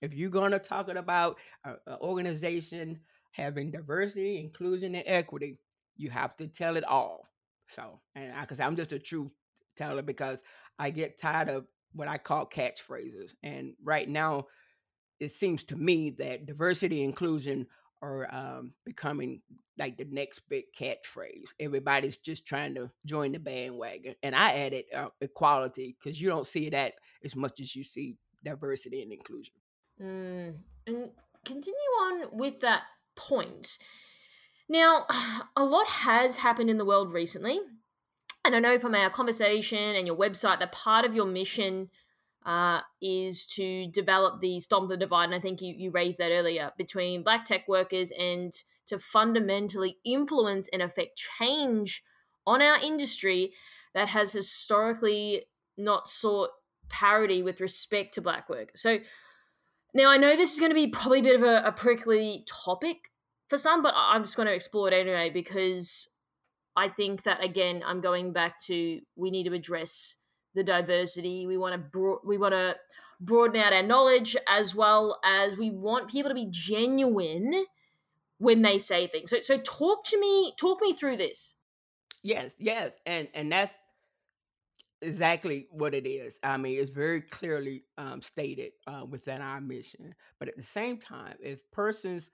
If 0.00 0.14
you're 0.14 0.30
going 0.30 0.52
to 0.52 0.58
talk 0.58 0.88
about 0.88 1.36
an 1.64 1.76
organization 2.00 3.00
having 3.32 3.70
diversity, 3.70 4.40
inclusion, 4.40 4.94
and 4.94 5.04
equity, 5.06 5.58
you 5.96 6.10
have 6.10 6.36
to 6.38 6.48
tell 6.48 6.76
it 6.76 6.84
all. 6.84 7.28
So, 7.68 8.00
and 8.14 8.32
because 8.40 8.60
I'm 8.60 8.76
just 8.76 8.92
a 8.92 8.98
truth 8.98 9.30
teller, 9.76 10.02
because 10.02 10.42
I 10.78 10.90
get 10.90 11.20
tired 11.20 11.48
of 11.48 11.66
what 11.92 12.08
I 12.08 12.18
call 12.18 12.46
catchphrases, 12.46 13.34
and 13.42 13.74
right 13.82 14.08
now, 14.08 14.46
it 15.18 15.34
seems 15.34 15.64
to 15.64 15.76
me 15.76 16.10
that 16.18 16.46
diversity, 16.46 17.02
inclusion 17.02 17.66
are 18.02 18.32
um, 18.34 18.72
becoming 18.84 19.42
like 19.78 19.98
the 19.98 20.06
next 20.10 20.40
big 20.48 20.64
catchphrase. 20.78 21.48
Everybody's 21.58 22.16
just 22.16 22.46
trying 22.46 22.74
to 22.74 22.90
join 23.04 23.32
the 23.32 23.38
bandwagon, 23.38 24.14
and 24.22 24.34
I 24.34 24.52
added 24.52 24.84
uh, 24.94 25.08
equality 25.20 25.96
because 25.98 26.20
you 26.20 26.28
don't 26.28 26.46
see 26.46 26.70
that 26.70 26.94
as 27.24 27.36
much 27.36 27.60
as 27.60 27.74
you 27.74 27.84
see 27.84 28.16
diversity 28.44 29.02
and 29.02 29.12
inclusion. 29.12 29.54
Mm. 30.00 30.54
And 30.86 31.10
continue 31.44 31.74
on 32.02 32.38
with 32.38 32.60
that 32.60 32.82
point. 33.16 33.78
Now, 34.68 35.06
a 35.56 35.64
lot 35.64 35.86
has 35.86 36.36
happened 36.36 36.70
in 36.70 36.78
the 36.78 36.84
world 36.84 37.12
recently. 37.12 37.60
And 38.44 38.54
I 38.54 38.58
know 38.58 38.78
from 38.78 38.94
our 38.94 39.10
conversation 39.10 39.78
and 39.78 40.06
your 40.06 40.16
website 40.16 40.60
that 40.60 40.72
part 40.72 41.04
of 41.04 41.14
your 41.14 41.26
mission 41.26 41.90
uh, 42.46 42.80
is 43.02 43.46
to 43.46 43.86
develop 43.88 44.40
the 44.40 44.60
Stomp 44.60 44.88
the 44.88 44.96
Divide. 44.96 45.26
And 45.26 45.34
I 45.34 45.40
think 45.40 45.60
you, 45.60 45.74
you 45.76 45.90
raised 45.90 46.18
that 46.18 46.32
earlier 46.32 46.72
between 46.78 47.22
Black 47.22 47.44
tech 47.44 47.68
workers 47.68 48.10
and 48.18 48.52
to 48.86 48.98
fundamentally 48.98 49.98
influence 50.04 50.68
and 50.72 50.82
affect 50.82 51.22
change 51.38 52.02
on 52.46 52.62
our 52.62 52.78
industry 52.82 53.52
that 53.94 54.08
has 54.08 54.32
historically 54.32 55.42
not 55.76 56.08
sought 56.08 56.50
parity 56.88 57.42
with 57.42 57.60
respect 57.60 58.14
to 58.14 58.22
Black 58.22 58.48
work. 58.48 58.70
So 58.74 58.98
now 59.94 60.10
I 60.10 60.16
know 60.16 60.36
this 60.36 60.54
is 60.54 60.58
going 60.58 60.70
to 60.70 60.74
be 60.74 60.88
probably 60.88 61.20
a 61.20 61.24
bit 61.24 61.36
of 61.36 61.42
a, 61.42 61.62
a 61.66 61.72
prickly 61.72 62.44
topic 62.48 63.10
for 63.48 63.58
some, 63.58 63.82
but 63.82 63.94
I'm 63.96 64.22
just 64.22 64.36
going 64.36 64.48
to 64.48 64.54
explore 64.54 64.88
it 64.88 64.94
anyway 64.94 65.30
because 65.30 66.08
I 66.80 66.88
think 66.88 67.24
that 67.24 67.44
again 67.44 67.82
I'm 67.86 68.00
going 68.00 68.32
back 68.32 68.58
to 68.64 69.00
we 69.14 69.30
need 69.30 69.44
to 69.44 69.52
address 69.52 70.16
the 70.54 70.64
diversity. 70.64 71.46
We 71.46 71.58
want 71.58 71.74
to 71.74 71.78
bro- 71.78 72.20
we 72.24 72.38
want 72.38 72.54
to 72.54 72.76
broaden 73.20 73.60
out 73.60 73.74
our 73.74 73.82
knowledge 73.82 74.34
as 74.48 74.74
well 74.74 75.20
as 75.22 75.58
we 75.58 75.68
want 75.68 76.10
people 76.10 76.30
to 76.30 76.34
be 76.34 76.48
genuine 76.50 77.66
when 78.38 78.62
they 78.62 78.78
say 78.78 79.06
things. 79.06 79.28
So 79.28 79.42
so 79.42 79.58
talk 79.58 80.04
to 80.06 80.18
me 80.18 80.54
talk 80.58 80.80
me 80.80 80.94
through 80.94 81.18
this. 81.18 81.54
Yes, 82.22 82.54
yes. 82.58 82.92
And 83.04 83.28
and 83.34 83.52
that's 83.52 83.74
exactly 85.02 85.66
what 85.70 85.94
it 85.94 86.06
is. 86.06 86.38
I 86.42 86.56
mean, 86.56 86.78
it's 86.80 86.90
very 86.90 87.20
clearly 87.20 87.84
um, 87.98 88.22
stated 88.22 88.72
uh, 88.86 89.04
within 89.08 89.42
our 89.42 89.60
mission. 89.60 90.14
But 90.38 90.48
at 90.48 90.56
the 90.56 90.62
same 90.62 90.96
time, 90.96 91.36
if 91.42 91.58
persons 91.72 92.30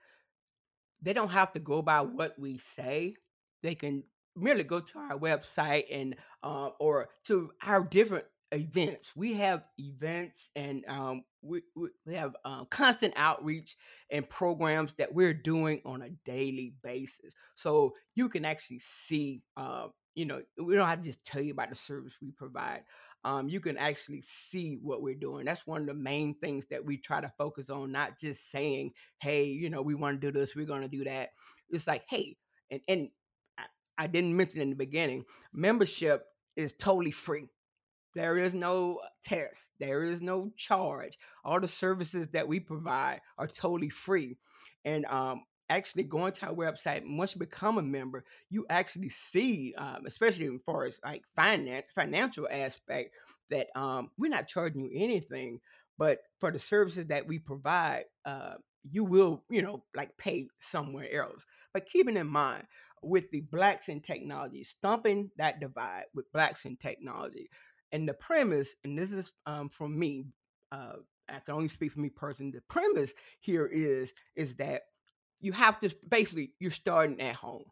they 1.01 1.11
don't 1.11 1.29
have 1.29 1.51
to 1.51 1.59
go 1.59 1.81
by 1.81 2.01
what 2.01 2.39
we 2.39 2.59
say, 2.59 3.15
they 3.61 3.75
can 3.75 4.03
merely 4.37 4.63
go 4.63 4.79
to 4.79 4.99
our 4.99 5.17
website 5.17 5.85
and 5.91 6.15
uh, 6.43 6.69
or 6.79 7.09
to 7.25 7.51
our 7.65 7.83
different 7.83 8.25
events. 8.51 9.11
We 9.15 9.33
have 9.35 9.63
events 9.77 10.51
and 10.55 10.85
um, 10.87 11.23
we, 11.41 11.61
we 12.05 12.15
have 12.15 12.35
um, 12.45 12.67
constant 12.69 13.13
outreach 13.17 13.75
and 14.09 14.27
programs 14.29 14.93
that 14.97 15.13
we're 15.13 15.33
doing 15.33 15.81
on 15.85 16.01
a 16.01 16.09
daily 16.25 16.73
basis. 16.83 17.33
So 17.55 17.93
you 18.15 18.29
can 18.29 18.45
actually 18.45 18.79
see, 18.79 19.41
uh, 19.57 19.87
you 20.15 20.25
know, 20.25 20.41
we 20.61 20.75
don't 20.75 20.87
have 20.87 21.01
to 21.01 21.05
just 21.05 21.25
tell 21.25 21.41
you 21.41 21.51
about 21.51 21.69
the 21.69 21.75
service 21.75 22.13
we 22.21 22.31
provide. 22.31 22.83
Um, 23.23 23.49
you 23.49 23.59
can 23.59 23.77
actually 23.77 24.21
see 24.21 24.79
what 24.81 25.01
we're 25.01 25.15
doing. 25.15 25.45
That's 25.45 25.67
one 25.67 25.81
of 25.81 25.87
the 25.87 25.93
main 25.93 26.35
things 26.35 26.65
that 26.69 26.85
we 26.85 26.97
try 26.97 27.19
to 27.19 27.31
focus 27.37 27.69
on, 27.69 27.91
not 27.91 28.17
just 28.17 28.49
saying, 28.51 28.93
hey, 29.19 29.45
you 29.45 29.69
know, 29.69 29.81
we 29.81 29.95
want 29.95 30.21
to 30.21 30.31
do 30.31 30.37
this, 30.37 30.55
we're 30.55 30.65
going 30.65 30.83
to 30.83 30.87
do 30.87 31.03
that. 31.03 31.29
It's 31.69 31.87
like, 31.87 32.03
hey, 32.07 32.37
and, 32.71 32.81
and 32.87 33.09
I 33.97 34.07
didn't 34.07 34.35
mention 34.35 34.61
in 34.61 34.69
the 34.69 34.75
beginning, 34.75 35.25
membership 35.53 36.25
is 36.55 36.73
totally 36.73 37.11
free. 37.11 37.47
There 38.15 38.37
is 38.37 38.53
no 38.53 38.99
test, 39.23 39.69
there 39.79 40.03
is 40.03 40.21
no 40.21 40.51
charge. 40.57 41.17
All 41.43 41.59
the 41.59 41.67
services 41.67 42.27
that 42.33 42.47
we 42.47 42.59
provide 42.59 43.21
are 43.37 43.47
totally 43.47 43.89
free. 43.89 44.37
And 44.85 45.05
um, 45.05 45.43
actually 45.69 46.03
going 46.03 46.33
to 46.33 46.47
our 46.47 46.53
website, 46.53 47.03
once 47.05 47.35
you 47.35 47.39
become 47.39 47.77
a 47.77 47.83
member, 47.83 48.23
you 48.49 48.65
actually 48.69 49.09
see, 49.09 49.75
um, 49.77 50.05
especially 50.07 50.47
as 50.47 50.61
far 50.65 50.85
as 50.85 50.99
like 51.03 51.23
finance, 51.35 51.85
financial 51.93 52.47
aspect, 52.49 53.13
that 53.49 53.67
um, 53.75 54.09
we're 54.17 54.29
not 54.29 54.47
charging 54.47 54.81
you 54.81 54.91
anything, 54.93 55.59
but 55.97 56.19
for 56.39 56.51
the 56.51 56.59
services 56.59 57.07
that 57.07 57.27
we 57.27 57.39
provide, 57.39 58.05
uh, 58.25 58.55
you 58.89 59.03
will, 59.03 59.43
you 59.49 59.61
know, 59.61 59.83
like 59.95 60.17
pay 60.17 60.47
somewhere 60.59 61.21
else. 61.21 61.45
But 61.73 61.89
keeping 61.89 62.17
in 62.17 62.27
mind, 62.27 62.63
with 63.03 63.29
the 63.31 63.41
blacks 63.41 63.89
in 63.89 64.01
technology, 64.01 64.63
stumping 64.63 65.29
that 65.37 65.59
divide 65.59 66.05
with 66.13 66.31
blacks 66.31 66.65
in 66.65 66.77
technology, 66.77 67.49
and 67.91 68.07
the 68.07 68.13
premise, 68.13 68.75
and 68.83 68.97
this 68.97 69.11
is 69.11 69.31
um, 69.45 69.69
from 69.69 69.97
me, 69.97 70.25
uh, 70.71 70.93
I 71.29 71.39
can 71.39 71.55
only 71.55 71.67
speak 71.67 71.91
for 71.91 71.99
me 71.99 72.09
personally. 72.09 72.51
The 72.51 72.61
premise 72.69 73.13
here 73.39 73.65
is 73.65 74.13
is 74.35 74.55
that 74.55 74.83
you 75.39 75.51
have 75.51 75.79
to 75.81 75.95
basically 76.09 76.53
you're 76.59 76.71
starting 76.71 77.21
at 77.21 77.35
home. 77.35 77.65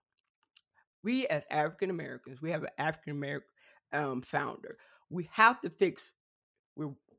We 1.04 1.28
as 1.28 1.44
African 1.50 1.90
Americans, 1.90 2.42
we 2.42 2.52
have 2.52 2.64
an 2.64 2.70
African 2.78 3.12
American 3.14 3.50
um, 3.94 4.22
founder. 4.22 4.78
We 5.10 5.30
have 5.34 5.62
to 5.62 5.70
fix 5.70 6.12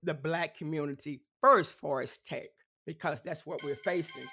the 0.02 0.14
black 0.14 0.56
community 0.56 1.22
first 1.40 1.74
for 1.74 2.02
its 2.02 2.18
tech 2.18 2.48
because 2.86 3.22
that's 3.22 3.46
what 3.46 3.62
we're 3.62 3.74
facing. 3.74 4.24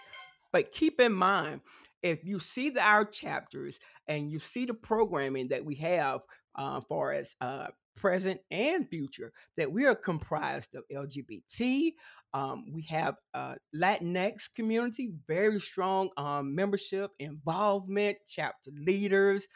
But 0.52 0.72
keep 0.72 1.00
in 1.00 1.14
mind, 1.14 1.62
if 2.04 2.24
you 2.26 2.39
see 2.39 2.70
the, 2.70 2.82
our 2.82 3.06
chapters 3.06 3.80
and 4.08 4.30
you 4.30 4.39
see 4.39 4.66
the 4.66 4.74
programming 4.74 5.47
that 5.47 5.66
we 5.66 5.76
have 5.76 6.22
uh, 6.56 6.82
for 6.88 7.14
as 7.14 7.34
uh, 7.41 7.68
present 7.95 8.41
and 8.51 8.88
future, 8.89 9.32
that 9.58 9.72
we 9.72 9.86
are 9.86 9.95
comprised 9.95 10.76
of 10.76 10.84
LGBT. 10.93 11.93
Um, 12.34 12.66
we 12.74 12.84
have 12.84 13.16
uh, 13.34 13.56
Latinx 13.74 14.54
community, 14.54 15.14
very 15.28 15.60
strong 15.60 16.10
um, 16.18 16.54
membership, 16.54 17.12
involvement, 17.20 18.18
chapter 18.28 18.72
leaders, 18.76 19.47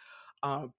um, 0.41 0.73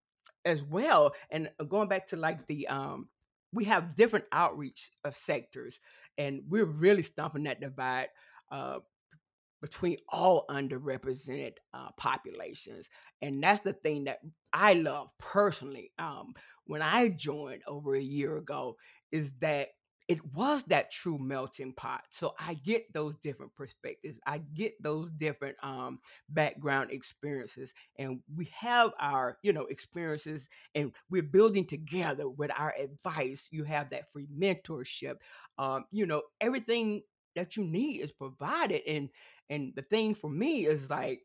as 0.45 0.63
well. 0.63 1.15
And 1.31 1.51
uh, 1.61 1.65
going 1.65 1.89
back 1.89 2.09
to 2.09 2.17
like 2.17 2.47
the 2.47 2.67
um, 2.69 3.09
we 3.53 3.65
have 3.65 3.97
different 3.97 4.27
outreach 4.31 4.91
uh, 5.05 5.11
sectors, 5.11 5.81
and 6.17 6.43
we're 6.49 6.65
really 6.65 7.03
stomping 7.03 7.45
that 7.45 7.61
divide 7.61 8.09
uh, 8.51 8.79
between 9.61 9.97
all 10.09 10.45
underrepresented 10.51 11.53
uh, 11.75 11.89
populations. 11.97 12.89
And 13.23 13.43
that's 13.43 13.61
the 13.61 13.73
thing 13.73 14.05
that 14.05 14.19
I 14.53 14.75
love 14.75 15.09
personally. 15.19 15.93
Um, 15.99 16.35
when 16.67 16.83
I 16.83 17.09
joined 17.09 17.63
over 17.67 17.95
a 17.95 18.01
year 18.01 18.37
ago, 18.37 18.77
is 19.11 19.33
that 19.41 19.69
it 20.09 20.25
was 20.35 20.63
that 20.65 20.91
true 20.91 21.19
melting 21.19 21.75
pot. 21.75 22.01
So 22.09 22.35
I 22.41 22.55
get 22.55 22.91
those 22.95 23.15
different 23.17 23.55
perspectives. 23.55 24.19
I 24.27 24.39
get 24.39 24.83
those 24.83 25.11
different 25.11 25.57
um, 25.63 25.99
background 26.31 26.91
experiences, 26.93 27.75
and 27.99 28.21
we 28.35 28.49
have 28.59 28.93
our 28.99 29.37
you 29.43 29.53
know 29.53 29.67
experiences, 29.67 30.49
and 30.75 30.93
we're 31.11 31.23
building 31.23 31.67
together 31.67 32.27
with 32.29 32.51
our 32.57 32.75
advice. 32.81 33.49
You 33.51 33.65
have 33.65 33.91
that 33.91 34.11
free 34.13 34.29
mentorship. 34.35 35.17
Um, 35.59 35.85
you 35.91 36.07
know 36.07 36.23
everything 36.41 37.03
that 37.39 37.57
you 37.57 37.65
need 37.65 38.01
is 38.01 38.13
provided, 38.13 38.83
and 38.87 39.09
and 39.49 39.73
the 39.75 39.83
thing 39.83 40.15
for 40.15 40.29
me 40.29 40.67
is 40.67 40.91
like 40.91 41.23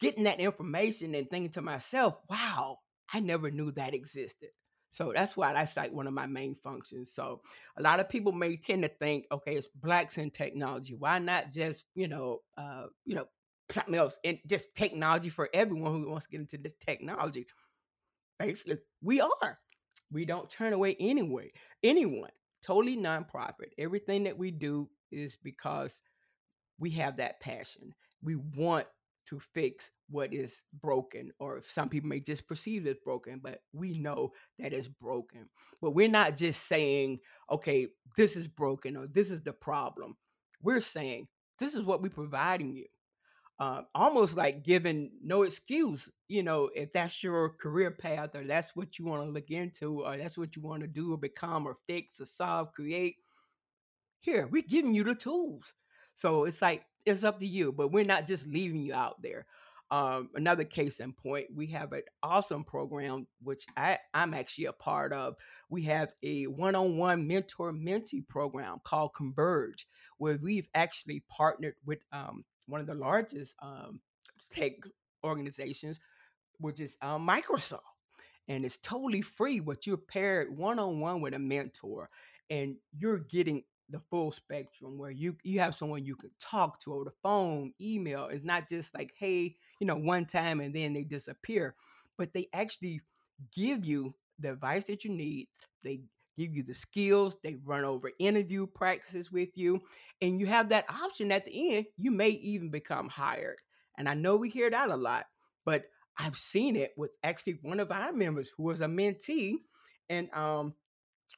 getting 0.00 0.24
that 0.24 0.40
information 0.40 1.14
and 1.14 1.28
thinking 1.28 1.52
to 1.52 1.62
myself, 1.62 2.16
wow, 2.28 2.78
I 3.12 3.20
never 3.20 3.50
knew 3.50 3.70
that 3.72 3.94
existed. 3.94 4.50
So 4.90 5.12
that's 5.14 5.36
why 5.36 5.52
that's 5.52 5.76
like 5.76 5.92
one 5.92 6.06
of 6.06 6.14
my 6.14 6.26
main 6.26 6.56
functions. 6.62 7.12
So 7.14 7.42
a 7.76 7.82
lot 7.82 8.00
of 8.00 8.08
people 8.08 8.32
may 8.32 8.56
tend 8.56 8.82
to 8.82 8.88
think, 8.88 9.26
okay, 9.30 9.54
it's 9.54 9.68
blacks 9.74 10.18
in 10.18 10.30
technology. 10.30 10.94
Why 10.94 11.18
not 11.18 11.52
just, 11.52 11.84
you 11.94 12.08
know, 12.08 12.40
uh, 12.56 12.86
you 13.04 13.14
know, 13.14 13.26
something 13.70 13.94
else 13.94 14.16
and 14.24 14.38
just 14.46 14.64
technology 14.74 15.28
for 15.28 15.50
everyone 15.52 15.92
who 15.92 16.10
wants 16.10 16.26
to 16.26 16.30
get 16.30 16.40
into 16.40 16.58
the 16.58 16.72
technology? 16.84 17.46
Basically, 18.38 18.78
we 19.02 19.20
are. 19.20 19.58
We 20.10 20.24
don't 20.24 20.48
turn 20.48 20.72
away 20.72 20.96
anyway, 20.98 21.52
anyone. 21.82 22.30
Totally 22.68 22.98
nonprofit. 22.98 23.70
Everything 23.78 24.24
that 24.24 24.36
we 24.36 24.50
do 24.50 24.90
is 25.10 25.38
because 25.42 26.02
we 26.78 26.90
have 26.90 27.16
that 27.16 27.40
passion. 27.40 27.94
We 28.22 28.36
want 28.36 28.86
to 29.28 29.40
fix 29.54 29.90
what 30.10 30.34
is 30.34 30.60
broken, 30.82 31.32
or 31.40 31.62
some 31.72 31.88
people 31.88 32.10
may 32.10 32.20
just 32.20 32.46
perceive 32.46 32.86
it 32.86 32.90
as 32.90 32.96
broken, 33.02 33.40
but 33.42 33.60
we 33.72 33.98
know 33.98 34.32
that 34.58 34.74
it's 34.74 34.86
broken. 34.86 35.48
But 35.80 35.92
we're 35.92 36.10
not 36.10 36.36
just 36.36 36.68
saying, 36.68 37.20
okay, 37.50 37.86
this 38.18 38.36
is 38.36 38.46
broken 38.46 38.98
or 38.98 39.06
this 39.06 39.30
is 39.30 39.40
the 39.40 39.54
problem. 39.54 40.18
We're 40.62 40.82
saying, 40.82 41.28
this 41.58 41.74
is 41.74 41.84
what 41.84 42.02
we're 42.02 42.10
providing 42.10 42.76
you. 42.76 42.84
Uh, 43.60 43.82
almost 43.92 44.36
like 44.36 44.62
giving 44.62 45.10
no 45.20 45.42
excuse, 45.42 46.08
you 46.28 46.44
know, 46.44 46.70
if 46.76 46.92
that's 46.92 47.24
your 47.24 47.50
career 47.50 47.90
path 47.90 48.36
or 48.36 48.44
that's 48.44 48.76
what 48.76 48.98
you 48.98 49.04
want 49.04 49.20
to 49.20 49.30
look 49.30 49.50
into 49.50 50.04
or 50.04 50.16
that's 50.16 50.38
what 50.38 50.54
you 50.54 50.62
want 50.62 50.80
to 50.80 50.86
do 50.86 51.12
or 51.12 51.18
become 51.18 51.66
or 51.66 51.76
fix 51.88 52.20
or 52.20 52.24
solve, 52.24 52.72
create. 52.72 53.16
Here, 54.20 54.46
we're 54.46 54.62
giving 54.62 54.94
you 54.94 55.02
the 55.02 55.16
tools. 55.16 55.74
So 56.14 56.44
it's 56.44 56.62
like 56.62 56.84
it's 57.04 57.24
up 57.24 57.40
to 57.40 57.46
you, 57.46 57.72
but 57.72 57.90
we're 57.90 58.04
not 58.04 58.28
just 58.28 58.46
leaving 58.46 58.80
you 58.80 58.94
out 58.94 59.20
there. 59.22 59.46
Um, 59.90 60.28
another 60.34 60.64
case 60.64 61.00
in 61.00 61.12
point, 61.12 61.46
we 61.54 61.66
have 61.68 61.92
an 61.92 62.02
awesome 62.22 62.62
program 62.62 63.26
which 63.42 63.64
I, 63.76 63.98
I'm 64.12 64.34
actually 64.34 64.66
a 64.66 64.72
part 64.72 65.12
of. 65.12 65.34
We 65.70 65.82
have 65.84 66.12
a 66.22 66.44
one-on-one 66.44 67.26
mentor 67.26 67.72
mentee 67.72 68.26
program 68.28 68.80
called 68.84 69.14
Converge, 69.14 69.88
where 70.18 70.38
we've 70.40 70.68
actually 70.74 71.24
partnered 71.28 71.76
with 71.86 72.00
um, 72.12 72.44
one 72.68 72.80
of 72.80 72.86
the 72.86 72.94
largest 72.94 73.56
um, 73.60 74.00
tech 74.50 74.72
organizations, 75.24 75.98
which 76.58 76.80
is 76.80 76.96
uh, 77.02 77.18
Microsoft, 77.18 77.80
and 78.46 78.64
it's 78.64 78.78
totally 78.78 79.22
free. 79.22 79.60
But 79.60 79.86
you're 79.86 79.96
paired 79.96 80.56
one-on-one 80.56 81.20
with 81.20 81.34
a 81.34 81.38
mentor, 81.38 82.10
and 82.50 82.76
you're 82.96 83.18
getting 83.18 83.64
the 83.90 84.00
full 84.10 84.32
spectrum 84.32 84.98
where 84.98 85.10
you 85.10 85.36
you 85.42 85.60
have 85.60 85.74
someone 85.74 86.04
you 86.04 86.14
can 86.14 86.30
talk 86.40 86.78
to 86.80 86.94
over 86.94 87.04
the 87.04 87.12
phone, 87.22 87.72
email. 87.80 88.26
It's 88.26 88.44
not 88.44 88.68
just 88.68 88.94
like, 88.94 89.12
hey, 89.18 89.56
you 89.80 89.86
know, 89.86 89.96
one 89.96 90.26
time 90.26 90.60
and 90.60 90.74
then 90.74 90.92
they 90.92 91.04
disappear, 91.04 91.74
but 92.18 92.32
they 92.34 92.48
actually 92.52 93.00
give 93.56 93.84
you 93.84 94.14
the 94.38 94.52
advice 94.52 94.84
that 94.84 95.04
you 95.04 95.10
need. 95.10 95.48
They 95.82 96.02
give 96.38 96.54
you 96.54 96.62
the 96.62 96.74
skills, 96.74 97.36
they 97.42 97.56
run 97.64 97.84
over 97.84 98.10
interview 98.18 98.66
practices 98.66 99.32
with 99.32 99.50
you, 99.54 99.80
and 100.22 100.40
you 100.40 100.46
have 100.46 100.68
that 100.70 100.86
option 100.88 101.32
at 101.32 101.44
the 101.44 101.76
end. 101.76 101.86
You 101.96 102.10
may 102.10 102.30
even 102.30 102.70
become 102.70 103.08
hired. 103.08 103.58
And 103.96 104.08
I 104.08 104.14
know 104.14 104.36
we 104.36 104.48
hear 104.48 104.70
that 104.70 104.90
a 104.90 104.96
lot, 104.96 105.26
but 105.64 105.84
I've 106.16 106.36
seen 106.36 106.76
it 106.76 106.92
with 106.96 107.10
actually 107.22 107.58
one 107.62 107.80
of 107.80 107.90
our 107.90 108.12
members 108.12 108.50
who 108.56 108.64
was 108.64 108.80
a 108.80 108.86
mentee 108.86 109.56
and 110.08 110.28
um 110.32 110.74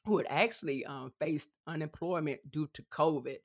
who 0.05 0.17
had 0.17 0.27
actually 0.29 0.85
um, 0.85 1.11
faced 1.19 1.49
unemployment 1.67 2.39
due 2.49 2.67
to 2.73 2.83
COVID 2.83 3.37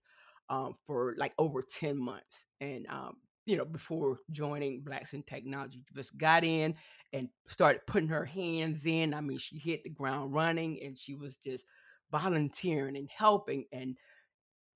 um, 0.49 0.75
for 0.87 1.15
like 1.19 1.33
over 1.39 1.63
10 1.63 1.99
months. 1.99 2.47
And, 2.61 2.87
um, 2.89 3.17
you 3.47 3.57
know, 3.57 3.65
before 3.65 4.19
joining 4.31 4.83
Blacks 4.83 5.15
in 5.15 5.23
Technology, 5.23 5.81
just 5.95 6.17
got 6.19 6.45
in 6.45 6.75
and 7.13 7.29
started 7.47 7.81
putting 7.87 8.09
her 8.09 8.25
hands 8.25 8.85
in. 8.85 9.15
I 9.15 9.21
mean, 9.21 9.39
she 9.39 9.59
hit 9.59 9.85
the 9.85 9.91
ground 9.91 10.35
running 10.35 10.81
and 10.85 10.99
she 10.99 11.15
was 11.15 11.37
just 11.39 11.65
volunteering 12.11 12.97
and 12.97 13.09
helping, 13.17 13.65
and 13.73 13.97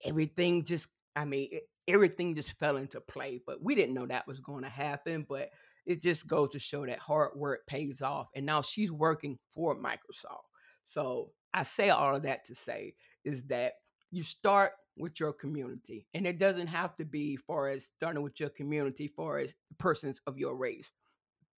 everything 0.05 0.65
just, 0.65 0.89
I 1.17 1.25
mean, 1.25 1.49
it, 1.51 1.65
everything 1.89 2.35
just 2.35 2.53
fell 2.59 2.77
into 2.77 3.01
play. 3.01 3.41
But 3.45 3.63
we 3.63 3.75
didn't 3.75 3.95
know 3.95 4.07
that 4.07 4.29
was 4.29 4.39
going 4.39 4.63
to 4.63 4.71
happen. 4.71 5.27
But 5.29 5.51
it 5.85 6.01
just 6.01 6.27
goes 6.27 6.51
to 6.51 6.61
show 6.61 6.87
that 6.87 7.01
hard 7.01 7.33
work 7.35 7.67
pays 7.67 8.01
off. 8.01 8.29
And 8.37 8.47
now 8.47 8.63
she's 8.63 8.93
working 8.93 9.39
for 9.53 9.77
Microsoft. 9.77 10.47
So 10.87 11.33
I 11.53 11.65
say 11.65 11.91
all 11.91 12.15
of 12.15 12.23
that 12.23 12.45
to 12.47 12.55
say 12.55 12.95
is 13.25 13.45
that 13.45 13.73
you 14.11 14.23
start 14.23 14.73
with 14.97 15.19
your 15.21 15.33
community, 15.33 16.07
and 16.15 16.27
it 16.27 16.39
doesn't 16.39 16.67
have 16.67 16.97
to 16.97 17.05
be 17.05 17.37
far 17.37 17.69
as 17.69 17.91
starting 17.97 18.23
with 18.23 18.39
your 18.41 18.51
community, 18.51 19.09
far 19.09 19.39
as 19.39 19.55
persons 19.79 20.21
of 20.27 20.39
your 20.39 20.57
race, 20.57 20.91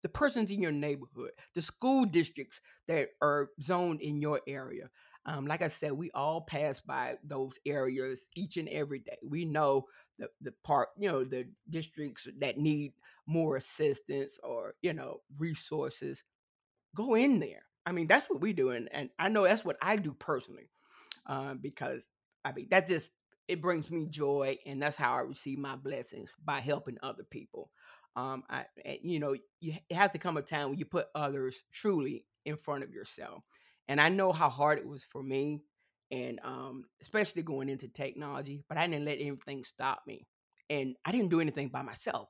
the 0.03 0.09
persons 0.09 0.51
in 0.51 0.61
your 0.61 0.73
neighborhood, 0.73 1.33
the 1.55 1.63
school 1.63 2.05
districts 2.05 2.61
that 2.89 3.09
are 3.21 3.51
zoned 3.61 4.01
in 4.01 4.21
your 4.21 4.41
area. 4.47 4.91
Um, 5.25 5.47
like 5.47 5.63
I 5.63 5.69
said, 5.69 5.93
we 5.93 6.11
all 6.13 6.41
pass 6.41 6.81
by 6.81 7.15
those 7.23 7.55
areas 7.65 8.29
each 8.35 8.57
and 8.57 8.69
every 8.69 8.99
day. 8.99 9.19
We 9.23 9.45
know 9.45 9.85
the 10.19 10.29
the 10.41 10.53
part, 10.65 10.89
you 10.99 11.09
know, 11.09 11.25
the 11.25 11.47
districts 11.71 12.27
that 12.41 12.59
need 12.59 12.93
more 13.27 13.57
assistance 13.57 14.39
or 14.43 14.75
you 14.83 14.93
know 14.93 15.21
resources. 15.39 16.23
Go 16.95 17.15
in 17.15 17.39
there 17.41 17.63
I 17.85 17.93
mean, 17.93 18.07
that's 18.07 18.31
what 18.31 18.41
we 18.41 18.53
do, 18.53 18.71
and, 18.71 18.89
and 18.93 19.11
I 19.19 19.29
know 19.29 19.43
that's 19.45 19.65
what 19.65 19.77
I 19.83 19.97
do 19.97 20.13
personally, 20.13 20.71
uh, 21.27 21.55
because 21.55 22.07
I 22.45 22.53
mean 22.53 22.69
that 22.71 22.89
just 22.89 23.09
it 23.49 23.61
brings 23.61 23.91
me 23.91 24.07
joy, 24.07 24.59
and 24.67 24.81
that's 24.81 24.97
how 24.97 25.13
I 25.15 25.21
receive 25.21 25.59
my 25.59 25.77
blessings 25.77 26.35
by 26.45 26.61
helping 26.61 26.97
other 27.03 27.25
people. 27.25 27.71
Um, 28.15 28.45
I, 28.49 28.67
you 29.03 29.19
know, 29.19 29.35
you 29.61 29.75
have 29.91 30.13
to 30.13 30.19
come 30.19 30.37
a 30.37 30.43
time 30.43 30.71
when 30.71 30.79
you 30.79 30.85
put 30.85 31.07
others 31.15 31.57
truly 31.73 32.25
in 32.45 32.57
front 32.57 32.85
of 32.85 32.93
yourself, 32.93 33.43
and 33.89 34.01
I 34.01 34.09
know 34.09 34.33
how 34.33 34.49
hard 34.49 34.79
it 34.79 34.87
was 34.87 35.05
for 35.05 35.23
me, 35.23 35.63
and 36.11 36.41
um, 36.45 36.85
especially 37.01 37.43
going 37.43 37.69
into 37.69 37.89
technology, 37.89 38.63
but 38.69 38.79
I 38.79 38.87
didn't 38.87 39.07
let 39.07 39.19
anything 39.21 39.65
stop 39.65 40.03
me, 40.07 40.27
and 40.71 40.97
I 41.05 41.13
didn't 41.13 41.31
do 41.31 41.41
anything 41.41 41.69
by 41.69 41.83
myself. 41.83 42.29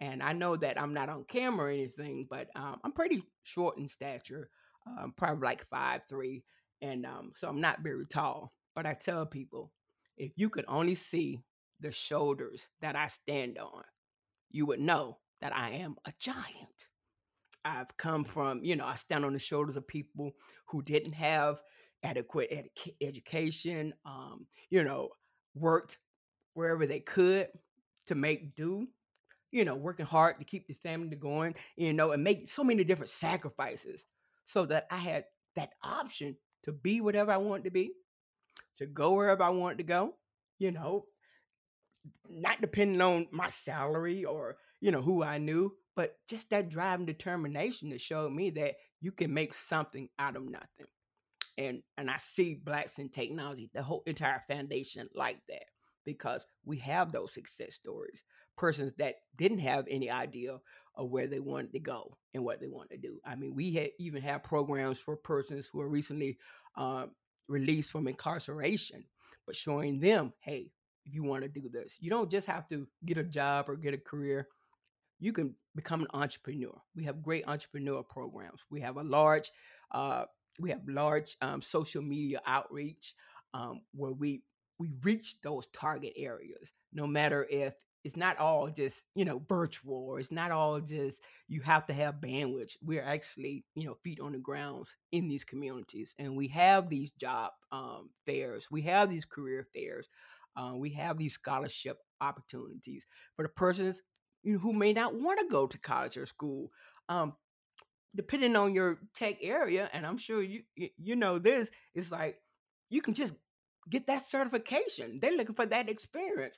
And 0.00 0.22
I 0.22 0.32
know 0.32 0.56
that 0.56 0.80
I'm 0.80 0.94
not 0.94 1.10
on 1.10 1.24
camera 1.24 1.66
or 1.66 1.70
anything, 1.70 2.26
but 2.30 2.48
um, 2.56 2.80
I'm 2.84 2.92
pretty 2.92 3.22
short 3.42 3.76
in 3.76 3.86
stature 3.86 4.48
um, 4.86 5.12
probably 5.16 5.44
like 5.46 5.66
five 5.68 6.02
three, 6.08 6.42
and 6.80 7.04
um, 7.04 7.32
so 7.36 7.48
I'm 7.48 7.60
not 7.60 7.80
very 7.82 8.06
tall. 8.06 8.52
But 8.74 8.86
I 8.86 8.94
tell 8.94 9.26
people, 9.26 9.72
if 10.16 10.32
you 10.36 10.48
could 10.48 10.64
only 10.68 10.94
see 10.94 11.42
the 11.80 11.92
shoulders 11.92 12.68
that 12.80 12.96
I 12.96 13.08
stand 13.08 13.58
on, 13.58 13.82
you 14.50 14.66
would 14.66 14.80
know 14.80 15.18
that 15.40 15.54
I 15.54 15.70
am 15.70 15.96
a 16.06 16.12
giant. 16.18 16.88
I've 17.64 17.96
come 17.96 18.24
from, 18.24 18.62
you 18.62 18.76
know, 18.76 18.86
I 18.86 18.96
stand 18.96 19.24
on 19.24 19.32
the 19.32 19.38
shoulders 19.38 19.76
of 19.76 19.86
people 19.86 20.32
who 20.66 20.82
didn't 20.82 21.12
have 21.12 21.60
adequate 22.02 22.48
ed- 22.50 22.94
education, 23.00 23.92
um, 24.04 24.46
you 24.70 24.82
know, 24.84 25.10
worked 25.54 25.98
wherever 26.54 26.86
they 26.86 27.00
could 27.00 27.48
to 28.06 28.14
make 28.14 28.54
do, 28.54 28.86
you 29.50 29.64
know, 29.64 29.74
working 29.74 30.06
hard 30.06 30.38
to 30.38 30.44
keep 30.44 30.66
the 30.66 30.74
family 30.74 31.16
going, 31.16 31.54
you 31.76 31.92
know, 31.92 32.12
and 32.12 32.24
make 32.24 32.48
so 32.48 32.64
many 32.64 32.84
different 32.84 33.10
sacrifices 33.10 34.04
so 34.46 34.64
that 34.66 34.86
I 34.90 34.96
had 34.96 35.24
that 35.56 35.70
option 35.82 36.36
to 36.64 36.72
be 36.72 37.00
whatever 37.00 37.32
I 37.32 37.36
wanted 37.38 37.64
to 37.64 37.70
be, 37.70 37.92
to 38.80 38.86
go 38.86 39.12
wherever 39.14 39.42
I 39.42 39.50
wanted 39.50 39.78
to 39.78 39.84
go, 39.84 40.14
you 40.58 40.70
know, 40.70 41.04
not 42.28 42.60
depending 42.60 43.00
on 43.00 43.28
my 43.30 43.48
salary 43.48 44.24
or, 44.24 44.56
you 44.80 44.90
know, 44.90 45.02
who 45.02 45.22
I 45.22 45.38
knew, 45.38 45.72
but 45.96 46.16
just 46.28 46.50
that 46.50 46.70
drive 46.70 47.00
and 47.00 47.06
determination 47.06 47.90
that 47.90 48.00
showed 48.00 48.32
me 48.32 48.50
that 48.50 48.74
you 49.00 49.12
can 49.12 49.32
make 49.32 49.54
something 49.54 50.08
out 50.18 50.36
of 50.36 50.44
nothing. 50.44 50.86
And 51.58 51.82
and 51.98 52.10
I 52.10 52.16
see 52.18 52.54
blacks 52.54 52.98
in 52.98 53.10
technology, 53.10 53.70
the 53.74 53.82
whole 53.82 54.02
entire 54.06 54.42
foundation 54.48 55.08
like 55.14 55.40
that 55.48 55.64
because 56.06 56.46
we 56.64 56.78
have 56.78 57.12
those 57.12 57.34
success 57.34 57.74
stories 57.74 58.22
persons 58.60 58.92
that 58.98 59.14
didn't 59.38 59.58
have 59.58 59.86
any 59.88 60.10
idea 60.10 60.58
of 60.94 61.08
where 61.10 61.26
they 61.26 61.40
wanted 61.40 61.72
to 61.72 61.80
go 61.80 62.16
and 62.34 62.44
what 62.44 62.60
they 62.60 62.66
wanted 62.66 62.90
to 62.90 63.08
do. 63.08 63.18
I 63.24 63.34
mean, 63.34 63.54
we 63.54 63.72
had 63.72 63.88
even 63.98 64.20
have 64.20 64.42
programs 64.42 64.98
for 64.98 65.16
persons 65.16 65.66
who 65.72 65.80
are 65.80 65.88
recently 65.88 66.36
uh, 66.76 67.06
released 67.50 67.90
from 67.90 68.08
incarceration, 68.08 69.04
but 69.46 69.56
showing 69.56 70.00
them, 70.00 70.32
hey, 70.40 70.70
if 71.04 71.14
you 71.14 71.24
want 71.24 71.42
to 71.42 71.48
do 71.48 71.68
this, 71.68 71.96
you 72.00 72.08
don't 72.08 72.30
just 72.30 72.46
have 72.46 72.68
to 72.68 72.86
get 73.04 73.18
a 73.18 73.24
job 73.24 73.68
or 73.68 73.76
get 73.76 73.94
a 73.94 73.98
career. 73.98 74.48
You 75.18 75.32
can 75.32 75.54
become 75.74 76.00
an 76.02 76.06
entrepreneur. 76.14 76.80
We 76.94 77.04
have 77.04 77.22
great 77.22 77.44
entrepreneur 77.46 78.02
programs. 78.02 78.60
We 78.70 78.80
have 78.80 78.96
a 78.96 79.02
large, 79.02 79.50
uh, 79.90 80.24
we 80.58 80.70
have 80.70 80.80
large 80.86 81.36
um, 81.42 81.60
social 81.60 82.02
media 82.02 82.40
outreach 82.46 83.14
um, 83.52 83.82
where 83.92 84.12
we 84.12 84.42
we 84.78 84.88
reach 85.02 85.36
those 85.42 85.66
target 85.74 86.14
areas. 86.16 86.72
No 86.92 87.06
matter 87.06 87.46
if 87.50 87.74
it's 88.04 88.16
not 88.16 88.38
all 88.38 88.68
just 88.68 89.04
you 89.14 89.24
know 89.24 89.42
virtual 89.48 90.06
or 90.08 90.18
it's 90.18 90.32
not 90.32 90.50
all 90.50 90.80
just 90.80 91.18
you 91.48 91.60
have 91.60 91.86
to 91.86 91.92
have 91.92 92.20
bandwidth 92.20 92.76
we're 92.82 93.02
actually 93.02 93.64
you 93.74 93.86
know 93.86 93.96
feet 94.02 94.20
on 94.20 94.32
the 94.32 94.38
grounds 94.38 94.96
in 95.12 95.28
these 95.28 95.44
communities 95.44 96.14
and 96.18 96.36
we 96.36 96.48
have 96.48 96.88
these 96.88 97.10
job 97.12 97.50
um, 97.72 98.10
fairs 98.26 98.68
we 98.70 98.82
have 98.82 99.10
these 99.10 99.24
career 99.24 99.66
fairs 99.74 100.08
uh, 100.56 100.72
we 100.74 100.90
have 100.90 101.18
these 101.18 101.34
scholarship 101.34 101.98
opportunities 102.20 103.06
for 103.36 103.42
the 103.42 103.48
persons 103.48 104.02
you 104.42 104.54
know, 104.54 104.58
who 104.58 104.72
may 104.72 104.92
not 104.92 105.14
want 105.14 105.38
to 105.38 105.46
go 105.48 105.66
to 105.66 105.78
college 105.78 106.16
or 106.16 106.26
school 106.26 106.70
um, 107.08 107.34
depending 108.14 108.56
on 108.56 108.74
your 108.74 108.98
tech 109.14 109.36
area 109.42 109.88
and 109.92 110.06
i'm 110.06 110.18
sure 110.18 110.42
you 110.42 110.62
you 110.74 111.16
know 111.16 111.38
this 111.38 111.70
it's 111.94 112.10
like 112.10 112.36
you 112.88 113.00
can 113.00 113.14
just 113.14 113.34
get 113.88 114.06
that 114.06 114.28
certification 114.28 115.18
they're 115.20 115.36
looking 115.36 115.54
for 115.54 115.66
that 115.66 115.88
experience 115.88 116.56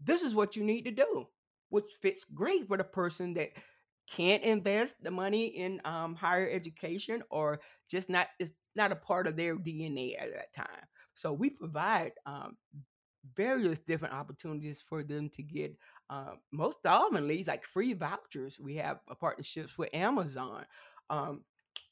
this 0.00 0.22
is 0.22 0.34
what 0.34 0.56
you 0.56 0.64
need 0.64 0.82
to 0.82 0.90
do, 0.90 1.26
which 1.70 1.86
fits 2.00 2.24
great 2.34 2.68
with 2.68 2.80
a 2.80 2.84
person 2.84 3.34
that 3.34 3.50
can't 4.10 4.42
invest 4.42 5.02
the 5.02 5.10
money 5.10 5.46
in 5.46 5.80
um, 5.84 6.14
higher 6.14 6.48
education 6.50 7.22
or 7.30 7.60
just 7.90 8.08
not 8.08 8.28
it's 8.38 8.52
not 8.74 8.92
a 8.92 8.96
part 8.96 9.26
of 9.26 9.36
their 9.36 9.56
DNA 9.56 10.14
at 10.20 10.32
that 10.32 10.52
time. 10.54 10.86
So 11.14 11.32
we 11.32 11.50
provide 11.50 12.12
um, 12.26 12.56
various 13.36 13.78
different 13.78 14.14
opportunities 14.14 14.82
for 14.86 15.02
them 15.02 15.28
to 15.30 15.42
get 15.42 15.76
uh, 16.10 16.34
most 16.52 16.82
oftenly 16.84 17.46
like 17.46 17.64
free 17.64 17.92
vouchers. 17.92 18.58
We 18.58 18.76
have 18.76 19.00
partnerships 19.20 19.76
with 19.76 19.90
Amazon, 19.92 20.64
um, 21.10 21.42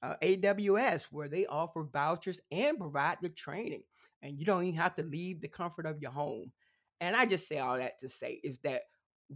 uh, 0.02 0.14
AWS, 0.22 1.04
where 1.10 1.28
they 1.28 1.46
offer 1.46 1.82
vouchers 1.82 2.40
and 2.50 2.78
provide 2.78 3.18
the 3.20 3.28
training, 3.28 3.82
and 4.22 4.38
you 4.38 4.44
don't 4.44 4.62
even 4.62 4.80
have 4.80 4.94
to 4.94 5.02
leave 5.02 5.40
the 5.40 5.48
comfort 5.48 5.86
of 5.86 6.00
your 6.00 6.12
home. 6.12 6.52
And 7.00 7.14
I 7.14 7.26
just 7.26 7.48
say 7.48 7.58
all 7.58 7.76
that 7.76 7.98
to 8.00 8.08
say 8.08 8.40
is 8.42 8.58
that 8.64 8.82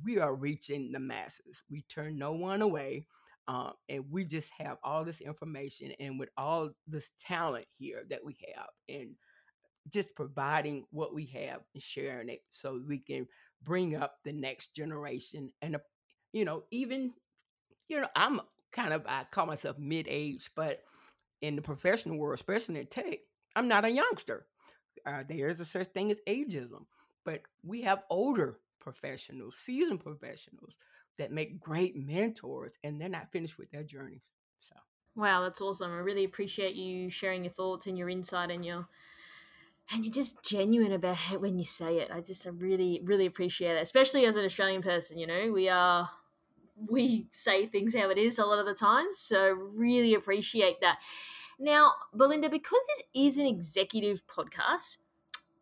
we 0.04 0.18
are 0.18 0.34
reaching 0.34 0.92
the 0.92 1.00
masses. 1.00 1.62
We 1.70 1.82
turn 1.82 2.18
no 2.18 2.32
one 2.32 2.62
away. 2.62 3.06
Um, 3.48 3.72
and 3.88 4.04
we 4.10 4.24
just 4.24 4.50
have 4.58 4.76
all 4.84 5.04
this 5.04 5.20
information 5.20 5.92
and 5.98 6.20
with 6.20 6.28
all 6.36 6.70
this 6.86 7.10
talent 7.20 7.66
here 7.78 8.04
that 8.08 8.24
we 8.24 8.36
have 8.54 8.68
and 8.88 9.16
just 9.92 10.14
providing 10.14 10.84
what 10.90 11.14
we 11.14 11.26
have 11.26 11.60
and 11.74 11.82
sharing 11.82 12.28
it 12.28 12.42
so 12.50 12.80
we 12.86 12.98
can 12.98 13.26
bring 13.62 13.96
up 13.96 14.16
the 14.24 14.32
next 14.32 14.74
generation 14.74 15.50
and 15.62 15.76
uh, 15.76 15.80
you 16.32 16.44
know 16.44 16.64
even 16.70 17.12
you 17.88 18.00
know 18.00 18.06
i'm 18.14 18.40
kind 18.72 18.92
of 18.92 19.04
i 19.06 19.24
call 19.30 19.46
myself 19.46 19.78
mid-age 19.78 20.50
but 20.54 20.82
in 21.42 21.56
the 21.56 21.62
professional 21.62 22.16
world 22.16 22.38
especially 22.38 22.78
in 22.78 22.86
tech 22.86 23.18
i'm 23.56 23.68
not 23.68 23.84
a 23.84 23.90
youngster 23.90 24.46
uh, 25.06 25.22
there's 25.28 25.60
a 25.60 25.64
such 25.64 25.88
thing 25.88 26.10
as 26.10 26.18
ageism 26.28 26.84
but 27.24 27.42
we 27.64 27.82
have 27.82 28.02
older 28.10 28.58
professionals 28.80 29.56
seasoned 29.56 30.00
professionals 30.00 30.76
that 31.18 31.32
make 31.32 31.60
great 31.60 31.96
mentors 31.96 32.72
and 32.82 33.00
they're 33.00 33.08
not 33.08 33.30
finished 33.30 33.58
with 33.58 33.70
their 33.70 33.82
journeys 33.82 34.22
so 34.60 34.74
wow 35.16 35.42
that's 35.42 35.60
awesome 35.60 35.92
i 35.92 35.98
really 35.98 36.24
appreciate 36.24 36.74
you 36.74 37.10
sharing 37.10 37.44
your 37.44 37.52
thoughts 37.52 37.86
and 37.86 37.98
your 37.98 38.08
insight 38.08 38.50
and 38.50 38.64
your 38.64 38.86
and 39.92 40.04
you're 40.04 40.12
just 40.12 40.42
genuine 40.44 40.92
about 40.92 41.18
it 41.32 41.40
when 41.40 41.58
you 41.58 41.64
say 41.64 41.98
it. 41.98 42.10
I 42.12 42.20
just 42.20 42.46
I 42.46 42.50
really, 42.50 43.00
really 43.04 43.26
appreciate 43.26 43.76
it, 43.76 43.82
especially 43.82 44.24
as 44.24 44.36
an 44.36 44.44
Australian 44.44 44.82
person. 44.82 45.18
You 45.18 45.26
know, 45.26 45.52
we 45.52 45.68
are 45.68 46.08
we 46.88 47.26
say 47.30 47.66
things 47.66 47.94
how 47.94 48.08
it 48.10 48.18
is 48.18 48.38
a 48.38 48.46
lot 48.46 48.58
of 48.58 48.66
the 48.66 48.74
time, 48.74 49.06
so 49.12 49.50
really 49.50 50.14
appreciate 50.14 50.80
that. 50.80 50.98
Now, 51.58 51.92
Belinda, 52.14 52.48
because 52.48 52.80
this 52.88 53.02
is 53.14 53.38
an 53.38 53.46
executive 53.46 54.26
podcast, 54.26 54.98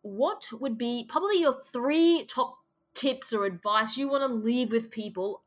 what 0.09 0.49
would 0.53 0.79
be 0.79 1.05
probably 1.09 1.41
your 1.41 1.61
three 1.73 2.25
top 2.29 2.59
tips 2.95 3.33
or 3.33 3.45
advice 3.45 3.97
you 3.97 4.09
want 4.09 4.23
to 4.23 4.33
leave 4.33 4.73
with 4.73 4.91
people 4.91 5.43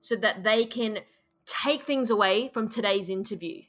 so 0.00 0.16
that 0.16 0.44
they 0.44 0.64
can 0.64 1.00
take 1.46 1.82
things 1.82 2.10
away 2.10 2.50
from 2.52 2.68
today's 2.68 3.10
interview? 3.10 3.62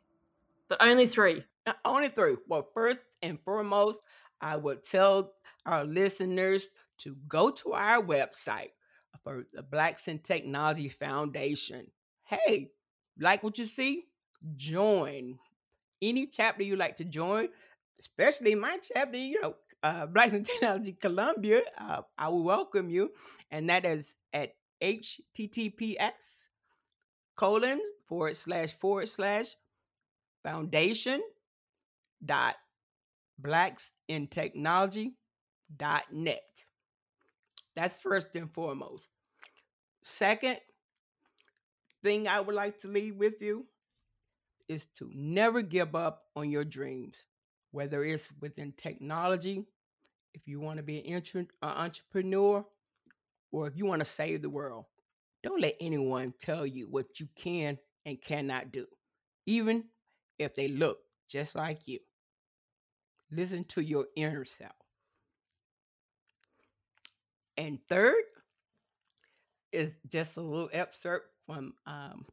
But 0.67 0.81
only 0.81 1.07
three. 1.07 1.43
Uh, 1.65 1.73
only 1.85 2.09
three. 2.09 2.37
Well, 2.47 2.67
first 2.73 2.99
and 3.21 3.39
foremost, 3.41 3.99
I 4.41 4.55
would 4.55 4.83
tell 4.83 5.33
our 5.65 5.83
listeners 5.83 6.67
to 6.99 7.15
go 7.27 7.51
to 7.51 7.73
our 7.73 8.01
website 8.01 8.71
for 9.23 9.45
the 9.53 9.61
Blacks 9.61 10.07
in 10.07 10.19
Technology 10.19 10.89
Foundation. 10.89 11.87
Hey, 12.23 12.71
like 13.19 13.43
what 13.43 13.57
you 13.57 13.65
see? 13.65 14.05
Join 14.55 15.39
any 16.01 16.27
chapter 16.27 16.63
you 16.63 16.75
like 16.75 16.97
to 16.97 17.03
join, 17.03 17.49
especially 17.99 18.55
my 18.55 18.77
chapter, 18.81 19.17
you 19.17 19.41
know, 19.41 19.55
uh, 19.83 20.07
in 20.33 20.43
Technology 20.43 20.93
Columbia. 20.93 21.61
Uh, 21.77 22.01
I 22.17 22.29
will 22.29 22.43
welcome 22.43 22.89
you. 22.89 23.11
And 23.51 23.69
that 23.69 23.85
is 23.85 24.15
at 24.33 24.53
https 24.81 26.47
colon 27.35 27.81
forward 28.07 28.37
slash 28.37 28.73
forward 28.73 29.09
slash 29.09 29.47
foundation 30.43 31.21
dot 32.23 32.55
blacks 33.37 33.91
in 34.07 34.27
technology 34.27 35.15
dot 35.75 36.03
net. 36.11 36.65
That's 37.75 37.99
first 38.01 38.27
and 38.35 38.51
foremost. 38.51 39.07
Second 40.03 40.57
thing 42.03 42.27
I 42.27 42.39
would 42.39 42.55
like 42.55 42.79
to 42.79 42.87
leave 42.87 43.15
with 43.17 43.41
you 43.41 43.65
is 44.67 44.85
to 44.97 45.09
never 45.13 45.61
give 45.61 45.95
up 45.95 46.23
on 46.35 46.49
your 46.51 46.63
dreams, 46.63 47.17
whether 47.71 48.03
it's 48.03 48.27
within 48.39 48.73
technology, 48.75 49.65
if 50.33 50.47
you 50.47 50.59
want 50.59 50.77
to 50.77 50.83
be 50.83 51.05
an 51.05 51.47
entrepreneur, 51.61 52.65
or 53.51 53.67
if 53.67 53.75
you 53.75 53.85
want 53.85 53.99
to 53.99 54.05
save 54.05 54.41
the 54.41 54.49
world. 54.49 54.85
Don't 55.43 55.61
let 55.61 55.75
anyone 55.79 56.33
tell 56.39 56.65
you 56.65 56.87
what 56.89 57.19
you 57.19 57.27
can 57.35 57.77
and 58.05 58.21
cannot 58.21 58.71
do, 58.71 58.85
even 59.45 59.85
if 60.37 60.55
they 60.55 60.67
look 60.67 60.99
just 61.29 61.55
like 61.55 61.87
you. 61.87 61.99
Listen 63.31 63.63
to 63.65 63.81
your 63.81 64.07
inner 64.15 64.45
self. 64.45 64.71
And 67.57 67.79
third 67.87 68.23
is 69.71 69.93
just 70.07 70.37
a 70.37 70.41
little 70.41 70.69
excerpt 70.73 71.27
from 71.45 71.73
um, 71.85 72.25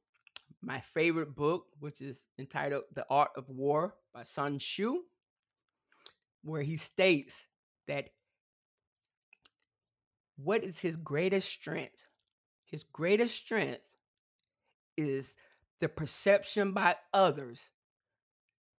my 0.62 0.80
favorite 0.80 1.34
book, 1.34 1.66
which 1.80 2.00
is 2.00 2.18
entitled 2.38 2.84
The 2.94 3.06
Art 3.10 3.30
of 3.36 3.48
War 3.48 3.94
by 4.14 4.22
Sun 4.22 4.58
Tzu, 4.58 5.00
where 6.46 6.62
he 6.62 6.76
states 6.76 7.44
that 7.88 8.10
what 10.36 10.62
is 10.62 10.80
his 10.80 10.96
greatest 10.96 11.48
strength? 11.48 11.96
His 12.64 12.84
greatest 12.92 13.34
strength 13.34 13.82
is 14.96 15.34
the 15.80 15.88
perception 15.88 16.72
by 16.72 16.96
others 17.12 17.60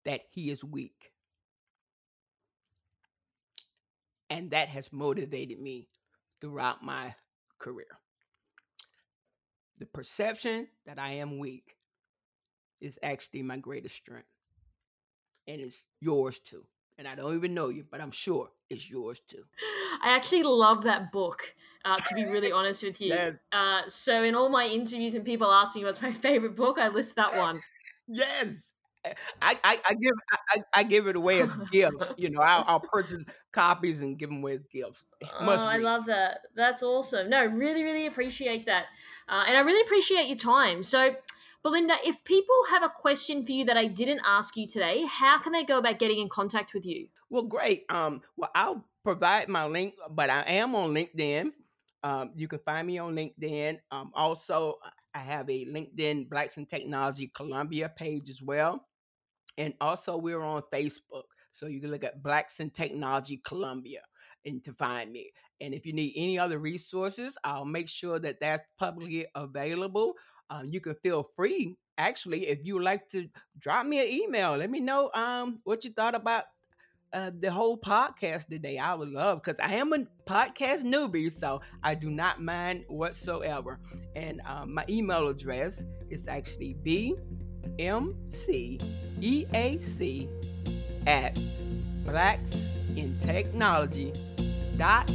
that 0.04 0.20
he 0.30 0.50
is 0.50 0.62
weak. 0.62 1.12
And 4.30 4.50
that 4.50 4.68
has 4.68 4.92
motivated 4.92 5.60
me 5.60 5.88
throughout 6.40 6.82
my 6.82 7.14
career. 7.58 7.98
The 9.78 9.86
perception 9.86 10.68
that 10.86 10.98
I 10.98 11.12
am 11.14 11.38
weak 11.38 11.76
is 12.80 12.98
actually 13.02 13.42
my 13.42 13.56
greatest 13.56 13.96
strength. 13.96 14.28
And 15.46 15.60
it's 15.60 15.76
yours 16.00 16.38
too. 16.38 16.64
And 16.98 17.06
I 17.06 17.14
don't 17.14 17.34
even 17.36 17.52
know 17.52 17.68
you, 17.68 17.84
but 17.90 18.00
I'm 18.00 18.10
sure 18.10 18.48
it's 18.70 18.88
yours 18.88 19.20
too. 19.28 19.44
I 20.02 20.10
actually 20.10 20.42
love 20.42 20.84
that 20.84 21.12
book, 21.12 21.54
uh, 21.84 21.98
to 21.98 22.14
be 22.14 22.24
really 22.24 22.52
honest 22.52 22.82
with 22.82 23.00
you. 23.00 23.14
Uh, 23.52 23.82
so, 23.86 24.22
in 24.22 24.34
all 24.34 24.48
my 24.48 24.66
interviews 24.66 25.14
and 25.14 25.24
people 25.24 25.50
asking 25.50 25.84
what's 25.84 26.00
my 26.00 26.12
favorite 26.26 26.56
book, 26.56 26.78
I 26.78 26.88
list 26.88 27.16
that 27.16 27.36
one. 27.36 27.60
yes. 28.08 28.46
I, 29.40 29.56
I, 29.62 29.78
I 29.88 29.94
give 29.94 30.14
I, 30.50 30.62
I, 30.74 30.82
give 30.82 31.06
it 31.06 31.14
away 31.14 31.40
as 31.40 31.50
gifts. 31.70 32.14
You 32.16 32.28
know, 32.28 32.40
I'll, 32.40 32.64
I'll, 32.66 32.80
purchase 32.80 33.22
copies 33.52 34.00
and 34.00 34.18
give 34.18 34.30
them 34.30 34.38
away 34.38 34.54
as 34.54 34.64
gifts. 34.72 35.04
oh, 35.22 35.46
I 35.46 35.76
love 35.76 36.06
that. 36.06 36.40
That's 36.56 36.82
awesome. 36.82 37.30
No, 37.30 37.46
really, 37.46 37.84
really 37.84 38.06
appreciate 38.06 38.66
that, 38.66 38.86
uh, 39.28 39.44
and 39.46 39.56
I 39.56 39.60
really 39.60 39.80
appreciate 39.86 40.26
your 40.26 40.36
time. 40.36 40.82
So, 40.82 41.14
Belinda, 41.66 41.94
if 42.04 42.22
people 42.22 42.54
have 42.70 42.84
a 42.84 42.88
question 42.88 43.44
for 43.44 43.50
you 43.50 43.64
that 43.64 43.76
I 43.76 43.88
didn't 43.88 44.20
ask 44.24 44.56
you 44.56 44.68
today, 44.68 45.04
how 45.04 45.36
can 45.40 45.50
they 45.50 45.64
go 45.64 45.78
about 45.78 45.98
getting 45.98 46.20
in 46.20 46.28
contact 46.28 46.72
with 46.72 46.86
you? 46.86 47.08
Well, 47.28 47.42
great. 47.42 47.82
Um, 47.88 48.22
well, 48.36 48.52
I'll 48.54 48.84
provide 49.02 49.48
my 49.48 49.66
link, 49.66 49.94
but 50.08 50.30
I 50.30 50.42
am 50.42 50.76
on 50.76 50.94
LinkedIn. 50.94 51.50
Um, 52.04 52.30
you 52.36 52.46
can 52.46 52.60
find 52.60 52.86
me 52.86 52.98
on 52.98 53.16
LinkedIn. 53.16 53.80
Um, 53.90 54.12
also, 54.14 54.74
I 55.12 55.18
have 55.18 55.50
a 55.50 55.64
LinkedIn 55.66 56.30
Blacks 56.30 56.56
in 56.56 56.66
Technology 56.66 57.32
Columbia 57.34 57.88
page 57.88 58.30
as 58.30 58.40
well. 58.40 58.86
And 59.58 59.74
also, 59.80 60.16
we're 60.16 60.42
on 60.42 60.62
Facebook. 60.72 61.24
So 61.50 61.66
you 61.66 61.80
can 61.80 61.90
look 61.90 62.04
at 62.04 62.22
Blacks 62.22 62.60
in 62.60 62.70
Technology 62.70 63.40
Columbia 63.44 64.02
and 64.44 64.62
to 64.64 64.72
find 64.72 65.10
me. 65.10 65.32
And 65.60 65.74
if 65.74 65.84
you 65.84 65.92
need 65.92 66.12
any 66.16 66.38
other 66.38 66.58
resources, 66.58 67.34
I'll 67.42 67.64
make 67.64 67.88
sure 67.88 68.18
that 68.20 68.40
that's 68.40 68.62
publicly 68.78 69.26
available. 69.34 70.14
Um, 70.50 70.66
you 70.66 70.80
can 70.80 70.96
feel 71.02 71.30
free, 71.36 71.76
actually, 71.98 72.48
if 72.48 72.64
you 72.64 72.74
would 72.74 72.84
like 72.84 73.08
to 73.10 73.28
drop 73.58 73.86
me 73.86 74.00
an 74.00 74.08
email. 74.08 74.56
Let 74.56 74.70
me 74.70 74.80
know 74.80 75.10
um, 75.14 75.60
what 75.64 75.84
you 75.84 75.92
thought 75.92 76.14
about 76.14 76.44
uh, 77.12 77.30
the 77.38 77.50
whole 77.50 77.76
podcast 77.78 78.46
today. 78.48 78.78
I 78.78 78.94
would 78.94 79.08
love 79.08 79.42
because 79.42 79.58
I 79.60 79.74
am 79.74 79.92
a 79.92 80.06
podcast 80.28 80.84
newbie, 80.84 81.38
so 81.38 81.60
I 81.82 81.94
do 81.94 82.10
not 82.10 82.42
mind 82.42 82.84
whatsoever. 82.88 83.78
And 84.14 84.40
um, 84.46 84.72
my 84.74 84.84
email 84.88 85.28
address 85.28 85.84
is 86.10 86.28
actually 86.28 86.74
b 86.82 87.14
m 87.78 88.14
c 88.30 88.78
e 89.20 89.46
a 89.54 89.80
c 89.80 90.28
at 91.06 91.38
blacksintechnology 92.04 94.16
dot 94.76 95.08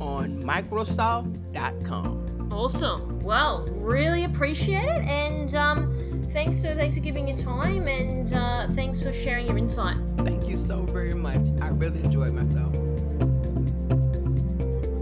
on 0.00 0.42
Microsoft.com. 0.42 2.39
Awesome. 2.50 3.20
Well, 3.20 3.66
really 3.72 4.24
appreciate 4.24 4.84
it, 4.84 5.04
and 5.08 5.54
um, 5.54 6.22
thanks 6.32 6.62
for 6.62 6.72
thanks 6.72 6.96
for 6.96 7.02
giving 7.02 7.28
your 7.28 7.36
time, 7.36 7.86
and 7.86 8.32
uh, 8.32 8.66
thanks 8.68 9.02
for 9.02 9.12
sharing 9.12 9.46
your 9.46 9.58
insight. 9.58 9.98
Thank 10.18 10.48
you 10.48 10.56
so 10.66 10.82
very 10.82 11.14
much. 11.14 11.40
I 11.62 11.68
really 11.68 12.00
enjoyed 12.00 12.32
myself. 12.32 12.74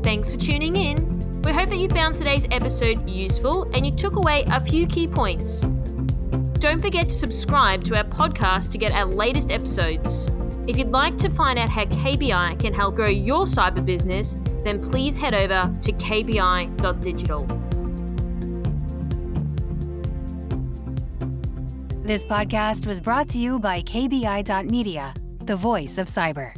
Thanks 0.04 0.32
for 0.32 0.38
tuning 0.38 0.76
in. 0.76 1.18
We 1.42 1.52
hope 1.52 1.68
that 1.70 1.76
you 1.78 1.88
found 1.88 2.14
today's 2.14 2.46
episode 2.50 3.08
useful 3.08 3.70
and 3.74 3.86
you 3.86 3.92
took 3.92 4.16
away 4.16 4.44
a 4.48 4.60
few 4.60 4.86
key 4.86 5.06
points. 5.06 5.62
Don't 6.60 6.80
forget 6.80 7.04
to 7.04 7.14
subscribe 7.14 7.84
to 7.84 7.96
our 7.96 8.04
podcast 8.04 8.72
to 8.72 8.78
get 8.78 8.92
our 8.92 9.04
latest 9.04 9.50
episodes. 9.50 10.26
If 10.66 10.76
you'd 10.76 10.88
like 10.88 11.16
to 11.18 11.30
find 11.30 11.58
out 11.58 11.70
how 11.70 11.84
KBI 11.84 12.60
can 12.60 12.74
help 12.74 12.96
grow 12.96 13.08
your 13.08 13.44
cyber 13.44 13.84
business 13.84 14.34
then 14.64 14.80
please 14.80 15.18
head 15.18 15.34
over 15.34 15.72
to 15.82 15.92
kbi.digital. 15.92 17.46
This 22.02 22.24
podcast 22.24 22.86
was 22.86 23.00
brought 23.00 23.28
to 23.30 23.38
you 23.38 23.58
by 23.58 23.82
KBI.media, 23.82 25.12
the 25.44 25.56
voice 25.56 25.98
of 25.98 26.06
cyber. 26.06 26.54